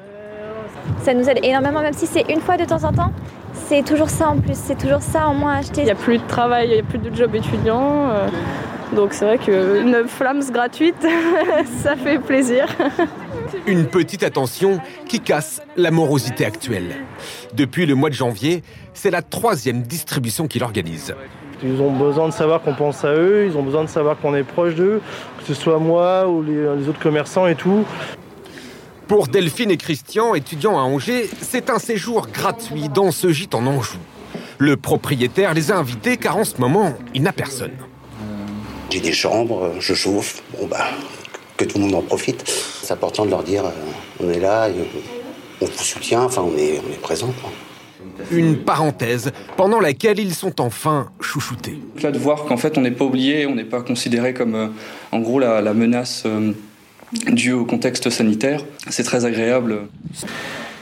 Ça 1.02 1.14
nous 1.14 1.28
aide 1.28 1.40
énormément, 1.44 1.82
même 1.82 1.94
si 1.94 2.08
c'est 2.08 2.26
une 2.30 2.40
fois 2.40 2.56
de 2.56 2.66
temps 2.66 2.84
en 2.84 2.94
temps. 2.94 3.12
C'est 3.68 3.84
toujours 3.84 4.10
ça 4.10 4.30
en 4.30 4.38
plus, 4.38 4.56
c'est 4.56 4.78
toujours 4.78 5.02
ça 5.02 5.28
en 5.28 5.34
moins 5.34 5.56
à 5.56 5.58
acheter. 5.58 5.82
Il 5.82 5.86
n'y 5.86 5.92
a 5.92 5.96
plus 5.96 6.18
de 6.18 6.28
travail, 6.28 6.70
il 6.70 6.74
n'y 6.76 6.80
a 6.80 6.84
plus 6.84 6.98
de 6.98 7.14
job 7.14 7.36
étudiant. 7.36 8.10
Euh, 8.10 8.28
donc 8.96 9.14
c'est 9.14 9.26
vrai 9.26 9.38
qu'une 9.38 10.08
flamme 10.08 10.42
gratuite, 10.50 11.06
ça 11.84 11.96
fait 11.96 12.20
plaisir. 12.20 12.68
Une 13.70 13.86
petite 13.86 14.24
attention 14.24 14.80
qui 15.08 15.20
casse 15.20 15.62
la 15.78 15.92
morosité 15.92 16.44
actuelle. 16.44 16.96
Depuis 17.54 17.86
le 17.86 17.94
mois 17.94 18.10
de 18.10 18.16
janvier, 18.16 18.64
c'est 18.96 19.12
la 19.12 19.22
troisième 19.22 19.84
distribution 19.84 20.48
qu'il 20.48 20.64
organise. 20.64 21.14
Ils 21.64 21.80
ont 21.80 21.92
besoin 21.92 22.28
de 22.30 22.34
savoir 22.34 22.64
qu'on 22.64 22.74
pense 22.74 23.06
à 23.06 23.14
eux, 23.14 23.46
ils 23.46 23.56
ont 23.56 23.62
besoin 23.62 23.84
de 23.84 23.90
savoir 23.90 24.18
qu'on 24.18 24.34
est 24.34 24.44
proche 24.44 24.74
d'eux, 24.74 25.04
que 25.38 25.46
ce 25.46 25.54
soit 25.54 25.78
moi 25.78 26.28
ou 26.28 26.42
les, 26.42 26.90
autres 26.90 27.00
commerçants 27.00 27.46
et 27.46 27.54
tout. 27.54 27.86
Pour 29.08 29.28
Delphine 29.28 29.70
et 29.70 29.78
Christian, 29.78 30.34
étudiants 30.34 30.80
à 30.80 30.82
Angers, 30.82 31.30
c'est 31.40 31.70
un 31.70 31.78
séjour 31.78 32.28
gratuit 32.28 32.90
dans 32.90 33.12
ce 33.12 33.32
gîte 33.32 33.54
en 33.54 33.68
Anjou. 33.68 34.00
Le 34.58 34.78
propriétaire 34.78 35.54
les 35.54 35.72
a 35.72 35.78
invités 35.78 36.18
car 36.18 36.38
en 36.38 36.44
ce 36.44 36.58
moment, 36.58 36.96
il 37.14 37.22
n'a 37.22 37.34
personne. 37.34 37.74
J'ai 38.90 39.00
des 39.00 39.14
chambres, 39.14 39.74
je 39.80 39.94
chauffe. 39.94 40.42
Bon, 40.58 40.66
bah, 40.66 40.88
que 41.60 41.66
tout 41.66 41.78
le 41.78 41.84
monde 41.84 41.96
en 41.96 42.02
profite. 42.02 42.44
C'est 42.82 42.94
important 42.94 43.26
de 43.26 43.30
leur 43.30 43.44
dire 43.44 43.66
euh, 43.66 44.24
on 44.24 44.30
est 44.32 44.40
là, 44.40 44.70
on 45.62 45.66
vous 45.66 45.84
soutient, 45.84 46.24
enfin, 46.24 46.42
on 46.42 46.58
est, 46.58 46.80
on 46.80 46.92
est 46.92 47.02
présent. 47.02 47.34
Une 48.32 48.58
parenthèse 48.58 49.32
pendant 49.58 49.80
laquelle 49.80 50.20
ils 50.20 50.34
sont 50.34 50.62
enfin 50.62 51.10
chouchoutés. 51.20 51.78
Là, 52.02 52.12
de 52.12 52.18
voir 52.18 52.46
qu'en 52.46 52.58
fait, 52.58 52.78
on 52.78 52.82
n'est 52.82 52.92
pas 52.92 53.06
oublié, 53.06 53.46
on 53.46 53.56
n'est 53.56 53.66
pas 53.66 53.82
considéré 53.82 54.34
comme, 54.34 54.56
euh, 54.56 54.68
en 55.12 55.20
gros, 55.20 55.40
la, 55.40 55.62
menace 55.74 56.24
euh, 56.26 56.54
due 57.28 57.54
au 57.54 57.66
contexte 57.66 58.10
sanitaire, 58.10 58.64
c'est 58.90 59.04
très 59.04 59.26
agréable. 59.26 59.88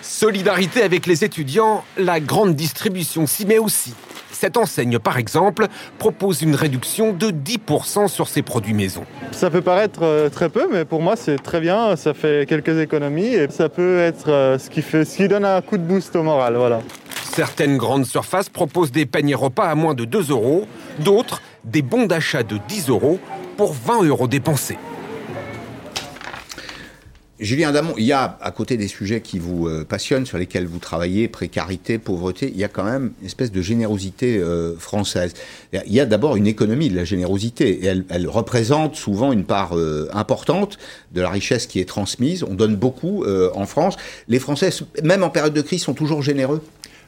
Solidarité 0.01 0.83
avec 0.83 1.07
les 1.07 1.23
étudiants, 1.23 1.83
la 1.97 2.19
grande 2.19 2.55
distribution 2.55 3.25
s'y 3.25 3.45
met 3.45 3.57
aussi. 3.57 3.93
Cette 4.39 4.55
enseigne, 4.55 4.99
par 4.99 5.17
exemple, 5.17 5.65
propose 5.97 6.43
une 6.43 6.53
réduction 6.53 7.11
de 7.11 7.31
10% 7.31 8.07
sur 8.07 8.27
ses 8.27 8.43
produits 8.43 8.75
maison. 8.75 9.03
Ça 9.31 9.49
peut 9.49 9.63
paraître 9.63 10.01
euh, 10.03 10.29
très 10.29 10.49
peu, 10.49 10.67
mais 10.71 10.85
pour 10.85 11.01
moi 11.01 11.15
c'est 11.15 11.41
très 11.41 11.59
bien, 11.59 11.95
ça 11.95 12.13
fait 12.13 12.47
quelques 12.47 12.77
économies 12.77 13.33
et 13.33 13.49
ça 13.49 13.67
peut 13.67 13.97
être 13.97 14.29
euh, 14.29 14.59
ce 14.59 14.69
qui, 14.69 14.83
fait, 14.83 15.05
ce 15.05 15.17
qui 15.17 15.27
donne 15.27 15.43
un 15.43 15.59
coup 15.61 15.79
de 15.79 15.81
boost 15.81 16.15
au 16.15 16.21
moral. 16.21 16.55
Voilà. 16.55 16.81
Certaines 17.23 17.77
grandes 17.77 18.05
surfaces 18.05 18.49
proposent 18.49 18.91
des 18.91 19.07
paniers 19.07 19.33
repas 19.33 19.65
à 19.65 19.73
moins 19.73 19.95
de 19.95 20.05
2 20.05 20.29
euros, 20.29 20.67
d'autres 20.99 21.41
des 21.63 21.81
bons 21.81 22.05
d'achat 22.05 22.43
de 22.43 22.59
10 22.67 22.89
euros 22.89 23.17
pour 23.57 23.73
20 23.73 24.03
euros 24.03 24.27
dépensés. 24.27 24.77
Julien 27.39 27.71
Damon, 27.71 27.93
il 27.97 28.05
y 28.05 28.13
a, 28.13 28.39
à 28.41 28.49
côté 28.49 28.77
des 28.77 28.87
sujets 28.87 29.21
qui 29.21 29.37
vous 29.37 29.67
euh, 29.67 29.85
passionnent, 29.87 30.25
sur 30.25 30.39
lesquels 30.39 30.65
vous 30.65 30.79
travaillez, 30.79 31.27
précarité, 31.27 31.99
pauvreté, 31.99 32.51
il 32.51 32.59
y 32.59 32.63
a 32.63 32.67
quand 32.67 32.83
même 32.83 33.11
une 33.21 33.27
espèce 33.27 33.51
de 33.51 33.61
générosité 33.61 34.39
euh, 34.39 34.75
française. 34.77 35.35
Il 35.71 35.93
y 35.93 35.99
a 35.99 36.07
d'abord 36.07 36.35
une 36.35 36.47
économie 36.47 36.89
de 36.89 36.95
la 36.95 37.03
générosité, 37.03 37.85
et 37.85 37.85
elle, 37.85 38.27
représente 38.27 38.95
souvent 38.95 39.31
une 39.31 39.43
part 39.43 39.77
euh, 39.77 40.09
importante 40.13 40.79
de 41.11 41.21
la 41.21 41.29
richesse 41.29 41.67
qui 41.67 41.79
est 41.79 41.87
transmise. 41.87 42.43
On 42.43 42.55
donne 42.55 42.75
beaucoup 42.75 43.23
en 43.53 43.65
France. 43.65 43.97
Les 44.27 44.39
Français, 44.39 44.69
même 45.03 45.23
en 45.23 45.29
période 45.29 45.53
de 45.53 45.61
crise, 45.61 45.83
sont 45.83 45.93
toujours 45.93 46.21
généreux? 46.21 46.61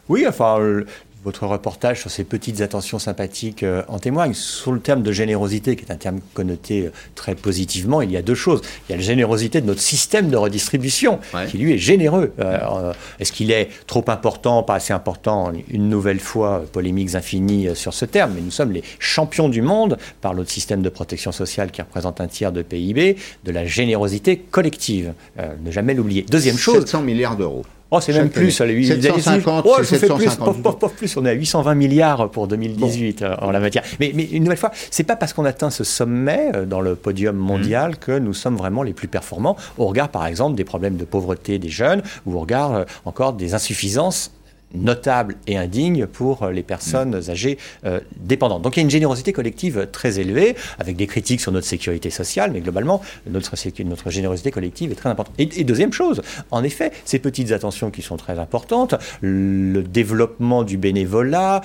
Oui, 0.10 0.26
enfin, 0.28 0.84
votre 1.24 1.46
reportage 1.46 2.00
sur 2.00 2.10
ces 2.10 2.24
petites 2.24 2.62
attentions 2.62 3.00
sympathiques 3.00 3.64
euh, 3.64 3.84
en 3.88 4.00
témoigne. 4.00 4.34
Sur 4.34 4.72
le 4.72 4.80
terme 4.80 5.04
de 5.04 5.12
générosité, 5.12 5.76
qui 5.76 5.84
est 5.84 5.92
un 5.92 5.98
terme 5.98 6.20
connoté 6.34 6.86
euh, 6.86 6.92
très 7.16 7.36
positivement, 7.36 8.02
il 8.02 8.12
y 8.12 8.18
a 8.18 8.22
deux 8.22 8.36
choses. 8.36 8.62
Il 8.88 8.92
y 8.92 8.96
a 8.96 8.98
la 8.98 9.04
générosité 9.04 9.60
de 9.62 9.66
notre 9.66 9.82
système 9.82 10.30
de 10.30 10.38
redistribution, 10.38 11.20
qui 11.50 11.58
lui 11.58 11.74
est 11.74 11.78
généreux. 11.78 12.34
Euh, 12.40 12.94
est-ce 13.20 13.32
qu'il 13.32 13.52
est 13.52 13.70
trop 13.88 14.04
important, 14.08 14.64
pas 14.64 14.76
assez 14.76 14.94
important 14.94 15.52
Une 15.70 15.90
nouvelle 15.90 16.20
fois, 16.20 16.64
polémiques 16.72 17.16
infinies 17.16 17.76
sur 17.76 17.94
ce 17.94 18.06
terme, 18.06 18.34
mais 18.36 18.42
nous 18.42 18.52
sommes 18.52 18.72
les 18.72 18.84
champions 19.00 19.50
du 19.50 19.62
monde 19.62 19.98
par 20.22 20.34
notre 20.34 20.52
système 20.52 20.82
de 20.82 20.90
protection 20.90 21.32
sociale 21.32 21.72
qui 21.72 21.82
représente 21.82 22.22
un 22.22 22.28
tiers 22.28 22.52
de 22.52 22.62
PIB, 22.62 23.18
de 23.44 23.52
la 23.52 23.66
générosité 23.66 24.38
collective. 24.38 25.14
ne 25.38 25.72
jamais 25.72 25.94
l'oublier. 25.94 26.26
Deuxième 26.30 26.58
chose. 26.58 26.80
700 26.80 27.02
milliards 27.02 27.36
d'euros. 27.36 27.66
Oh, 27.92 28.00
c'est 28.00 28.14
même 28.14 28.30
plus. 28.30 28.52
750, 28.52 29.66
oh, 29.68 29.78
c'est 29.84 29.98
750. 29.98 30.80
Plus, 30.80 30.90
plus, 30.90 31.18
on 31.18 31.26
est 31.26 31.30
à 31.30 31.34
820 31.34 31.74
milliards 31.74 32.30
pour 32.30 32.48
2018 32.48 33.22
euh, 33.22 33.36
en 33.42 33.50
la 33.50 33.60
matière. 33.60 33.84
Mais, 34.00 34.12
mais 34.14 34.26
une 34.26 34.44
nouvelle 34.44 34.60
fois, 34.60 34.72
c'est 34.92 35.04
pas 35.04 35.16
parce 35.16 35.34
qu'on 35.34 35.46
atteint 35.46 35.72
ce 35.72 35.84
sommet 35.84 36.52
euh, 36.54 36.66
dans 36.66 36.82
le 36.82 36.96
podium 36.96 37.36
mondial 37.36 37.92
mmh. 37.92 37.96
que 37.96 38.20
nous 38.20 38.34
sommes 38.36 38.58
vraiment 38.58 38.84
les 38.84 38.94
plus 38.94 39.08
performants 39.08 39.58
au 39.78 39.88
regard, 39.88 40.10
par 40.10 40.28
exemple, 40.28 40.56
des 40.56 40.66
problèmes 40.66 40.98
de 40.98 41.06
pauvreté 41.06 41.58
des 41.58 41.70
jeunes 41.70 42.04
ou 42.28 42.36
au 42.36 42.40
regard 42.40 42.76
euh, 42.76 42.84
encore 43.06 43.34
des 43.34 43.56
insuffisances 43.56 44.32
notable 44.74 45.36
et 45.48 45.58
indigne 45.58 46.06
pour 46.06 46.44
euh, 46.44 46.52
les 46.52 46.64
personnes 46.64 47.18
mm. 47.18 47.30
âgées 47.30 47.58
euh, 47.86 48.00
dépendantes. 48.18 48.62
Donc 48.62 48.78
il 48.78 48.80
y 48.80 48.82
a 48.82 48.84
une 48.84 48.90
générosité 48.90 49.34
collective 49.34 49.88
très 49.92 50.20
élevée, 50.20 50.56
avec 50.78 50.96
des 50.96 51.08
critiques 51.08 51.42
sur 51.42 51.52
notre 51.52 51.68
sécurité 51.68 52.10
sociale, 52.10 52.52
mais 52.52 52.62
globalement, 52.62 53.02
notre, 53.30 53.56
notre 53.84 54.10
générosité 54.10 54.52
collective 54.52 54.92
est 54.92 54.96
très 54.96 55.10
importante. 55.10 55.36
Et, 55.40 55.64
deuxième 55.64 55.94
chose, 55.94 56.22
en 56.52 56.64
effet, 56.64 56.92
ces 57.06 57.20
petites 57.20 57.52
attentions 57.52 57.92
qui 57.92 58.02
sont 58.02 58.18
très 58.18 58.40
importantes, 58.40 58.96
le 59.22 59.84
développement 59.84 60.64
du 60.64 60.78
bénévolat, 60.78 61.62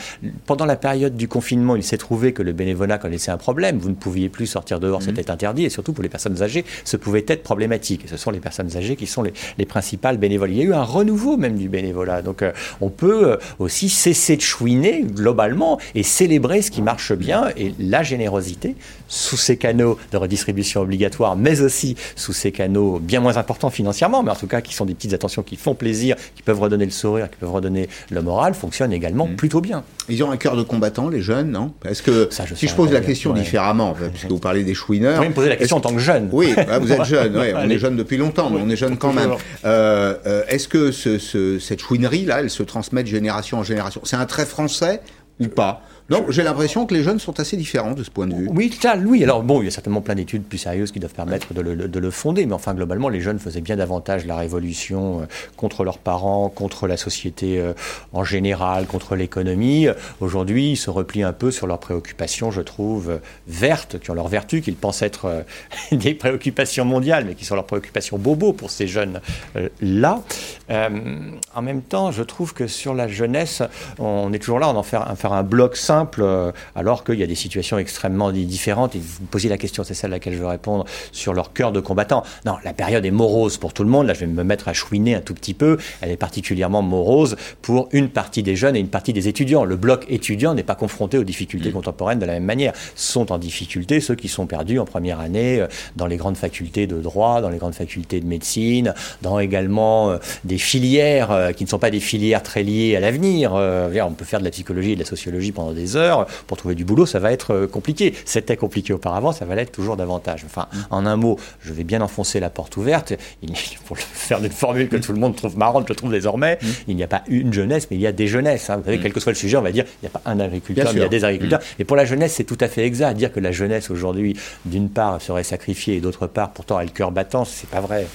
pendant 0.47 0.67
la 0.67 0.77
période 0.77 1.17
du 1.17 1.29
confinement, 1.29 1.77
il 1.77 1.83
s'est 1.83 1.99
trouvé 1.99 2.33
que 2.33 2.43
le 2.43 2.53
bénévolat 2.53 2.99
connaissait 2.99 3.31
un 3.31 3.39
problème, 3.39 3.79
vous 3.79 3.91
ne 3.91 3.95
pouviez 3.95 4.29
plus 4.29 4.47
sortir 4.47 4.81
dehors, 4.81 5.01
mm. 5.01 5.05
c'était 5.05 5.31
interdit, 5.31 5.65
et 5.65 5.71
surtout 5.71 5.93
pour 5.93 6.03
les 6.03 6.09
personnes 6.09 6.43
âgées, 6.43 6.65
ce 6.85 6.97
pouvait 6.97 7.25
être 7.29 7.43
problématique. 7.43 8.05
Et 8.05 8.09
ce 8.09 8.17
sont 8.17 8.31
les 8.31 8.41
personnes 8.41 8.77
âgées 8.77 8.97
qui 8.97 9.07
sont 9.07 9.23
les, 9.23 9.33
les 9.59 9.67
principales 9.67 10.19
bénévoles. 10.19 10.51
Il 10.51 10.57
y 10.57 10.61
a 10.61 10.65
eu 10.65 10.75
un 10.75 10.85
renouveau 10.85 11.37
même 11.37 11.57
du 11.57 11.69
bénévolat. 11.69 12.23
Donc 12.23 12.43
euh, 12.43 12.53
on 12.81 12.91
peut 12.97 13.33
euh, 13.33 13.37
aussi 13.59 13.89
cesser 13.89 14.37
de 14.37 14.43
chouiner 14.43 15.03
globalement 15.03 15.79
et 15.95 16.03
célébrer 16.03 16.63
ce 16.63 16.71
qui 16.71 16.83
marche 16.83 17.13
bien 17.13 17.49
et 17.57 17.75
la 17.79 18.03
générosité 18.03 18.77
sous 19.09 19.37
ces 19.37 19.57
canaux 19.57 19.99
de 20.13 20.17
redistribution 20.17 20.81
obligatoire, 20.81 21.37
mais 21.37 21.61
aussi 21.61 21.97
sous 22.17 22.33
ces 22.33 22.53
canaux 22.53 22.99
bien 22.99 23.21
moins 23.21 23.37
importants 23.37 23.71
financièrement, 23.71 24.23
mais 24.23 24.31
en 24.31 24.37
tout 24.37 24.47
cas 24.47 24.61
qui 24.61 24.75
sont 24.75 24.87
des 24.87 24.95
petites 24.95 25.13
attentions 25.13 25.43
qui 25.43 25.57
font 25.57 25.75
plaisir, 25.75 26.17
qui 26.35 26.43
peuvent 26.43 26.61
redonner 26.61 26.85
le 26.85 26.91
sourire, 26.91 27.31
qui 27.31 27.37
peuvent 27.37 27.53
redonner 27.53 27.89
le 28.11 28.23
moral, 28.23 28.55
fonctionnent 28.55 28.93
également 28.93 29.27
mmh. 29.27 29.37
plutôt 29.37 29.61
bien. 29.61 29.85
Ils 30.09 30.23
ont 30.23 30.31
un 30.31 30.37
cœur 30.37 30.57
de 30.57 30.63
combattant, 30.63 31.09
les 31.09 31.23
jeunes, 31.23 31.51
non? 31.51 31.73
Est-ce 31.85 32.03
que 32.03 32.29
si 32.55 32.69
je 32.69 32.75
pose 32.75 32.93
la 32.93 33.01
question 33.01 33.33
différemment, 33.33 33.95
puisque 34.13 34.29
vous 34.29 34.39
parlez 34.39 34.65
des 34.65 34.75
chouineurs, 34.75 35.23
vous 35.23 35.29
me 35.29 35.35
poser 35.35 35.49
la 35.49 35.57
question 35.57 35.79
en 35.79 35.81
tant 35.81 35.95
que 35.95 36.01
jeune. 36.01 36.29
Oui, 36.33 36.55
bah, 36.57 36.79
vous 36.79 36.93
êtes 36.93 37.05
jeune. 37.05 37.37
on 37.37 37.71
est 37.71 37.79
jeune 37.79 37.97
depuis 37.97 38.17
longtemps, 38.17 38.51
mais 38.51 38.61
on 38.63 38.69
est 38.69 38.77
jeune 38.77 38.97
quand 38.97 39.13
même. 39.13 39.33
Euh, 39.65 40.15
euh, 40.27 40.43
est-ce 40.49 40.69
que 40.69 40.91
cette 40.91 41.81
chouinerie 41.81 42.25
là, 42.25 42.41
elle 42.41 42.51
se 42.51 42.63
transmet 42.85 43.03
de 43.03 43.09
génération 43.09 43.59
en 43.59 43.63
génération. 43.63 44.03
C'est 44.05 44.17
un 44.17 44.27
trait 44.27 44.45
français 44.45 45.01
ou 45.41 45.49
pas? 45.49 45.83
Non, 46.11 46.27
j'ai 46.29 46.43
l'impression 46.43 46.85
que 46.85 46.93
les 46.93 47.03
jeunes 47.03 47.19
sont 47.19 47.41
assez 47.41 47.57
différents 47.57 47.93
de 47.93 48.05
ce 48.05 48.11
point 48.11 48.27
de 48.27 48.35
vue. 48.35 48.49
Oui, 48.53 48.71
ça, 48.79 48.95
oui. 48.95 49.25
Alors 49.25 49.43
bon, 49.43 49.63
il 49.63 49.65
y 49.65 49.69
a 49.69 49.71
certainement 49.71 50.03
plein 50.03 50.15
d'études 50.15 50.43
plus 50.43 50.59
sérieuses 50.59 50.93
qui 50.93 51.01
doivent 51.01 51.15
permettre 51.15 51.55
de 51.55 51.63
le, 51.99 52.11
fonder, 52.11 52.45
mais 52.45 52.53
enfin 52.53 52.75
globalement, 52.75 53.09
les 53.09 53.23
jeunes 53.23 53.39
faisaient 53.39 53.63
bien 53.63 53.77
davantage 53.77 54.27
la 54.27 54.37
révolution 54.37 55.23
euh, 55.23 55.25
contre 55.57 55.83
leurs 55.83 55.97
parents, 55.97 56.51
contre 56.51 56.87
la 56.89 56.99
société 56.99 57.59
euh, 57.59 57.73
en 58.13 58.23
général, 58.23 58.87
contre 58.87 59.17
l'économie. 59.17 59.87
Aujourd'hui, 60.21 60.73
ils 60.73 60.77
se 60.77 60.91
replient 60.91 61.23
un 61.23 61.33
peu 61.33 61.51
sur 61.51 61.67
leurs 61.67 61.81
préoccupations, 61.81 62.51
je 62.51 62.61
trouve, 62.61 63.09
euh, 63.09 63.19
vertes, 63.49 63.99
qui 63.99 64.11
ont 64.11 64.15
leur 64.15 64.29
vertu, 64.29 64.61
qu'ils 64.61 64.77
pensent 64.77 65.01
être 65.01 65.47
des 65.93 66.13
préoccupations 66.13 66.85
mondiales, 66.85 67.25
mais 67.25 67.35
qui 67.35 67.47
sont 67.47 67.55
leurs 67.55 67.65
préoccupations 67.65 68.19
bobos 68.19 68.53
pour 68.53 68.71
ces 68.71 68.87
jeunes-là. 68.87 70.23
en 70.69 71.63
même 71.63 71.81
temps, 71.81 72.13
je 72.13 72.23
trouve 72.23 72.53
que 72.53 72.67
sur 72.67 72.93
la 72.93 73.09
jeunesse, 73.09 73.63
on 73.99 74.35
est 74.35 74.39
toujours 74.39 74.59
là, 74.59 74.69
on 74.69 74.77
en 74.77 74.83
fait, 74.83 74.99
faire 75.17 75.33
un 75.33 75.43
bloc 75.43 75.79
simple 75.79 75.94
simple, 75.95 76.23
euh, 76.23 76.51
alors 76.75 77.05
qu'il 77.05 77.19
y 77.21 77.23
a 77.23 77.27
des 77.27 77.35
situations 77.37 77.79
extrêmement 77.79 78.33
différentes. 78.33 78.97
Et 78.97 78.99
vous 78.99 79.23
me 79.23 79.27
posez 79.29 79.49
la 79.49 79.59
question, 79.59 79.85
c'est 79.85 79.95
celle 79.95 80.13
à 80.13 80.17
laquelle 80.17 80.35
je 80.35 80.39
veux 80.39 80.47
répondre, 80.47 80.85
sur 81.13 81.33
leur 81.33 81.53
cœur 81.53 81.71
de 81.71 81.81
combattant. 81.81 82.25
Non, 82.47 82.57
la 82.65 82.73
période 82.73 83.05
est 83.05 83.13
morose 83.13 83.59
pour 83.59 83.73
tout 83.73 83.85
le 83.85 83.91
monde. 83.91 84.07
Là, 84.07 84.15
je 84.15 84.21
vais 84.21 84.27
me 84.27 84.43
mettre 84.43 84.67
à 84.69 84.73
chouiner 84.73 85.15
un 85.15 85.21
tout 85.21 85.35
petit 85.35 85.55
peu. 85.55 85.79
Elle 86.01 86.11
est 86.11 86.17
particulièrement 86.17 86.83
morose 86.83 87.37
pour 87.63 87.89
une 87.93 88.09
partie 88.09 88.43
des 88.43 88.57
jeunes 88.57 88.77
et 88.77 88.81
une 88.81 88.89
partie 88.89 89.13
des 89.13 89.29
étudiants. 89.29 89.65
Le 89.65 89.77
bloc 89.77 90.05
étudiant 90.09 90.55
n'est 90.55 90.65
pas 90.65 90.75
confronté 90.75 91.17
aux 91.17 91.25
difficultés 91.25 91.71
mmh. 91.71 91.79
contemporaines 91.79 92.19
de 92.19 92.27
la 92.27 92.35
même 92.35 92.45
manière. 92.45 92.73
Sont 92.97 93.31
en 93.31 93.39
difficulté 93.39 94.01
ceux 94.01 94.17
qui 94.17 94.29
sont 94.29 94.47
perdus 94.47 94.81
en 94.81 94.85
première 94.85 95.21
année 95.21 95.61
euh, 95.61 95.69
dans 95.95 96.07
les 96.07 96.17
grandes 96.17 96.37
facultés 96.37 96.87
de 96.89 97.01
droit, 97.01 97.41
dans 97.41 97.51
les 97.51 97.59
grandes 97.59 97.75
facultés 97.75 98.21
de 98.21 98.27
médecine, 98.27 98.95
dans 99.23 99.39
également 99.39 100.11
euh, 100.11 100.19
des 100.45 100.59
filières 100.59 101.53
qui 101.57 101.65
ne 101.65 101.69
sont 101.69 101.79
pas 101.79 101.91
des 101.91 102.01
filières 102.01 102.43
très 102.43 102.63
liées 102.63 102.97
à 102.97 103.01
l'avenir. 103.01 103.53
on 103.53 104.15
peut 104.19 104.25
faire 104.25 104.41
de 104.41 104.45
la 104.45 104.51
psychologie 104.51 104.93
et 104.93 104.95
de 104.97 105.01
la 105.01 105.07
sociologie 105.07 105.53
pendant 105.53 105.73
des 105.73 105.84
heures 105.97 106.27
pour 106.47 106.57
trouver 106.57 106.75
du 106.75 106.85
boulot, 106.85 107.07
ça 107.07 107.19
va 107.19 107.33
être 107.33 107.53
euh, 107.53 107.67
compliqué. 107.67 108.15
C'était 108.25 108.57
compliqué 108.57 108.93
auparavant, 108.93 109.33
ça 109.33 109.45
va 109.45 109.55
l'être 109.55 109.73
toujours 109.73 109.97
davantage. 109.97 110.43
Enfin, 110.45 110.67
mm. 110.73 110.79
en 110.91 111.07
un 111.07 111.17
mot, 111.17 111.39
je 111.61 111.73
vais 111.73 111.85
bien 111.85 112.01
enfoncer 112.01 112.41
la 112.41 112.51
porte 112.51 112.77
ouverte. 112.77 113.15
Il, 113.43 113.53
pour 113.87 113.99
faire 113.99 114.43
une 114.43 114.51
formule 114.51 114.89
que 114.89 114.97
tout 114.97 115.13
le 115.13 115.19
monde 115.19 115.37
trouve 115.37 115.57
marrante, 115.57 115.87
je 115.89 115.93
trouve 115.93 116.11
désormais, 116.11 116.59
mm. 116.61 116.67
il 116.89 116.97
n'y 116.97 117.03
a 117.03 117.09
pas 117.09 117.23
une 117.29 117.53
jeunesse, 117.53 117.89
mais 117.91 117.97
il 117.97 118.01
y 118.01 118.07
a 118.07 118.13
des 118.13 118.27
jeunesses. 118.27 118.71
Hein. 118.71 118.77
Vous 118.79 118.85
savez, 118.85 118.99
mm. 118.99 119.03
quel 119.03 119.13
que 119.13 119.21
soit 119.21 119.33
le 119.33 119.37
sujet, 119.37 119.57
on 119.57 119.63
va 119.63 119.73
dire, 119.73 119.85
il 120.03 120.07
n'y 120.07 120.15
a 120.15 120.19
pas 120.19 120.23
un 120.31 120.41
agriculteur, 120.41 120.87
mais 120.93 121.01
il 121.01 121.03
y 121.03 121.07
a 121.07 121.09
des 121.09 121.25
agriculteurs. 121.25 121.61
Et 121.79 121.85
pour 121.85 121.97
la 121.97 122.05
jeunesse, 122.05 122.35
c'est 122.35 122.45
tout 122.45 122.59
à 122.61 122.69
fait 122.69 122.85
exact. 122.85 123.15
Dire 123.15 123.33
que 123.33 123.41
la 123.41 123.53
jeunesse 123.53 123.91
aujourd'hui, 123.91 124.37
d'une 124.65 124.89
part, 124.89 125.21
serait 125.21 125.45
sacrifiée 125.45 125.97
et 125.97 126.01
d'autre 126.01 126.27
part, 126.27 126.53
pourtant, 126.53 126.81
elle 126.81 126.91
cœur 126.91 127.13
battant, 127.13 127.45
c'est 127.45 127.69
pas 127.69 127.81
vrai. 127.81 128.07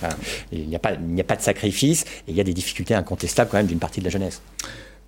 il 0.51 0.67
n'y 0.67 0.75
a 0.75 0.79
pas, 0.79 0.93
il 0.93 1.13
n'y 1.13 1.21
a 1.21 1.25
pas 1.25 1.35
de 1.35 1.41
sacrifice 1.41 2.03
et 2.27 2.31
il 2.31 2.35
y 2.35 2.41
a 2.41 2.43
des 2.43 2.53
difficultés 2.53 2.93
incontestables 2.93 3.49
quand 3.49 3.57
même 3.57 3.67
d'une 3.67 3.79
partie 3.79 3.99
de 3.99 4.05
la 4.05 4.11
jeunesse. 4.11 4.41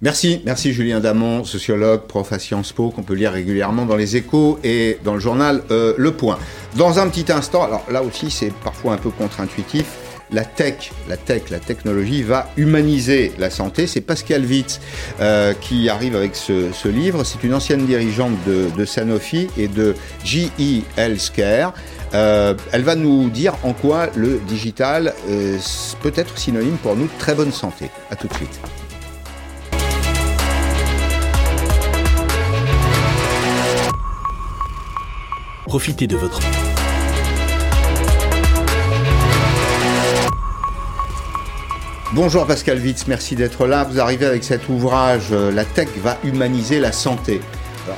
Merci, 0.04 0.42
merci 0.46 0.74
Julien 0.74 1.00
Damon, 1.00 1.44
sociologue, 1.44 2.08
prof 2.08 2.34
à 2.34 2.40
Sciences 2.40 2.72
Po, 2.72 2.90
qu'on 2.90 3.04
peut 3.04 3.14
lire 3.14 3.34
régulièrement 3.34 3.86
dans 3.86 3.96
les 3.96 4.18
échos 4.18 4.58
et 4.64 4.98
dans 5.04 5.14
le 5.14 5.20
journal 5.20 5.62
euh, 5.70 5.94
Le 5.96 6.12
Point. 6.12 6.40
Dans 6.76 6.98
un 6.98 7.08
petit 7.08 7.32
instant, 7.32 7.62
alors 7.62 7.86
là 7.88 8.02
aussi 8.02 8.32
c'est 8.32 8.52
parfois 8.52 8.94
un 8.94 8.98
peu 8.98 9.12
contre-intuitif, 9.12 9.86
la 10.32 10.44
tech, 10.44 10.92
la 11.08 11.18
tech, 11.18 11.52
la 11.52 11.60
technologie 11.60 12.24
va 12.24 12.50
humaniser 12.58 13.32
la 13.38 13.52
santé. 13.52 13.86
C'est 13.86 14.02
Pascal 14.02 14.44
Witz 14.44 14.80
euh, 15.20 15.54
qui 15.54 15.88
arrive 15.88 16.16
avec 16.16 16.36
ce, 16.36 16.88
livre. 16.88 17.24
C'est 17.24 17.44
une 17.44 17.54
ancienne 17.54 17.86
dirigeante 17.86 18.34
de, 18.48 18.86
Sanofi 18.86 19.50
et 19.56 19.68
de 19.68 19.94
GE 20.26 20.50
Healthcare. 20.98 21.76
Euh, 22.16 22.56
elle 22.72 22.82
va 22.82 22.96
nous 22.96 23.30
dire 23.30 23.54
en 23.62 23.74
quoi 23.74 24.08
le 24.16 24.40
digital 24.48 25.14
peut 26.02 26.14
être 26.16 26.40
synonyme 26.40 26.78
pour 26.78 26.96
nous 26.96 27.06
de 27.06 27.20
très 27.20 27.36
bonne 27.36 27.52
santé. 27.52 27.92
À 28.10 28.16
tout 28.16 28.28
de 28.28 28.34
suite. 28.34 28.60
Profitez 35.72 36.06
de 36.06 36.18
votre... 36.18 36.42
Bonjour 42.12 42.46
Pascal 42.46 42.78
Witz, 42.82 43.08
merci 43.08 43.38
d'être 43.38 43.66
là. 43.68 43.86
Vous 43.86 43.98
arrivez 43.98 44.26
avec 44.26 44.44
cet 44.44 44.68
ouvrage 44.68 45.28
euh, 45.32 45.50
La 45.50 45.64
tech 45.64 45.88
va 46.04 46.18
humaniser 46.26 46.82
la 46.82 46.92
santé. 46.92 47.40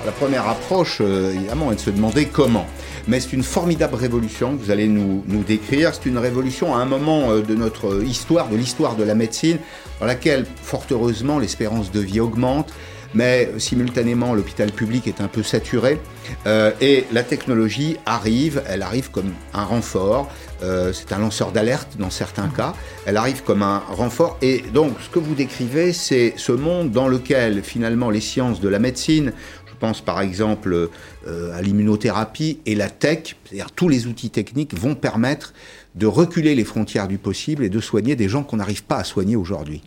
La 0.06 0.12
première 0.12 0.48
approche, 0.48 1.00
euh, 1.02 1.34
évidemment, 1.34 1.72
est 1.72 1.76
de 1.78 1.80
se 1.80 1.90
demander 1.90 2.28
comment. 2.28 2.68
Mais 3.08 3.20
c'est 3.20 3.34
une 3.34 3.42
formidable 3.42 3.96
révolution 3.96 4.56
que 4.56 4.62
vous 4.62 4.70
allez 4.70 4.88
nous, 4.88 5.24
nous 5.28 5.42
décrire. 5.42 5.96
C'est 5.96 6.06
une 6.08 6.20
révolution 6.20 6.76
à 6.76 6.78
un 6.78 6.86
moment 6.86 7.32
euh, 7.32 7.42
de 7.42 7.56
notre 7.56 8.04
histoire, 8.04 8.50
de 8.50 8.56
l'histoire 8.56 8.96
de 8.96 9.04
la 9.04 9.16
médecine, 9.16 9.58
dans 10.00 10.06
laquelle, 10.06 10.46
fort 10.62 10.86
heureusement, 10.92 11.40
l'espérance 11.40 11.92
de 11.92 12.02
vie 12.02 12.20
augmente 12.20 12.72
mais 13.14 13.50
simultanément 13.58 14.34
l'hôpital 14.34 14.72
public 14.72 15.08
est 15.08 15.22
un 15.22 15.28
peu 15.28 15.44
saturé 15.44 16.00
euh, 16.46 16.72
et 16.82 17.06
la 17.12 17.24
technologie 17.24 17.98
arrive, 18.06 18.64
elle 18.68 18.82
arrive 18.82 19.12
comme 19.12 19.32
un 19.54 19.64
renfort, 19.64 20.32
euh, 20.62 20.94
c'est 20.94 21.12
un 21.14 21.20
lanceur 21.20 21.52
d'alerte 21.52 21.98
dans 21.98 22.10
certains 22.10 22.48
cas, 22.48 22.74
elle 23.06 23.18
arrive 23.18 23.44
comme 23.44 23.62
un 23.62 23.80
renfort 23.80 24.38
et 24.42 24.64
donc 24.74 24.94
ce 25.02 25.10
que 25.10 25.20
vous 25.20 25.36
décrivez 25.36 25.94
c'est 25.94 26.34
ce 26.38 26.52
monde 26.52 26.92
dans 26.92 27.08
lequel 27.08 27.64
finalement 27.64 28.10
les 28.10 28.22
sciences 28.22 28.62
de 28.62 28.70
la 28.70 28.80
médecine, 28.80 29.34
je 29.66 29.74
pense 29.80 30.02
par 30.02 30.22
exemple 30.22 30.90
euh, 31.28 31.58
à 31.58 31.62
l'immunothérapie 31.62 32.60
et 32.66 32.76
la 32.76 32.90
tech, 32.90 33.36
c'est-à-dire 33.46 33.72
tous 33.72 33.90
les 33.90 34.08
outils 34.08 34.30
techniques 34.30 34.74
vont 34.78 34.96
permettre 34.96 35.54
de 35.96 36.06
reculer 36.06 36.56
les 36.56 36.64
frontières 36.64 37.08
du 37.08 37.18
possible 37.18 37.64
et 37.64 37.70
de 37.70 37.80
soigner 37.80 38.16
des 38.16 38.30
gens 38.30 38.44
qu'on 38.44 38.58
n'arrive 38.58 38.84
pas 38.84 38.98
à 38.98 39.04
soigner 39.04 39.36
aujourd'hui. 39.36 39.82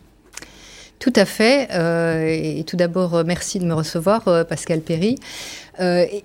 Tout 0.99 1.13
à 1.15 1.25
fait. 1.25 1.69
Euh, 1.73 2.27
et 2.27 2.63
tout 2.63 2.75
d'abord, 2.75 3.15
euh, 3.15 3.23
merci 3.25 3.59
de 3.59 3.65
me 3.65 3.73
recevoir, 3.73 4.27
euh, 4.27 4.43
Pascal 4.43 4.81
Perry. 4.81 5.15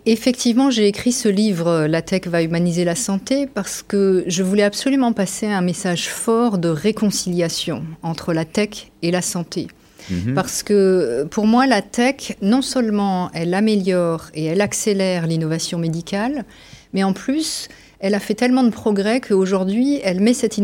effectivement, 0.06 0.70
j'ai 0.70 0.88
écrit 0.88 1.12
ce 1.12 1.28
livre, 1.28 1.86
La 1.86 2.00
tech 2.00 2.22
va 2.26 2.42
humaniser 2.42 2.84
la 2.84 2.94
santé, 2.94 3.46
parce 3.46 3.82
que 3.82 4.24
je 4.26 4.42
voulais 4.42 4.62
absolument 4.62 5.12
passer 5.12 5.46
un 5.46 5.60
message 5.60 6.08
fort 6.08 6.56
de 6.56 6.70
réconciliation 6.70 7.82
entre 8.02 8.32
la 8.32 8.46
tech 8.46 8.90
et 9.02 9.10
la 9.10 9.20
santé. 9.20 9.66
Mhm. 10.08 10.34
Parce 10.34 10.62
que 10.62 11.24
pour 11.30 11.46
moi, 11.46 11.66
la 11.66 11.82
tech, 11.82 12.36
non 12.40 12.62
seulement 12.62 13.30
elle 13.34 13.52
améliore 13.52 14.30
et 14.34 14.46
elle 14.46 14.62
accélère 14.62 15.26
l'innovation 15.26 15.78
médicale, 15.78 16.46
mais 16.94 17.04
en 17.04 17.12
plus, 17.12 17.68
elle 18.00 18.14
a 18.14 18.20
fait 18.20 18.34
tellement 18.34 18.64
de 18.64 18.70
progrès 18.70 19.20
qu'aujourd'hui, 19.20 20.00
elle 20.02 20.20
met 20.20 20.34
cette 20.34 20.58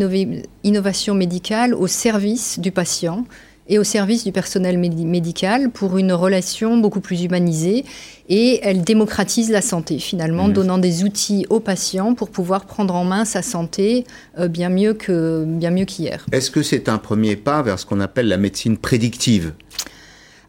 innovation 0.64 1.14
médicale 1.14 1.74
au 1.74 1.86
service 1.86 2.58
du 2.58 2.72
patient, 2.72 3.26
et 3.68 3.78
au 3.78 3.84
service 3.84 4.24
du 4.24 4.32
personnel 4.32 4.78
médical 4.78 5.70
pour 5.70 5.98
une 5.98 6.12
relation 6.12 6.78
beaucoup 6.78 7.00
plus 7.00 7.24
humanisée 7.24 7.84
et 8.28 8.60
elle 8.62 8.82
démocratise 8.82 9.50
la 9.50 9.62
santé 9.62 9.98
finalement, 9.98 10.48
mmh. 10.48 10.52
donnant 10.52 10.78
des 10.78 11.04
outils 11.04 11.46
aux 11.50 11.60
patients 11.60 12.14
pour 12.14 12.30
pouvoir 12.30 12.64
prendre 12.64 12.94
en 12.94 13.04
main 13.04 13.24
sa 13.24 13.42
santé 13.42 14.04
euh, 14.38 14.48
bien 14.48 14.68
mieux 14.68 14.94
que 14.94 15.44
bien 15.46 15.70
mieux 15.70 15.84
qu'hier. 15.84 16.26
Est-ce 16.32 16.50
que 16.50 16.62
c'est 16.62 16.88
un 16.88 16.98
premier 16.98 17.36
pas 17.36 17.62
vers 17.62 17.78
ce 17.78 17.86
qu'on 17.86 18.00
appelle 18.00 18.28
la 18.28 18.38
médecine 18.38 18.76
prédictive? 18.76 19.52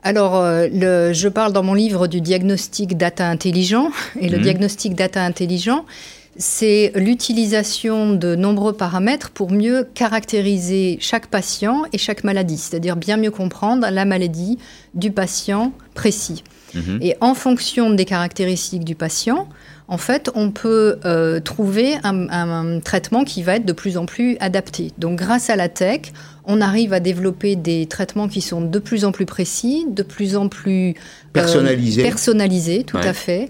Alors, 0.01 0.38
euh, 0.38 0.67
le, 0.71 1.12
je 1.12 1.27
parle 1.27 1.51
dans 1.51 1.63
mon 1.63 1.73
livre 1.73 2.08
du 2.08 2.21
diagnostic 2.21 2.95
data 2.97 3.27
intelligent. 3.27 3.91
Et 4.21 4.29
le 4.29 4.38
mmh. 4.38 4.41
diagnostic 4.41 4.95
data 4.95 5.23
intelligent, 5.23 5.86
c'est 6.39 6.93
l'utilisation 6.95 8.13
de 8.13 8.34
nombreux 8.34 8.71
paramètres 8.71 9.30
pour 9.30 9.52
mieux 9.52 9.86
caractériser 9.93 10.97
chaque 11.02 11.28
patient 11.28 11.84
et 11.91 11.97
chaque 11.97 12.23
maladie, 12.23 12.58
c'est-à-dire 12.58 12.95
bien 12.95 13.17
mieux 13.17 13.30
comprendre 13.30 13.86
la 13.91 14.06
maladie 14.06 14.58
du 14.93 15.12
patient 15.12 15.73
précis. 15.95 16.45
Mhm. 16.73 16.99
Et 17.02 17.17
en 17.19 17.34
fonction 17.34 17.89
des 17.89 18.06
caractéristiques 18.06 18.86
du 18.86 18.95
patient, 18.95 19.49
en 19.89 19.97
fait, 19.97 20.32
on 20.34 20.52
peut 20.52 20.99
euh, 21.04 21.41
trouver 21.41 21.95
un, 22.04 22.80
traitement 22.80 23.25
qui 23.25 23.43
va 23.43 23.56
être 23.56 23.65
de 23.65 23.73
plus 23.73 23.97
en 23.97 24.06
plus 24.06 24.38
adapté. 24.39 24.91
Donc, 24.97 25.17
grâce 25.17 25.49
à 25.49 25.58
la 25.58 25.67
tech, 25.67 26.13
on 26.45 26.62
arrive 26.62 26.93
à 26.93 27.02
développer 27.02 27.58
des 27.58 27.86
traitements 27.86 28.30
qui 28.30 28.41
sont 28.41 28.62
de 28.62 28.80
plus 28.80 29.04
en 29.04 29.12
plus 29.12 29.25
précis, 29.25 29.87
de 29.90 30.04
plus 30.04 30.37
en 30.37 30.48
plus 30.48 30.92
euh, 30.92 30.94
personnalisés. 31.33 32.04
personnalisés, 32.04 32.83
tout 32.83 32.98
à 32.98 33.13
fait. 33.13 33.50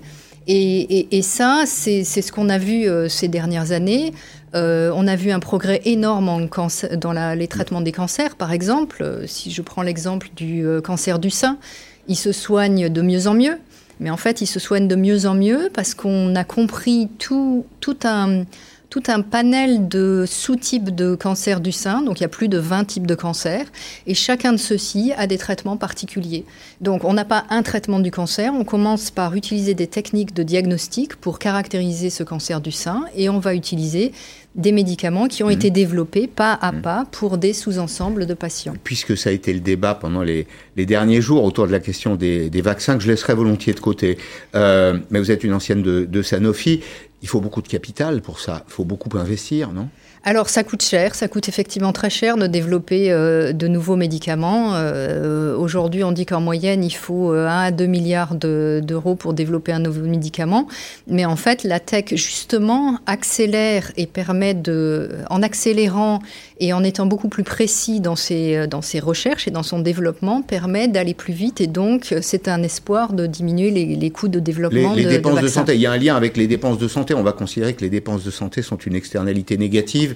Et, 0.51 1.21
ça, 1.21 1.63
c'est 1.67 2.03
ce 2.03 2.31
qu'on 2.31 2.49
a 2.49 2.57
vu 2.57 2.87
euh, 2.87 3.07
ces 3.07 3.27
dernières 3.27 3.71
années. 3.71 4.13
Euh, 4.55 4.91
on 4.95 5.05
a 5.05 5.15
vu 5.15 5.29
un 5.29 5.39
progrès 5.39 5.79
énorme 5.85 6.49
dans 6.97 7.35
les 7.35 7.47
traitements 7.47 7.81
des 7.81 7.91
cancers, 7.91 8.35
par 8.35 8.51
exemple. 8.51 9.03
Euh, 9.03 9.27
si 9.27 9.51
je 9.51 9.61
prends 9.61 9.83
l'exemple 9.83 10.29
du 10.35 10.65
cancer 10.83 11.19
du 11.19 11.29
sein, 11.29 11.59
il 12.07 12.15
se 12.15 12.31
soigne 12.31 12.89
de 12.89 13.01
mieux 13.03 13.27
en 13.27 13.35
mieux. 13.35 13.59
Mais 13.99 14.09
en 14.09 14.17
fait, 14.17 14.41
il 14.41 14.47
se 14.47 14.59
soigne 14.59 14.87
de 14.87 14.95
mieux 14.95 15.27
en 15.27 15.35
mieux 15.35 15.69
parce 15.71 15.93
qu'on 15.93 16.35
a 16.35 16.43
compris 16.43 17.09
tout 17.19 17.65
un 18.03 18.45
tout 18.89 19.03
un 19.07 19.21
panel 19.21 19.87
de 19.87 20.25
sous-types 20.27 20.95
de 20.95 21.15
cancer 21.15 21.59
du 21.59 21.71
sein. 21.71 22.01
Donc 22.01 22.19
il 22.19 22.23
y 22.23 22.25
a 22.25 22.29
plus 22.29 22.47
de 22.47 22.57
20 22.57 22.85
types 22.85 23.07
de 23.07 23.15
cancers. 23.15 23.65
Et 24.07 24.13
chacun 24.13 24.51
de 24.51 24.57
ceux-ci 24.57 25.13
a 25.17 25.27
des 25.27 25.37
traitements 25.37 25.77
particuliers. 25.77 26.45
Donc 26.81 27.03
on 27.03 27.13
n'a 27.13 27.25
pas 27.25 27.45
un 27.49 27.61
traitement 27.61 27.99
du 27.99 28.11
cancer. 28.11 28.51
On 28.53 28.63
commence 28.63 29.11
par 29.11 29.35
utiliser 29.35 29.75
des 29.75 29.87
techniques 29.87 30.33
de 30.33 30.43
diagnostic 30.43 31.15
pour 31.15 31.37
caractériser 31.39 32.09
ce 32.09 32.23
cancer 32.23 32.61
du 32.61 32.71
sein. 32.71 33.05
Et 33.15 33.29
on 33.29 33.39
va 33.39 33.53
utiliser 33.53 34.11
des 34.55 34.71
médicaments 34.71 35.27
qui 35.27 35.43
ont 35.43 35.47
mmh. 35.47 35.51
été 35.51 35.69
développés 35.69 36.27
pas 36.27 36.53
à 36.53 36.71
mmh. 36.71 36.81
pas 36.81 37.05
pour 37.11 37.37
des 37.37 37.53
sous-ensembles 37.53 38.25
de 38.25 38.33
patients. 38.33 38.73
Puisque 38.83 39.15
ça 39.15 39.29
a 39.29 39.33
été 39.33 39.53
le 39.53 39.59
débat 39.59 39.93
pendant 39.93 40.23
les, 40.23 40.47
derniers 40.75 41.21
jours 41.21 41.43
autour 41.43 41.67
de 41.67 41.71
la 41.71 41.79
question 41.79 42.15
des, 42.15 42.49
vaccins, 42.61 42.97
que 42.97 43.03
je 43.03 43.09
laisserai 43.09 43.35
volontiers 43.35 43.73
de 43.73 43.79
côté, 43.79 44.17
euh, 44.55 44.97
mais 45.11 45.19
vous 45.19 45.29
êtes 45.29 45.43
une 45.43 45.53
ancienne 45.53 45.83
de, 45.83 46.05
de 46.05 46.21
Sanofi, 46.23 46.81
il 47.21 47.27
faut 47.27 47.41
beaucoup 47.41 47.61
de 47.61 47.67
capital 47.67 48.21
pour 48.21 48.39
ça, 48.39 48.63
il 48.67 48.71
faut 48.71 48.85
beaucoup 48.85 49.15
investir, 49.17 49.71
non? 49.71 49.89
Alors 50.23 50.49
ça 50.49 50.63
coûte 50.63 50.83
cher, 50.83 51.15
ça 51.15 51.27
coûte 51.27 51.47
effectivement 51.47 51.93
très 51.93 52.09
cher 52.09 52.35
de 52.35 52.45
développer 52.45 53.11
euh, 53.11 53.53
de 53.53 53.67
nouveaux 53.67 53.95
médicaments. 53.95 54.75
Euh, 54.75 55.55
aujourd'hui, 55.55 56.03
on 56.03 56.11
dit 56.11 56.25
qu'en 56.25 56.41
moyenne, 56.41 56.83
il 56.83 56.93
faut 56.93 57.31
1 57.31 57.35
euh, 57.35 57.47
à 57.47 57.71
2 57.71 57.85
milliards 57.85 58.35
d'euros 58.35 59.15
pour 59.15 59.33
développer 59.33 59.71
un 59.71 59.79
nouveau 59.79 60.01
médicament. 60.01 60.67
Mais 61.07 61.25
en 61.25 61.37
fait, 61.37 61.63
la 61.63 61.79
tech, 61.79 62.05
justement, 62.11 62.97
accélère 63.05 63.91
et 63.95 64.07
permet 64.07 64.53
de, 64.53 65.09
en 65.29 65.41
accélérant 65.41 66.19
et 66.59 66.73
en 66.73 66.83
étant 66.83 67.05
beaucoup 67.05 67.29
plus 67.29 67.43
précis 67.43 68.01
dans 68.01 68.17
ses, 68.17 68.67
dans 68.67 68.81
ses 68.81 68.99
recherches 68.99 69.47
et 69.47 69.51
dans 69.51 69.63
son 69.63 69.79
développement, 69.79 70.41
permet 70.41 70.89
d'aller 70.89 71.13
plus 71.13 71.33
vite. 71.33 71.61
Et 71.61 71.67
donc, 71.67 72.13
c'est 72.21 72.49
un 72.49 72.61
espoir 72.61 73.13
de 73.13 73.25
diminuer 73.25 73.71
les, 73.71 74.09
coûts 74.09 74.27
de 74.27 74.39
développement. 74.39 74.93
Les, 74.93 75.03
les 75.03 75.09
dépenses 75.09 75.39
de 75.39 75.47
santé, 75.47 75.75
il 75.75 75.81
y 75.81 75.85
a 75.85 75.91
un 75.93 75.97
lien 75.97 76.17
avec 76.17 76.35
les 76.35 76.47
dépenses 76.47 76.77
de 76.77 76.89
santé. 76.89 77.13
On 77.13 77.23
va 77.23 77.31
considérer 77.31 77.73
que 77.73 77.81
les 77.81 77.89
dépenses 77.89 78.25
de 78.25 78.31
santé 78.31 78.61
sont 78.61 78.77
une 78.77 78.95
externalité 78.95 79.57
négative 79.57 80.08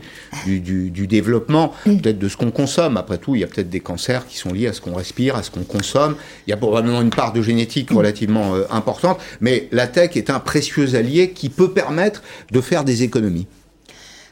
du, 0.46 1.08
développement, 1.08 1.74
peut-être 1.84 2.20
de 2.20 2.30
ce 2.30 2.38
qu'on 2.38 2.52
consomme. 2.52 2.98
Après 2.98 3.18
tout, 3.18 3.36
il 3.36 3.42
y 3.42 3.44
a 3.44 3.48
peut-être 3.48 3.70
des 3.70 3.80
cancers 3.80 4.26
qui 4.28 4.38
sont 4.38 4.54
liés 4.54 4.68
à 4.68 4.74
ce 4.74 4.82
qu'on 4.82 4.96
respire, 4.96 5.36
à 5.36 5.44
ce 5.44 5.52
qu'on 5.52 5.64
consomme. 5.64 6.16
Il 6.48 6.52
y 6.52 6.54
a 6.54 6.58
probablement 6.58 7.02
une 7.02 7.10
part 7.10 7.34
de 7.34 7.42
génétique 7.42 7.92
relativement 7.92 8.56
euh, 8.56 8.64
importante, 8.70 9.20
mais 9.42 9.68
la 9.72 9.88
tech 9.88 10.12
est 10.16 10.30
un 10.30 10.40
précieux 10.40 10.96
allié 10.96 11.32
qui 11.32 11.50
peut 11.50 11.72
permettre 11.72 12.24
de 12.52 12.62
faire 12.62 12.84
des 12.84 13.04
économies. 13.04 13.48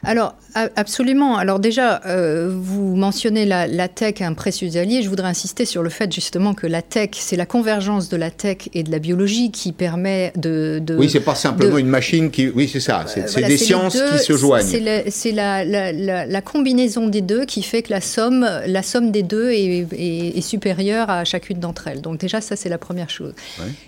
Alors, 0.04 0.34
absolument. 0.74 1.36
Alors 1.36 1.60
déjà, 1.60 2.00
euh, 2.06 2.50
vous 2.52 2.96
mentionnez 2.96 3.46
la, 3.46 3.88
tech, 3.88 4.20
un 4.20 4.34
précieux 4.34 4.76
allié. 4.76 5.00
Je 5.02 5.08
voudrais 5.08 5.28
insister 5.28 5.64
sur 5.64 5.82
le 5.82 5.90
fait 5.90 6.12
justement 6.12 6.54
que 6.54 6.66
la 6.66 6.82
tech, 6.82 7.10
c'est 7.12 7.36
la 7.36 7.46
convergence 7.46 8.08
de 8.08 8.16
la 8.16 8.30
tech 8.30 8.68
et 8.74 8.82
de 8.82 8.90
la 8.90 8.98
biologie 8.98 9.52
qui 9.52 9.70
permet 9.70 10.32
de... 10.36 10.82
oui, 10.98 11.08
c'est 11.08 11.20
pas 11.20 11.36
simplement 11.36 11.78
une 11.78 11.86
machine 11.86 12.30
qui... 12.30 12.48
Oui, 12.48 12.68
c'est 12.70 12.80
ça. 12.80 13.04
C'est 13.06 13.46
des 13.46 13.56
sciences 13.56 13.96
qui 14.12 14.18
se 14.18 14.32
joignent. 14.36 14.66
C'est 15.08 15.32
la, 15.32 15.64
la, 15.64 16.42
combinaison 16.42 17.06
des 17.06 17.20
deux 17.20 17.44
qui 17.44 17.62
fait 17.62 17.82
que 17.82 17.92
la 17.92 18.00
somme, 18.00 18.48
la 18.66 18.82
somme 18.82 19.12
des 19.12 19.22
deux 19.22 19.52
est, 19.52 20.40
supérieure 20.42 21.08
à 21.08 21.24
chacune 21.24 21.60
d'entre 21.60 21.86
elles. 21.86 22.00
Donc 22.00 22.18
déjà, 22.18 22.40
ça, 22.40 22.56
c'est 22.56 22.68
la 22.68 22.78
première 22.78 23.08
chose. 23.08 23.32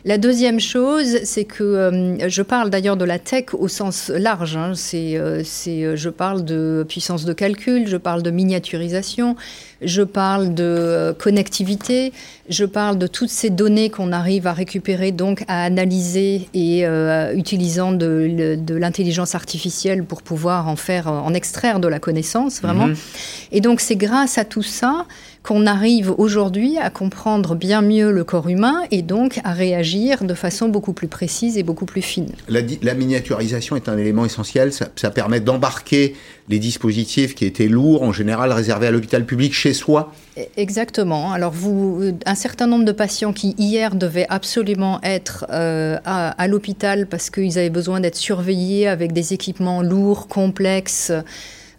La 0.04 0.18
deuxième 0.18 0.60
chose, 0.60 1.18
c'est 1.24 1.44
que 1.44 1.64
euh, 1.64 2.28
je 2.28 2.42
parle 2.42 2.70
d'ailleurs 2.70 2.96
de 2.96 3.04
la 3.04 3.18
tech 3.18 3.46
au 3.54 3.66
sens 3.66 4.10
large. 4.14 4.56
Hein. 4.56 4.72
C'est... 4.76 5.16
Euh, 5.16 5.42
je 6.04 6.10
parle 6.10 6.44
de 6.44 6.84
puissance 6.86 7.24
de 7.24 7.32
calcul, 7.32 7.88
je 7.88 7.96
parle 7.96 8.22
de 8.22 8.30
miniaturisation, 8.30 9.36
je 9.80 10.02
parle 10.02 10.52
de 10.52 10.62
euh, 10.62 11.12
connectivité, 11.14 12.12
je 12.50 12.66
parle 12.66 12.98
de 12.98 13.06
toutes 13.06 13.30
ces 13.30 13.48
données 13.48 13.88
qu'on 13.88 14.12
arrive 14.12 14.46
à 14.46 14.52
récupérer, 14.52 15.12
donc 15.12 15.44
à 15.48 15.64
analyser 15.64 16.48
et 16.52 16.86
euh, 16.86 17.34
utilisant 17.34 17.92
de, 17.92 18.58
l'intelligence 18.68 19.34
artificielle 19.34 20.04
pour 20.04 20.22
pouvoir 20.22 20.68
en 20.68 20.76
faire, 20.76 21.08
en 21.08 21.32
extraire 21.32 21.80
de 21.80 21.88
la 21.88 22.00
connaissance, 22.00 22.60
vraiment. 22.60 22.88
Mhm. 22.88 22.96
Et 23.52 23.60
donc 23.62 23.80
c'est 23.80 23.96
grâce 23.96 24.36
à 24.36 24.44
tout 24.44 24.62
ça 24.62 25.06
qu'on 25.44 25.66
arrive 25.66 26.12
aujourd'hui 26.16 26.78
à 26.78 26.88
comprendre 26.88 27.54
bien 27.54 27.82
mieux 27.82 28.10
le 28.10 28.24
corps 28.24 28.48
humain 28.48 28.80
et 28.90 29.02
donc 29.02 29.40
à 29.44 29.52
réagir 29.52 30.24
de 30.24 30.32
façon 30.32 30.68
beaucoup 30.68 30.94
plus 30.94 31.06
précise 31.06 31.58
et 31.58 31.62
beaucoup 31.62 31.84
plus 31.84 32.00
fine. 32.00 32.30
La, 32.48 32.94
miniaturisation 32.94 33.76
est 33.76 33.90
un 33.90 33.98
élément 33.98 34.24
essentiel, 34.24 34.72
ça, 34.72 35.10
permet 35.10 35.40
d'embarquer 35.40 36.16
les 36.48 36.58
dispositifs 36.58 37.34
qui 37.34 37.44
étaient 37.44 37.68
lourds, 37.68 38.02
en 38.02 38.12
général 38.12 38.52
réservés 38.52 38.86
à 38.86 38.90
l'hôpital 38.90 39.26
public, 39.26 39.52
chez 39.52 39.74
soi 39.74 40.12
e, 40.38 40.40
Exactement. 40.56 41.32
Alors, 41.32 41.52
vous, 41.52 42.00
un 42.24 42.34
certain 42.34 42.66
nombre 42.66 42.86
de 42.86 42.92
patients 42.92 43.34
qui, 43.34 43.54
hier, 43.58 43.96
devaient 43.96 44.26
absolument 44.30 44.98
être 45.02 45.44
euh, 45.50 45.98
à, 46.06 46.30
à 46.30 46.48
l'hôpital 46.48 47.06
parce 47.06 47.28
qu'ils 47.28 47.58
avaient 47.58 47.68
besoin 47.68 48.00
d'être 48.00 48.16
surveillés 48.16 48.88
avec 48.88 49.12
des 49.12 49.34
équipements 49.34 49.82
lourds, 49.82 50.26
complexes, 50.26 51.12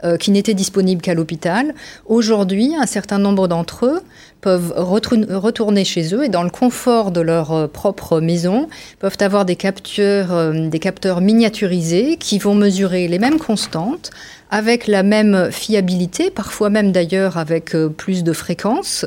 euh, 0.05 0.17
qui 0.17 0.29
n'étaient 0.31 0.53
disponibles 0.53 1.01
qu'à 1.01 1.13
l'hôpital. 1.13 1.73
Aujourd'hui, 2.05 2.75
un 2.79 2.85
certain 2.85 3.17
nombre 3.17 3.47
d'entre 3.47 3.85
eux 3.85 4.01
peuvent 4.41 4.73
retourner 4.77 5.83
chez 5.83 6.13
eux 6.13 6.23
et 6.23 6.29
dans 6.29 6.43
le 6.43 6.51
confort 6.51 7.11
de 7.11 7.21
leur 7.21 7.51
euh, 7.51 7.67
propre 7.67 8.19
maison, 8.19 8.69
peuvent 8.99 9.17
avoir 9.19 9.45
des 9.45 9.55
capteurs, 9.55 10.31
euh, 10.31 10.67
des 10.67 10.79
capteurs 10.79 11.21
miniaturisés 11.21 12.17
qui 12.17 12.37
vont 12.37 12.53
mesurer 12.53 13.07
les 13.07 13.17
mêmes 13.17 13.39
constantes 13.39 14.11
avec 14.51 14.85
la 14.85 15.01
même 15.01 15.49
fiabilité, 15.51 16.29
parfois 16.29 16.69
même 16.69 16.91
d'ailleurs 16.91 17.37
avec 17.37 17.75
plus 17.97 18.23
de 18.23 18.31
fréquence. 18.31 19.05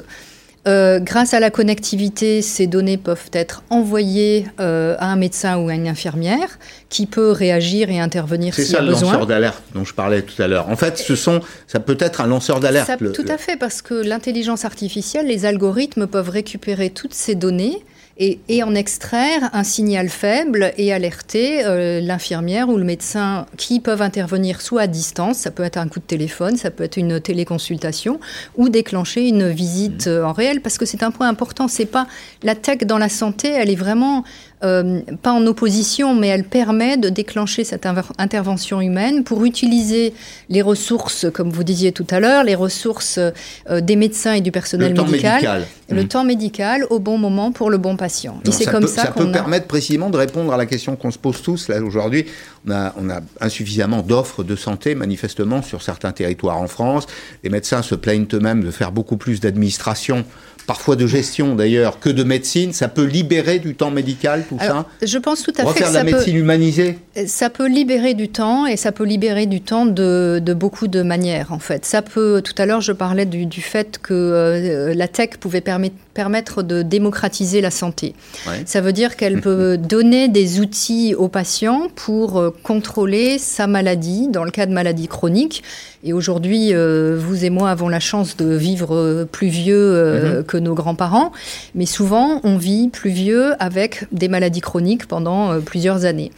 Euh, 0.68 1.00
grâce 1.00 1.32
à 1.32 1.40
la 1.40 1.50
connectivité, 1.50 2.42
ces 2.42 2.66
données 2.66 2.98
peuvent 2.98 3.30
être 3.32 3.62
envoyées 3.70 4.46
euh, 4.60 4.96
à 4.98 5.06
un 5.06 5.16
médecin 5.16 5.56
ou 5.56 5.70
à 5.70 5.74
une 5.74 5.88
infirmière 5.88 6.58
qui 6.90 7.06
peut 7.06 7.30
réagir 7.30 7.88
et 7.88 7.98
intervenir 7.98 8.54
si 8.54 8.60
besoin. 8.60 8.70
C'est 8.70 8.76
ça 8.76 8.82
le 8.82 8.90
lanceur 8.92 9.26
d'alerte 9.26 9.62
dont 9.74 9.84
je 9.84 9.94
parlais 9.94 10.20
tout 10.20 10.40
à 10.42 10.46
l'heure. 10.46 10.68
En 10.68 10.76
fait, 10.76 10.98
ce 10.98 11.16
sont, 11.16 11.40
ça 11.66 11.80
peut 11.80 11.96
être 11.98 12.20
un 12.20 12.26
lanceur 12.26 12.60
d'alerte. 12.60 12.90
Tout 13.14 13.24
à 13.28 13.38
fait, 13.38 13.56
parce 13.56 13.80
que 13.80 13.94
l'intelligence 13.94 14.66
artificielle, 14.66 15.26
les 15.26 15.46
algorithmes 15.46 16.06
peuvent 16.06 16.30
récupérer 16.30 16.90
toutes 16.90 17.14
ces 17.14 17.34
données 17.34 17.82
et, 18.18 18.62
en 18.64 18.74
extraire 18.74 19.48
un 19.52 19.62
signal 19.62 20.08
faible 20.08 20.72
et 20.76 20.92
alerter 20.92 21.64
euh, 21.64 22.00
l'infirmière 22.00 22.68
ou 22.68 22.76
le 22.76 22.84
médecin 22.84 23.46
qui 23.56 23.78
peuvent 23.78 24.02
intervenir 24.02 24.60
soit 24.60 24.82
à 24.82 24.86
distance, 24.88 25.38
ça 25.38 25.52
peut 25.52 25.62
être 25.62 25.76
un 25.76 25.86
coup 25.86 26.00
de 26.00 26.04
téléphone, 26.04 26.56
ça 26.56 26.72
peut 26.72 26.82
être 26.82 26.96
une 26.96 27.20
téléconsultation, 27.20 28.18
ou 28.56 28.68
déclencher 28.68 29.28
une 29.28 29.48
visite 29.48 30.06
mmh. 30.06 30.10
euh, 30.10 30.26
en 30.26 30.32
réel, 30.32 30.60
parce 30.60 30.78
que 30.78 30.84
c'est 30.84 31.04
un 31.04 31.12
point 31.12 31.28
important. 31.28 31.68
C'est 31.68 31.86
pas 31.86 32.08
la 32.42 32.56
tech 32.56 32.78
dans 32.78 32.98
la 32.98 33.08
santé, 33.08 33.48
elle 33.48 33.70
est 33.70 33.76
vraiment 33.76 34.24
euh, 34.64 35.00
pas 35.22 35.32
en 35.32 35.46
opposition, 35.46 36.14
mais 36.14 36.28
elle 36.28 36.44
permet 36.44 36.96
de 36.96 37.08
déclencher 37.08 37.62
cette 37.62 37.86
intervention 38.18 38.80
humaine 38.80 39.22
pour 39.22 39.44
utiliser 39.44 40.12
les 40.48 40.62
ressources, 40.62 41.26
comme 41.32 41.50
vous 41.50 41.62
disiez 41.62 41.92
tout 41.92 42.06
à 42.10 42.18
l'heure, 42.18 42.42
les 42.42 42.54
ressources 42.54 43.18
euh, 43.18 43.80
des 43.80 43.94
médecins 43.94 44.32
et 44.32 44.40
du 44.40 44.50
personnel 44.50 44.94
le 44.94 45.02
médical, 45.02 45.42
temps 45.42 45.52
médical, 45.52 45.66
le 45.90 46.02
mmh. 46.02 46.08
temps 46.08 46.24
médical 46.24 46.86
au 46.90 46.98
bon 46.98 47.18
moment 47.18 47.52
pour 47.52 47.70
le 47.70 47.78
bon 47.78 47.96
patient. 47.96 48.40
et 48.44 48.50
c'est 48.50 48.64
comme 48.64 48.82
peut, 48.82 48.88
ça, 48.88 49.02
ça 49.02 49.10
peut 49.12 49.28
a... 49.28 49.32
permettre 49.32 49.66
précisément 49.66 50.10
de 50.10 50.16
répondre 50.16 50.52
à 50.52 50.56
la 50.56 50.66
question 50.66 50.96
qu'on 50.96 51.10
se 51.10 51.18
pose 51.18 51.40
tous 51.40 51.68
là 51.68 51.80
aujourd'hui. 51.80 52.26
On 52.66 52.72
a, 52.72 52.94
on 52.98 53.08
a 53.10 53.20
insuffisamment 53.40 54.02
d'offres 54.02 54.42
de 54.42 54.56
santé 54.56 54.94
manifestement 54.94 55.62
sur 55.62 55.82
certains 55.82 56.12
territoires 56.12 56.58
en 56.58 56.66
France. 56.66 57.06
Les 57.44 57.50
médecins 57.50 57.82
se 57.82 57.94
plaignent 57.94 58.26
eux-mêmes 58.34 58.64
de 58.64 58.70
faire 58.70 58.90
beaucoup 58.90 59.16
plus 59.16 59.40
d'administration 59.40 60.24
parfois 60.68 60.96
de 60.96 61.06
gestion 61.06 61.54
d'ailleurs, 61.54 61.98
que 61.98 62.10
de 62.10 62.22
médecine. 62.22 62.72
Ça 62.74 62.88
peut 62.88 63.04
libérer 63.04 63.58
du 63.58 63.74
temps 63.74 63.90
médical, 63.90 64.44
tout 64.48 64.56
Alors, 64.58 64.84
ça 65.00 65.06
Je 65.06 65.18
pense 65.18 65.42
tout 65.42 65.52
à 65.56 65.60
fait 65.60 65.64
va 65.64 65.72
faire 65.72 65.86
que 65.86 65.90
de 65.90 65.94
la 65.94 66.00
ça 66.00 66.04
médecine 66.04 66.32
peut, 66.34 66.38
humanisée 66.38 66.98
ça 67.26 67.50
peut 67.50 67.66
libérer 67.66 68.14
du 68.14 68.28
temps 68.28 68.66
et 68.66 68.76
ça 68.76 68.92
peut 68.92 69.04
libérer 69.04 69.46
du 69.46 69.60
temps 69.60 69.86
de, 69.86 70.40
de 70.42 70.54
beaucoup 70.54 70.88
de 70.88 71.02
manières 71.02 71.52
en 71.52 71.58
fait. 71.58 71.84
Ça 71.84 72.02
peut, 72.02 72.42
tout 72.42 72.54
à 72.60 72.66
l'heure 72.66 72.80
je 72.80 72.92
parlais 72.92 73.26
du, 73.26 73.46
du 73.46 73.60
fait 73.60 73.98
que 73.98 74.14
euh, 74.14 74.94
la 74.94 75.08
tech 75.08 75.30
pouvait 75.40 75.60
permettre 75.60 75.96
permettre 76.18 76.64
de 76.64 76.82
démocratiser 76.82 77.60
la 77.60 77.70
santé. 77.70 78.12
Ouais. 78.48 78.64
Ça 78.66 78.80
veut 78.80 78.92
dire 78.92 79.16
qu'elle 79.16 79.40
peut 79.48 79.78
donner 79.78 80.26
des 80.26 80.58
outils 80.58 81.14
aux 81.14 81.28
patients 81.28 81.86
pour 81.94 82.38
euh, 82.38 82.50
contrôler 82.64 83.38
sa 83.38 83.68
maladie 83.68 84.26
dans 84.26 84.42
le 84.42 84.50
cas 84.50 84.66
de 84.66 84.72
maladies 84.72 85.06
chroniques. 85.06 85.62
Et 86.04 86.12
aujourd'hui, 86.12 86.72
euh, 86.72 87.16
vous 87.18 87.44
et 87.44 87.50
moi 87.50 87.70
avons 87.70 87.88
la 87.88 87.98
chance 87.98 88.36
de 88.36 88.54
vivre 88.54 88.94
euh, 88.94 89.24
plus 89.30 89.48
vieux 89.48 89.76
euh, 89.76 90.38
Mhm. 90.38 90.44
que 90.44 90.56
nos 90.56 90.74
grands-parents, 90.74 91.32
mais 91.74 91.86
souvent 91.86 92.40
on 92.44 92.56
vit 92.56 92.88
plus 92.88 93.10
vieux 93.10 93.52
avec 93.60 94.06
des 94.12 94.28
maladies 94.28 94.60
chroniques 94.60 95.06
pendant 95.06 95.50
euh, 95.52 95.58
plusieurs 95.58 96.04
années. 96.04 96.30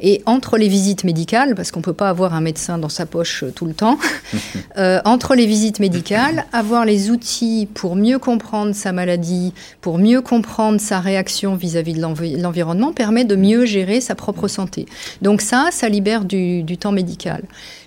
Et 0.00 0.22
entre 0.26 0.56
les 0.56 0.68
visites 0.68 1.02
médicales, 1.02 1.54
parce 1.56 1.72
qu'on 1.72 1.80
peut 1.80 1.92
pas 1.92 2.08
avoir 2.10 2.32
un 2.34 2.40
médecin 2.40 2.78
dans 2.78 2.88
sa 2.88 3.06
poche 3.06 3.42
tout 3.56 3.66
le 3.66 3.74
temps, 3.74 3.98
entre 5.04 5.34
les 5.34 5.46
visites 5.46 5.80
médicales, 5.80 6.44
avoir 6.52 6.84
les 6.84 7.10
outils 7.10 7.66
pour 7.74 7.96
mieux 7.96 8.18
comprendre 8.18 8.74
sa 8.74 8.92
maladie, 8.92 9.52
pour 9.80 9.98
mieux 9.98 10.20
comprendre 10.20 10.80
sa 10.80 11.00
réaction 11.00 11.56
vis-à-vis 11.56 11.94
de 11.94 12.00
l'envi- 12.00 12.36
l'environnement, 12.36 12.92
permet 12.92 13.24
de 13.24 13.34
mieux 13.36 13.64
gérer 13.64 14.00
sa 14.00 14.14
propre 14.14 14.46
santé. 14.48 14.86
Donc 15.22 15.40
ça, 15.40 15.68
ça 15.72 15.88
libère 15.88 16.24
du, 16.24 16.62
du 16.62 16.78
temps 16.78 16.92
médical. 16.92 17.42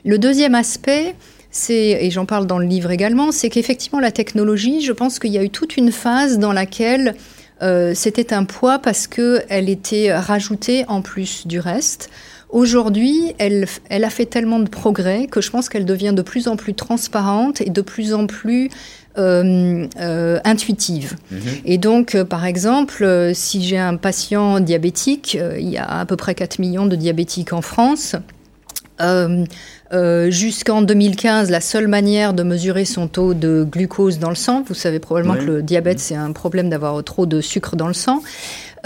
Le 0.05 0.17
deuxième 0.17 0.55
aspect, 0.55 1.15
c'est, 1.49 2.05
et 2.05 2.11
j'en 2.11 2.25
parle 2.25 2.47
dans 2.47 2.59
le 2.59 2.65
livre 2.65 2.91
également, 2.91 3.31
c'est 3.31 3.49
qu'effectivement 3.49 3.99
la 3.99 4.11
technologie, 4.11 4.81
je 4.81 4.91
pense 4.91 5.19
qu'il 5.19 5.31
y 5.31 5.37
a 5.37 5.43
eu 5.43 5.49
toute 5.49 5.77
une 5.77 5.91
phase 5.91 6.39
dans 6.39 6.53
laquelle 6.53 7.15
euh, 7.61 7.93
c'était 7.93 8.33
un 8.33 8.45
poids 8.45 8.79
parce 8.79 9.07
qu'elle 9.07 9.69
était 9.69 10.13
rajoutée 10.13 10.85
en 10.87 11.01
plus 11.01 11.45
du 11.45 11.59
reste. 11.59 12.09
Aujourd'hui, 12.49 13.33
elle, 13.37 13.65
elle 13.89 14.03
a 14.03 14.09
fait 14.09 14.25
tellement 14.25 14.59
de 14.59 14.67
progrès 14.67 15.27
que 15.27 15.39
je 15.39 15.49
pense 15.51 15.69
qu'elle 15.69 15.85
devient 15.85 16.11
de 16.13 16.21
plus 16.21 16.49
en 16.49 16.57
plus 16.57 16.73
transparente 16.73 17.61
et 17.61 17.69
de 17.69 17.81
plus 17.81 18.13
en 18.13 18.27
plus 18.27 18.69
euh, 19.17 19.87
euh, 19.99 20.39
intuitive. 20.45 21.17
Et 21.65 21.77
donc, 21.77 22.15
euh, 22.15 22.23
par 22.23 22.45
exemple, 22.45 23.31
si 23.33 23.61
j'ai 23.61 23.77
un 23.77 23.97
patient 23.97 24.61
diabétique, 24.61 25.37
il 25.59 25.67
y 25.67 25.77
a 25.77 25.99
à 25.99 26.05
peu 26.05 26.15
près 26.15 26.33
4 26.33 26.59
millions 26.59 26.85
de 26.85 26.95
diabétiques 26.95 27.51
en 27.51 27.61
France. 27.61 28.15
Euh, 29.01 29.45
euh, 29.93 30.31
Jusqu'en 30.31 30.81
2015, 30.81 31.49
la 31.49 31.59
seule 31.61 31.87
manière 31.87 32.33
de 32.33 32.43
mesurer 32.43 32.85
son 32.85 33.07
taux 33.07 33.33
de 33.33 33.65
glucose 33.69 34.19
dans 34.19 34.29
le 34.29 34.35
sang, 34.35 34.63
vous 34.67 34.73
savez 34.73 34.99
probablement 34.99 35.35
que 35.35 35.43
le 35.43 35.61
diabète, 35.61 35.99
c'est 35.99 36.15
un 36.15 36.31
problème 36.31 36.69
d'avoir 36.69 37.03
trop 37.03 37.25
de 37.25 37.41
sucre 37.41 37.75
dans 37.75 37.87
le 37.87 37.93
sang. 37.93 38.21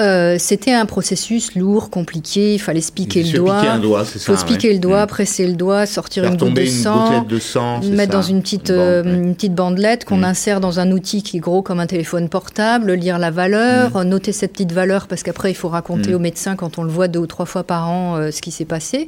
Euh, 0.02 0.36
C'était 0.40 0.74
un 0.74 0.86
processus 0.86 1.56
lourd, 1.56 1.90
compliqué. 1.90 2.56
Il 2.56 2.60
fallait 2.60 2.82
se 2.82 2.92
piquer 2.92 3.24
Se 3.24 3.32
le 3.34 3.38
doigt. 3.40 3.60
piquer 3.62 3.70
un 3.72 3.80
doigt, 3.80 4.04
c'est 4.04 4.20
faut 4.20 4.36
se 4.36 4.44
piquer 4.44 4.68
ouais. 4.70 4.74
le 4.74 4.80
doigt, 4.82 5.08
presser 5.08 5.48
le 5.48 5.54
doigt, 5.54 5.86
sortir 5.86 6.24
Faire 6.24 6.34
une 6.34 6.38
goutte 6.38 6.54
de 6.54 6.66
sang, 6.66 7.80
de 7.80 7.90
mettre 7.92 8.12
ça. 8.12 8.18
dans 8.18 8.22
une 8.24 8.42
petite, 8.42 8.70
Une 8.72 8.76
bande, 8.76 9.06
ouais. 9.06 9.14
une 9.14 9.36
petite 9.36 9.56
bandelette 9.56 10.04
qu'on 10.06 10.18
Mm. 10.18 10.24
insère 10.26 10.60
dans 10.60 10.80
un 10.82 10.92
outil 10.92 11.24
qui 11.24 11.38
est 11.38 11.40
gros 11.40 11.62
comme 11.62 11.80
un 11.80 11.88
téléphone 11.88 12.28
portable, 12.28 12.92
lire 12.94 13.20
la 13.20 13.32
valeur, 13.32 13.92
Mm. 14.04 14.10
noter 14.10 14.32
cette 14.34 14.52
petite 14.54 14.74
valeur 14.74 15.08
parce 15.08 15.24
qu'après 15.24 15.52
il 15.52 15.56
faut 15.56 15.70
raconter 15.70 16.12
Mm. 16.12 16.16
au 16.16 16.20
médecin 16.20 16.56
quand 16.58 16.78
on 16.78 16.84
le 16.84 16.90
voit 16.92 17.08
deux 17.08 17.20
ou 17.20 17.28
trois 17.28 17.46
fois 17.46 17.64
par 17.64 17.88
an 17.90 18.18
euh, 18.18 18.32
ce 18.32 18.42
qui 18.42 18.52
s'est 18.52 18.66
passé. 18.66 19.08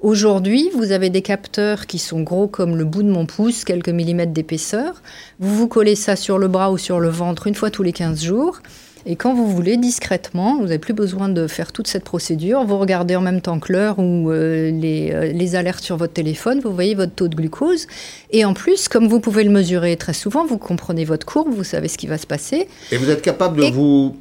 Aujourd'hui, 0.00 0.70
vous 0.74 0.92
avez 0.92 1.10
des 1.10 1.22
capteurs 1.22 1.86
qui 1.86 1.98
sont 1.98 2.20
gros 2.22 2.46
comme 2.46 2.76
le 2.76 2.84
bout 2.84 3.02
de 3.02 3.10
mon 3.10 3.26
pouce, 3.26 3.64
quelques 3.64 3.88
millimètres 3.88 4.32
d'épaisseur. 4.32 5.02
Vous 5.40 5.54
vous 5.56 5.66
collez 5.66 5.96
ça 5.96 6.14
sur 6.14 6.38
le 6.38 6.46
bras 6.46 6.70
ou 6.70 6.78
sur 6.78 7.00
le 7.00 7.08
ventre 7.08 7.48
une 7.48 7.56
fois 7.56 7.70
tous 7.70 7.82
les 7.82 7.92
15 7.92 8.22
jours. 8.22 8.60
Et 9.06 9.16
quand 9.16 9.34
vous 9.34 9.48
voulez, 9.48 9.76
discrètement, 9.76 10.56
vous 10.58 10.64
n'avez 10.66 10.78
plus 10.78 10.92
besoin 10.92 11.28
de 11.28 11.46
faire 11.48 11.72
toute 11.72 11.88
cette 11.88 12.04
procédure. 12.04 12.64
Vous 12.64 12.78
regardez 12.78 13.16
en 13.16 13.20
même 13.22 13.40
temps 13.40 13.58
que 13.58 13.72
l'heure 13.72 13.98
ou 13.98 14.30
euh, 14.30 14.70
les, 14.70 15.10
euh, 15.12 15.32
les 15.32 15.56
alertes 15.56 15.82
sur 15.82 15.96
votre 15.96 16.12
téléphone, 16.12 16.60
vous 16.62 16.72
voyez 16.72 16.94
votre 16.94 17.14
taux 17.14 17.28
de 17.28 17.34
glucose. 17.34 17.86
Et 18.30 18.44
en 18.44 18.54
plus, 18.54 18.86
comme 18.88 19.08
vous 19.08 19.18
pouvez 19.18 19.42
le 19.44 19.50
mesurer 19.50 19.96
très 19.96 20.12
souvent, 20.12 20.44
vous 20.46 20.58
comprenez 20.58 21.04
votre 21.04 21.26
courbe, 21.26 21.48
vous 21.52 21.64
savez 21.64 21.88
ce 21.88 21.96
qui 21.98 22.06
va 22.06 22.18
se 22.18 22.26
passer. 22.26 22.68
Et 22.92 22.98
vous 22.98 23.10
êtes 23.10 23.22
capable 23.22 23.56
de 23.58 23.62
Et- 23.64 23.70
vous 23.72 24.14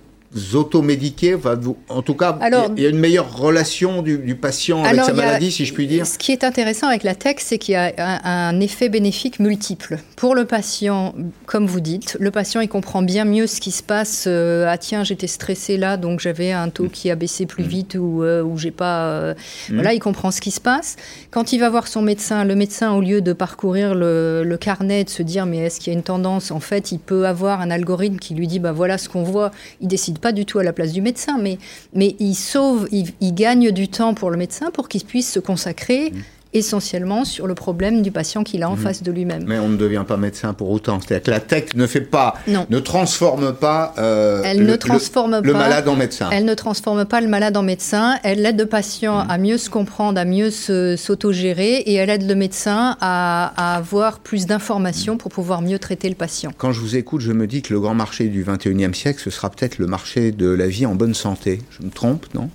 automédiquer 0.54 1.36
enfin, 1.36 1.56
vous- 1.56 1.78
En 1.90 2.02
tout 2.02 2.14
cas, 2.14 2.38
il 2.76 2.84
y 2.84 2.86
a 2.86 2.90
une 2.90 3.00
meilleure 3.00 3.36
relation 3.38 4.02
du, 4.02 4.18
du 4.18 4.36
patient 4.36 4.84
avec 4.84 5.02
sa 5.02 5.12
a- 5.12 5.14
maladie, 5.14 5.52
si 5.52 5.66
je 5.66 5.74
puis 5.74 5.88
dire. 5.88 6.06
Ce 6.06 6.18
qui 6.18 6.32
est 6.32 6.44
intéressant 6.44 6.88
avec 6.88 7.04
la 7.04 7.16
tech, 7.16 7.38
c'est 7.40 7.58
qu'il 7.58 7.74
y 7.74 7.76
a 7.76 7.94
un, 7.98 8.20
un 8.56 8.60
effet 8.60 8.90
bénéfique 8.90 9.40
multiple. 9.40 10.00
Pour 10.16 10.36
le 10.36 10.46
patient, 10.46 11.14
comme 11.46 11.66
vous 11.66 11.80
dites, 11.80 12.18
le 12.20 12.32
patient, 12.32 12.62
il 12.62 12.68
comprend 12.70 13.02
bien 13.02 13.26
mieux 13.26 13.48
ce 13.48 13.60
qui 13.62 13.72
se 13.72 13.84
passe. 13.84 14.26
euh, 14.28 14.66
ah 14.68 14.78
tiens, 14.78 15.04
j'étais 15.04 15.28
stressé 15.28 15.78
là, 15.78 15.98
donc 15.98 16.20
j'avais 16.20 16.52
un 16.52 16.70
taux 16.70 16.90
qui 16.90 17.10
a 17.10 17.16
baissé 17.16 17.46
plus 17.46 17.64
vite 17.64 17.96
ou, 17.96 18.24
euh, 18.24 18.44
ou 18.44 18.58
j'ai 18.58 18.72
pas... 18.72 19.06
euh, 19.08 19.34
Mm. 19.70 19.74
Voilà, 19.76 19.94
il 19.94 20.00
comprend 20.00 20.32
ce 20.32 20.40
qui 20.42 20.52
se 20.52 20.60
passe. 20.62 20.96
Quand 21.32 21.52
il 21.54 21.60
va 21.60 21.70
voir 21.70 21.88
son 21.88 22.02
médecin, 22.02 22.44
le 22.46 22.56
médecin, 22.56 22.94
au 22.94 23.02
lieu 23.02 23.22
de 23.22 23.34
parcourir 23.34 23.96
le, 23.96 24.44
le 24.44 24.58
carnet, 24.58 25.04
de 25.04 25.10
se 25.10 25.24
dire 25.24 25.46
mais 25.46 25.58
est-ce 25.60 25.80
qu'il 25.80 25.92
y 25.92 25.96
a 25.96 25.98
une 25.98 26.04
tendance, 26.04 26.52
en 26.52 26.60
fait, 26.60 26.92
il 26.92 27.00
peut 27.00 27.26
avoir 27.28 27.62
un 27.62 27.70
algorithme 27.72 28.18
qui 28.18 28.34
lui 28.34 28.48
dit 28.48 28.60
bah 28.60 28.72
voilà 28.72 28.98
ce 28.98 29.10
qu'on 29.10 29.24
voit. 29.24 29.52
Il 29.82 29.88
décide 29.88 30.16
pas 30.20 30.32
du 30.32 30.45
tout 30.45 30.59
à 30.59 30.63
la 30.63 30.74
place 30.74 30.93
du 30.93 31.01
médecin, 31.01 31.38
mais, 31.38 31.57
mais 31.93 32.15
il 32.20 32.36
sauve, 32.36 32.88
il, 32.91 33.07
il 33.22 33.34
gagne 33.34 33.72
du 33.72 33.88
temps 33.88 34.13
pour 34.13 34.30
le 34.30 34.38
médecin 34.38 34.72
pour 34.72 34.88
qu'il 34.89 35.03
puisse 35.03 35.32
se 35.32 35.39
consacrer 35.39 36.11
essentiellement 36.58 37.26
sur 37.26 37.47
le 37.47 37.55
problème 37.55 38.01
du 38.01 38.12
patient 38.12 38.43
qu'il 38.43 38.64
a 38.64 38.70
en 38.70 38.76
Mhm. 38.76 38.82
face 38.82 39.03
de 39.03 39.12
lui-même. 39.12 39.43
Mais 39.47 39.60
on 39.60 39.70
ne 39.70 39.78
devient 39.78 40.03
pas 40.08 40.18
médecin 40.18 40.53
pour 40.53 40.70
autant. 40.72 40.99
C'est-à-dire 40.99 41.24
que 41.24 41.32
la 41.32 41.39
tech 41.39 41.74
ne 41.76 41.88
fait 41.88 42.01
pas, 42.01 42.36
Non. 42.47 42.66
ne 42.70 42.80
transforme 42.80 43.53
pas 43.53 43.93
euh, 43.97 44.41
Elle 44.45 44.60
le, 44.60 44.66
ne 44.66 44.72
le- 44.72 44.78
transforme 44.78 45.39
le 45.43 45.51
pas. 45.53 45.58
malade 45.60 45.88
en 45.88 45.95
médecin. 45.95 46.30
Elle 46.32 46.45
ne 46.45 46.53
transforme 46.53 47.05
pas 47.05 47.22
le 47.22 47.28
malade 47.28 47.55
en 47.58 47.64
médecin. 47.64 48.18
Elle 48.24 48.45
aide 48.45 48.60
le 48.60 48.66
patient 48.66 49.26
Mm. 49.26 49.30
à 49.32 49.38
mieux 49.38 49.58
se 49.58 49.70
comprendre, 49.70 50.20
à 50.20 50.26
mieux 50.26 50.49
s'autogérer, 50.97 51.76
et 51.78 51.93
elle 51.95 52.10
aide 52.10 52.28
le 52.28 52.36
médecin 52.36 52.97
à, 53.01 53.53
à 53.55 53.78
avoir 53.78 54.20
plus 54.20 54.45
d'informations 54.45 55.16
Mm. 55.16 55.18
pour 55.18 55.32
pouvoir 55.32 55.62
mieux 55.62 55.80
traiter 55.80 56.10
le 56.10 56.16
patient. 56.16 56.51
Quand 56.58 56.72
je 56.72 56.82
vous 56.82 56.95
écoute, 56.95 57.22
je 57.22 57.32
me 57.32 57.47
dis 57.47 57.62
que 57.62 57.74
le 57.74 57.80
grand 57.80 57.93
marché 57.95 58.28
du 58.28 58.43
21e 58.43 58.93
siècle, 58.93 59.22
ce 59.24 59.30
sera 59.30 59.49
peut-être 59.49 59.78
le 59.78 59.88
marché 59.88 60.32
de 60.32 60.49
la 60.49 60.68
vie 60.68 60.86
en 60.86 60.95
bonne 60.95 61.14
santé. 61.14 61.62
Je 61.70 61.84
me 61.86 61.89
trompe, 61.91 62.26
non? 62.34 62.49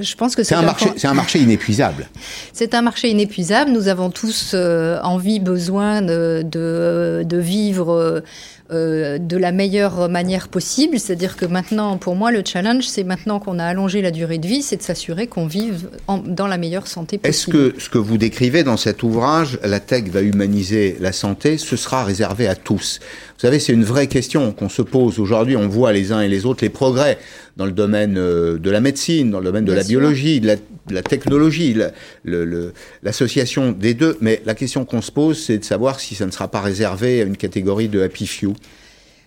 Je 0.00 0.14
pense 0.14 0.34
que 0.36 0.42
C'est 0.42 0.54
un, 0.54 0.62
marché, 0.62 0.86
con- 0.86 0.94
c'est 0.96 1.06
un 1.08 1.14
marché 1.14 1.38
inépuisable. 1.38 2.08
C'est 2.52 2.74
un 2.74 2.82
marché 2.82 3.08
inépuisable. 3.10 3.70
Nous 3.70 3.88
avons 3.88 4.10
tous 4.10 4.52
euh, 4.54 4.98
envie, 5.02 5.38
besoin 5.40 6.02
de, 6.02 6.42
de, 6.44 7.22
de 7.24 7.36
vivre 7.38 8.22
euh, 8.70 9.18
de 9.18 9.36
la 9.36 9.52
meilleure 9.52 10.08
manière 10.10 10.48
possible. 10.48 10.98
C'est-à-dire 10.98 11.36
que 11.36 11.46
maintenant, 11.46 11.96
pour 11.96 12.16
moi, 12.16 12.30
le 12.32 12.42
challenge, 12.44 12.84
c'est 12.86 13.04
maintenant 13.04 13.38
qu'on 13.40 13.58
a 13.58 13.64
allongé 13.64 14.02
la 14.02 14.10
durée 14.10 14.38
de 14.38 14.46
vie, 14.46 14.60
c'est 14.62 14.76
de 14.76 14.82
s'assurer 14.82 15.26
qu'on 15.26 15.46
vive 15.46 15.88
en- 16.06 16.18
dans 16.18 16.46
la 16.46 16.58
meilleure 16.58 16.86
santé 16.86 17.18
Est-ce 17.22 17.46
possible. 17.46 17.72
que 17.74 17.80
ce 17.80 17.88
que 17.88 17.98
vous 17.98 18.18
décrivez 18.18 18.64
dans 18.64 18.76
cet 18.76 19.02
ouvrage, 19.02 19.58
la 19.64 19.80
tech 19.80 20.04
va 20.08 20.20
humaniser 20.20 20.96
la 21.00 21.12
santé, 21.12 21.56
ce 21.58 21.76
sera 21.76 22.04
réservé 22.04 22.46
à 22.48 22.54
tous? 22.56 22.98
Vous 23.36 23.42
savez, 23.42 23.58
c'est 23.60 23.72
une 23.72 23.84
vraie 23.84 24.08
question 24.08 24.52
qu'on 24.52 24.68
se 24.68 24.82
pose 24.82 25.18
aujourd'hui. 25.20 25.56
On 25.56 25.68
voit 25.68 25.92
les 25.92 26.12
uns 26.12 26.20
et 26.20 26.28
les 26.28 26.44
autres 26.44 26.62
les 26.64 26.70
progrès 26.70 27.18
dans 27.58 27.66
le 27.66 27.72
domaine 27.72 28.16
euh, 28.16 28.56
de 28.56 28.70
la 28.70 28.80
médecine, 28.80 29.30
dans 29.30 29.40
le 29.40 29.44
domaine 29.44 29.64
de 29.64 29.72
Bien 29.72 29.80
la 29.80 29.84
sûr. 29.84 29.98
biologie, 30.00 30.40
de 30.40 30.46
la, 30.46 30.56
de 30.56 30.94
la 30.94 31.02
technologie, 31.02 31.74
la- 31.74 31.90
le- 32.24 32.44
le- 32.44 32.72
l'association 33.02 33.72
des 33.72 33.94
deux. 33.94 34.16
Mais 34.20 34.40
la 34.46 34.54
question 34.54 34.84
qu'on 34.84 35.02
se 35.02 35.10
pose, 35.12 35.42
c'est 35.44 35.58
de 35.58 35.64
savoir 35.64 35.98
si 36.00 36.14
ça 36.14 36.24
ne 36.24 36.30
sera 36.30 36.48
pas 36.48 36.60
réservé 36.60 37.20
à 37.20 37.24
une 37.24 37.36
catégorie 37.36 37.88
de 37.88 38.00
happy 38.00 38.26
few. 38.26 38.54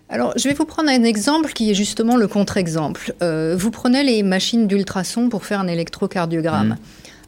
Alors, 0.09 0.33
je 0.37 0.47
vais 0.47 0.53
vous 0.53 0.65
prendre 0.65 0.89
un 0.89 1.03
exemple 1.03 1.51
qui 1.53 1.71
est 1.71 1.73
justement 1.73 2.17
le 2.17 2.27
contre-exemple. 2.27 3.13
Euh, 3.21 3.55
vous 3.57 3.71
prenez 3.71 4.03
les 4.03 4.23
machines 4.23 4.65
d'ultrasons 4.67 5.29
pour 5.29 5.45
faire 5.45 5.59
un 5.59 5.67
électrocardiogramme. 5.67 6.71
Euh, 6.73 6.75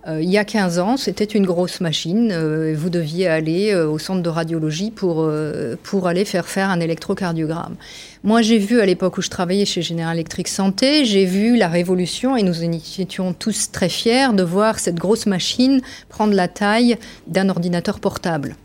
il 0.06 0.30
y 0.30 0.38
a 0.38 0.44
15 0.44 0.80
ans, 0.80 0.98
c'était 0.98 1.24
une 1.24 1.46
grosse 1.46 1.80
machine. 1.80 2.32
euh, 2.32 2.76
vous 2.78 2.90
deviez 2.90 3.28
aller 3.28 3.72
euh, 3.72 3.88
au 3.88 4.00
centre 4.00 4.22
de 4.22 4.30
radiologie 4.30 4.92
pour, 4.92 5.22
euh, 5.22 5.76
pour 5.82 6.08
aller 6.08 6.26
faire 6.26 6.48
faire 6.48 6.70
un 6.70 6.80
électrocardiogramme. 6.80 7.76
Moi, 8.24 8.42
j'ai 8.42 8.58
vu 8.58 8.82
à 8.82 8.86
l'époque 8.86 9.18
où 9.18 9.22
je 9.22 9.30
travaillais 9.30 9.66
chez 9.66 9.82
General 9.82 10.16
Electric 10.16 10.48
Santé, 10.48 11.06
j'ai 11.06 11.26
vu 11.26 11.56
la 11.58 11.68
révolution 11.68 12.36
et 12.36 12.44
nous 12.44 12.64
étions 12.64 13.34
tous 13.34 13.72
très 13.72 13.90
fiers 13.90 14.34
de 14.34 14.44
voir 14.44 14.80
cette 14.80 14.96
grosse 14.96 15.26
machine 15.26 15.82
prendre 16.10 16.34
la 16.34 16.48
taille 16.48 16.98
d'un 17.28 17.50
ordinateur 17.50 18.00
portable. 18.00 18.56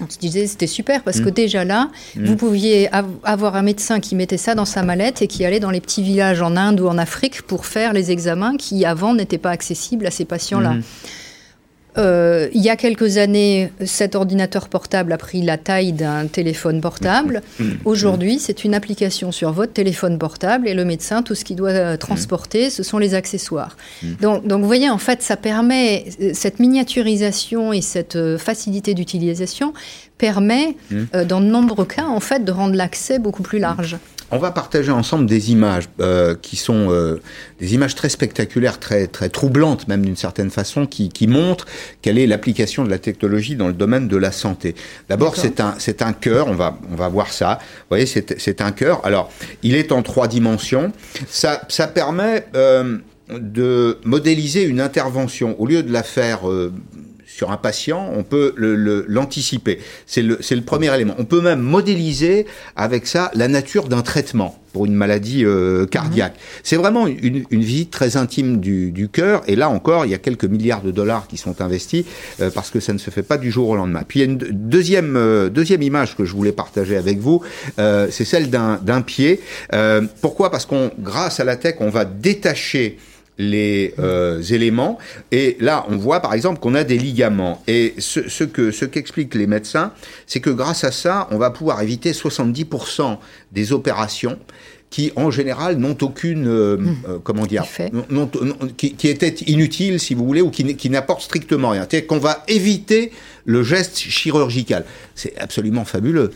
On 0.00 0.08
se 0.08 0.18
disait 0.18 0.46
c'était 0.46 0.66
super 0.66 1.02
parce 1.02 1.20
que 1.20 1.28
mm. 1.28 1.32
déjà 1.32 1.64
là, 1.64 1.90
mm. 2.16 2.24
vous 2.24 2.36
pouviez 2.36 2.88
avoir 3.22 3.56
un 3.56 3.62
médecin 3.62 4.00
qui 4.00 4.14
mettait 4.14 4.36
ça 4.36 4.54
dans 4.54 4.64
sa 4.64 4.82
mallette 4.82 5.22
et 5.22 5.26
qui 5.26 5.44
allait 5.44 5.60
dans 5.60 5.70
les 5.70 5.80
petits 5.80 6.02
villages 6.02 6.40
en 6.42 6.56
Inde 6.56 6.80
ou 6.80 6.88
en 6.88 6.98
Afrique 6.98 7.42
pour 7.42 7.66
faire 7.66 7.92
les 7.92 8.10
examens 8.10 8.56
qui 8.56 8.84
avant 8.84 9.14
n'étaient 9.14 9.38
pas 9.38 9.50
accessibles 9.50 10.06
à 10.06 10.10
ces 10.10 10.24
patients-là. 10.24 10.74
Mm. 10.74 10.82
Euh, 11.98 12.48
il 12.54 12.62
y 12.62 12.70
a 12.70 12.76
quelques 12.76 13.18
années, 13.18 13.70
cet 13.84 14.14
ordinateur 14.14 14.68
portable 14.68 15.12
a 15.12 15.18
pris 15.18 15.42
la 15.42 15.58
taille 15.58 15.92
d'un 15.92 16.26
téléphone 16.26 16.80
portable. 16.80 17.42
Mmh. 17.58 17.64
Mmh. 17.64 17.78
Aujourd'hui, 17.84 18.38
c'est 18.38 18.64
une 18.64 18.74
application 18.74 19.30
sur 19.30 19.52
votre 19.52 19.72
téléphone 19.72 20.18
portable 20.18 20.68
et 20.68 20.74
le 20.74 20.84
médecin, 20.84 21.22
tout 21.22 21.34
ce 21.34 21.44
qu'il 21.44 21.56
doit 21.56 21.70
euh, 21.70 21.96
transporter, 21.96 22.70
ce 22.70 22.82
sont 22.82 22.98
les 22.98 23.14
accessoires. 23.14 23.76
Donc, 24.20 24.46
donc, 24.46 24.60
vous 24.60 24.66
voyez, 24.66 24.88
en 24.88 24.98
fait, 24.98 25.22
ça 25.22 25.36
permet, 25.36 26.04
euh, 26.20 26.30
cette 26.32 26.58
miniaturisation 26.60 27.72
et 27.72 27.82
cette 27.82 28.18
facilité 28.38 28.94
d'utilisation 28.94 29.72
permet, 30.18 30.76
dans 31.12 31.40
de 31.40 31.46
nombreux 31.46 31.84
cas, 31.84 32.06
en 32.06 32.20
fait, 32.20 32.44
de 32.44 32.52
rendre 32.52 32.76
l'accès 32.76 33.18
beaucoup 33.18 33.42
plus 33.42 33.58
large. 33.58 33.96
On 34.32 34.38
va 34.38 34.50
partager 34.50 34.90
ensemble 34.90 35.26
des 35.26 35.52
images 35.52 35.88
euh, 36.00 36.34
qui 36.40 36.56
sont 36.56 36.90
euh, 36.90 37.20
des 37.60 37.74
images 37.74 37.94
très 37.94 38.08
spectaculaires, 38.08 38.80
très 38.80 39.06
très 39.06 39.28
troublantes 39.28 39.88
même 39.88 40.04
d'une 40.04 40.16
certaine 40.16 40.50
façon, 40.50 40.86
qui, 40.86 41.10
qui 41.10 41.26
montrent 41.26 41.66
quelle 42.00 42.18
est 42.18 42.26
l'application 42.26 42.82
de 42.82 42.90
la 42.90 42.98
technologie 42.98 43.56
dans 43.56 43.68
le 43.68 43.74
domaine 43.74 44.08
de 44.08 44.16
la 44.16 44.32
santé. 44.32 44.74
D'abord, 45.10 45.36
c'est 45.36 45.60
un 45.60 45.74
c'est 45.78 46.00
un 46.00 46.14
cœur. 46.14 46.48
On 46.48 46.54
va 46.54 46.78
on 46.90 46.96
va 46.96 47.08
voir 47.08 47.30
ça. 47.32 47.58
Vous 47.60 47.86
voyez, 47.90 48.06
c'est 48.06 48.40
c'est 48.40 48.62
un 48.62 48.72
cœur. 48.72 49.04
Alors, 49.04 49.30
il 49.62 49.74
est 49.74 49.92
en 49.92 50.02
trois 50.02 50.28
dimensions. 50.28 50.92
Ça 51.28 51.62
ça 51.68 51.86
permet 51.86 52.46
euh, 52.54 52.98
de 53.28 53.98
modéliser 54.04 54.62
une 54.64 54.80
intervention 54.80 55.60
au 55.60 55.66
lieu 55.66 55.82
de 55.82 55.92
la 55.92 56.02
faire 56.02 56.48
euh, 56.48 56.72
sur 57.34 57.50
un 57.50 57.56
patient, 57.56 58.10
on 58.14 58.24
peut 58.24 58.54
l'anticiper. 59.08 59.78
c'est 60.06 60.22
le, 60.22 60.38
le, 60.38 60.60
premier 60.60 60.94
élément. 60.94 61.14
On 61.18 61.24
peut 61.24 61.40
même 61.40 61.60
modéliser 61.60 62.46
avec 62.76 63.06
ça 63.06 63.30
la 63.34 63.48
nature 63.48 63.88
d'un 63.88 64.02
traitement 64.02 64.58
pour 64.72 64.86
une 64.86 64.94
maladie 64.94 65.44
euh, 65.44 65.86
cardiaque. 65.86 66.34
Mhm. 66.34 66.60
C'est 66.62 66.76
vraiment 66.76 67.06
une, 67.06 67.44
une, 67.50 67.62
visite 67.62 67.90
très 67.90 68.16
intime 68.16 68.58
du, 68.58 68.90
du 68.90 69.08
cœur. 69.08 69.42
Et 69.46 69.56
là 69.56 69.68
encore, 69.68 70.06
il 70.06 70.10
y 70.10 70.14
a 70.14 70.18
quelques 70.18 70.44
milliards 70.44 70.82
de 70.82 70.90
dollars 70.90 71.26
qui 71.26 71.36
sont 71.36 71.60
investis 71.60 72.04
euh, 72.40 72.50
parce 72.50 72.70
que 72.70 72.80
ça 72.80 72.92
ne 72.92 72.98
se 72.98 73.10
fait 73.10 73.22
pas 73.22 73.38
du 73.38 73.50
jour 73.50 73.68
au 73.68 73.76
lendemain. 73.76 74.02
Puis 74.06 74.20
il 74.20 74.22
y 74.22 74.28
a 74.28 74.30
une 74.30 74.38
deuxième, 74.38 75.16
euh, 75.16 75.48
deuxième 75.48 75.82
image 75.82 76.16
que 76.16 76.24
je 76.24 76.34
voulais 76.34 76.52
partager 76.52 76.96
avec 76.96 77.18
vous. 77.18 77.42
c'est 77.76 78.24
celle 78.24 78.50
d'un 78.50 79.02
pied. 79.02 79.40
pourquoi? 80.20 80.50
Parce 80.50 80.66
qu'on, 80.66 80.90
grâce 80.98 81.40
à 81.40 81.44
la 81.44 81.56
tech, 81.56 81.76
on 81.80 81.90
va 81.90 82.04
détacher 82.04 82.98
les 83.38 83.94
euh, 83.98 84.42
éléments. 84.42 84.98
Et 85.30 85.56
là, 85.60 85.84
on 85.88 85.96
voit 85.96 86.20
par 86.20 86.34
exemple 86.34 86.60
qu'on 86.60 86.74
a 86.74 86.84
des 86.84 86.98
ligaments. 86.98 87.62
Et 87.66 87.94
ce, 87.98 88.28
ce 88.28 88.44
que 88.44 88.70
ce 88.70 88.84
qu'expliquent 88.84 89.34
les 89.34 89.46
médecins, 89.46 89.92
c'est 90.26 90.40
que 90.40 90.50
grâce 90.50 90.84
à 90.84 90.92
ça, 90.92 91.28
on 91.30 91.38
va 91.38 91.50
pouvoir 91.50 91.80
éviter 91.82 92.12
70% 92.12 93.18
des 93.52 93.72
opérations 93.72 94.38
qui 94.90 95.10
en 95.16 95.30
général 95.30 95.78
n'ont 95.78 95.96
aucune 96.02 96.46
euh, 96.46 96.76
hmm. 96.76 96.96
euh, 97.08 97.18
comment 97.24 97.46
dire 97.46 97.64
qui, 98.76 98.94
qui, 98.94 99.08
étaient 99.08 99.34
inutiles 99.46 99.98
si 99.98 100.14
vous 100.14 100.26
voulez 100.26 100.42
ou 100.42 100.50
qui, 100.50 100.76
qui 100.76 100.90
n'apportent 100.90 101.22
strictement 101.22 101.70
rien. 101.70 101.86
C'est 101.90 102.04
qu'on 102.04 102.18
va 102.18 102.44
éviter 102.46 103.10
le 103.46 103.62
geste 103.62 103.96
chirurgical. 103.96 104.84
C'est 105.14 105.36
absolument 105.38 105.86
fabuleux. 105.86 106.30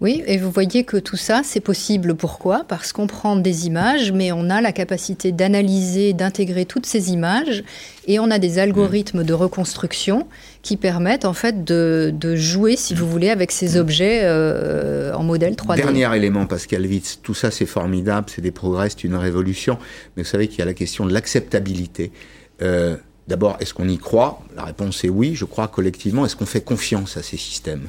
Oui, 0.00 0.22
et 0.26 0.38
vous 0.38 0.52
voyez 0.52 0.84
que 0.84 0.96
tout 0.96 1.16
ça, 1.16 1.40
c'est 1.42 1.58
possible. 1.60 2.14
Pourquoi? 2.14 2.64
Parce 2.68 2.92
qu'on 2.92 3.08
prend 3.08 3.34
des 3.34 3.66
images, 3.66 4.12
mais 4.12 4.30
on 4.30 4.48
a 4.48 4.60
la 4.60 4.70
capacité 4.70 5.32
d'analyser, 5.32 6.12
d'intégrer 6.12 6.66
toutes 6.66 6.86
ces 6.86 7.10
images, 7.10 7.64
et 8.06 8.20
on 8.20 8.30
a 8.30 8.38
des 8.38 8.60
algorithmes 8.60 9.24
de 9.24 9.32
reconstruction 9.32 10.28
qui 10.62 10.76
permettent 10.76 11.24
en 11.24 11.32
fait 11.32 11.64
de, 11.64 12.36
jouer, 12.36 12.76
si 12.76 12.94
vous 12.94 13.10
voulez, 13.10 13.28
avec 13.28 13.50
ces 13.50 13.76
objets 13.76 14.20
euh, 14.22 15.12
en 15.14 15.24
modèle 15.24 15.54
3D. 15.54 15.76
Dernier 15.76 16.16
élément, 16.16 16.46
Pascal 16.46 16.86
Witz, 16.86 17.18
tout 17.20 17.34
ça 17.34 17.50
c'est 17.50 17.66
formidable, 17.66 18.28
c'est 18.32 18.42
des 18.42 18.52
progrès, 18.52 18.90
c'est 18.90 19.02
une 19.02 19.16
révolution, 19.16 19.78
mais 20.16 20.22
vous 20.22 20.28
savez 20.28 20.46
qu'il 20.46 20.60
y 20.60 20.62
a 20.62 20.66
la 20.66 20.74
question 20.74 21.06
de 21.06 21.12
l'acceptabilité. 21.12 22.12
Euh, 22.62 22.96
d'abord, 23.26 23.56
est-ce 23.58 23.74
qu'on 23.74 23.88
y 23.88 23.98
croit? 23.98 24.42
La 24.54 24.62
réponse 24.62 25.02
est 25.02 25.08
oui, 25.08 25.34
je 25.34 25.44
crois 25.44 25.66
collectivement. 25.66 26.24
Est-ce 26.24 26.36
qu'on 26.36 26.46
fait 26.46 26.60
confiance 26.60 27.16
à 27.16 27.22
ces 27.24 27.36
systèmes? 27.36 27.88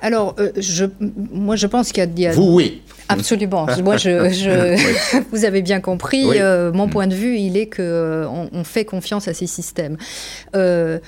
Alors, 0.00 0.36
euh, 0.38 0.52
je, 0.56 0.84
moi, 1.32 1.56
je 1.56 1.66
pense 1.66 1.92
qu'il 1.92 2.18
y 2.18 2.26
a... 2.26 2.32
Vous, 2.32 2.54
oui. 2.54 2.82
Absolument. 3.10 3.66
Moi, 3.82 3.96
je, 3.96 4.76
vous 5.32 5.44
avez 5.46 5.62
bien 5.62 5.80
compris. 5.80 6.26
Euh, 6.26 6.72
mon 6.72 6.86
mm. 6.86 6.90
point 6.90 7.06
de 7.06 7.14
vue, 7.14 7.38
il 7.38 7.56
est 7.56 7.66
que 7.66 7.80
euh, 7.82 8.28
on, 8.28 8.64
fait 8.64 8.84
confiance 8.84 9.28
à 9.28 9.34
ces 9.34 9.46
systèmes. 9.46 9.96
Mm. 10.54 10.98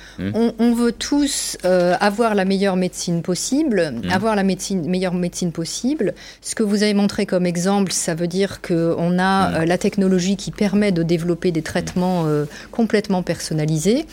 on, 0.58 0.72
veut 0.72 0.92
tous 0.92 1.58
avoir 1.62 2.34
la 2.34 2.46
meilleure 2.46 2.76
médecine 2.76 3.20
possible, 3.20 3.92
mm. 4.02 4.10
avoir 4.10 4.34
la 4.34 4.44
médecine, 4.44 4.88
meilleure 4.88 5.12
médecine 5.12 5.52
possible. 5.52 6.14
Ce 6.40 6.54
que 6.54 6.62
vous 6.62 6.82
avez 6.82 6.94
montré 6.94 7.26
comme 7.26 7.44
exemple, 7.44 7.92
ça 7.92 8.14
veut 8.14 8.28
dire 8.28 8.62
que 8.62 8.94
on 8.96 9.18
a 9.18 9.66
la 9.66 9.76
technologie 9.76 10.36
qui 10.36 10.52
permet 10.52 10.92
de 10.92 11.02
développer 11.02 11.52
des 11.52 11.62
traitements 11.62 12.24
complètement 12.70 13.22
personnalisés. 13.22 14.06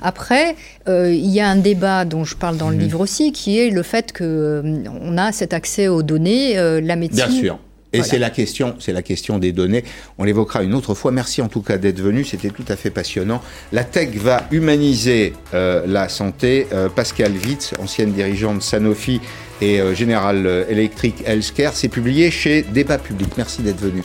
Après, 0.00 0.54
il 0.86 1.26
y 1.26 1.40
a 1.40 1.48
un 1.48 1.56
débat 1.56 2.04
dont 2.04 2.24
je 2.24 2.36
parle 2.36 2.56
dans 2.56 2.70
le 2.70 2.76
livre 2.76 3.00
aussi, 3.00 3.32
qui 3.32 3.58
est 3.58 3.70
le 3.70 3.82
fait 3.82 4.12
que 4.12 4.21
on 4.22 5.18
a 5.18 5.32
cet 5.32 5.52
accès 5.52 5.88
aux 5.88 6.02
données, 6.02 6.54
la 6.80 6.96
médecine 6.96 7.30
sûr. 7.30 7.58
Et 7.92 8.02
c'est 8.02 8.18
la 8.18 8.30
question, 8.30 8.76
c'est 8.78 8.92
la 8.92 9.02
question 9.02 9.38
des 9.38 9.52
données. 9.52 9.84
On 10.18 10.24
l'évoquera 10.24 10.62
une 10.62 10.74
autre 10.74 10.94
fois. 10.94 11.12
Merci 11.12 11.42
en 11.42 11.48
tout 11.48 11.60
cas 11.60 11.76
d'être 11.76 12.00
venu. 12.00 12.24
C'était 12.24 12.48
tout 12.48 12.64
à 12.68 12.76
fait 12.76 12.90
passionnant. 12.90 13.42
La 13.72 13.84
tech 13.84 14.14
va 14.16 14.46
humaniser 14.50 15.34
euh, 15.52 15.82
la 15.86 16.08
santé. 16.08 16.66
Euh, 16.72 16.88
Pascal 16.88 17.32
Witz, 17.32 17.72
ancienne 17.78 18.12
dirigeante 18.12 18.58
de 18.58 18.62
Sanofi 18.62 19.20
et 19.60 19.80
euh, 19.80 19.94
General 19.94 20.64
Electric 20.68 21.22
Healthcare, 21.26 21.74
c'est 21.74 21.88
publié 21.88 22.30
chez 22.30 22.62
Débat 22.62 22.98
Public. 22.98 23.28
Merci 23.36 23.62
d'être 23.62 23.80
venu. 23.80 24.02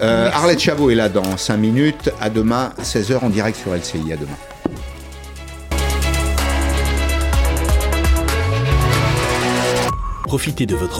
Arlette 0.00 0.60
Chabot 0.60 0.90
est 0.90 0.94
là 0.94 1.08
dans 1.08 1.38
5 1.38 1.56
minutes. 1.56 2.10
À 2.20 2.28
demain, 2.28 2.74
16h 2.82 3.20
en 3.20 3.30
direct 3.30 3.56
sur 3.56 3.74
LCI. 3.74 4.12
À 4.12 4.16
demain. 4.16 4.36
Profitez 10.34 10.66
de 10.66 10.74
votre 10.74 10.92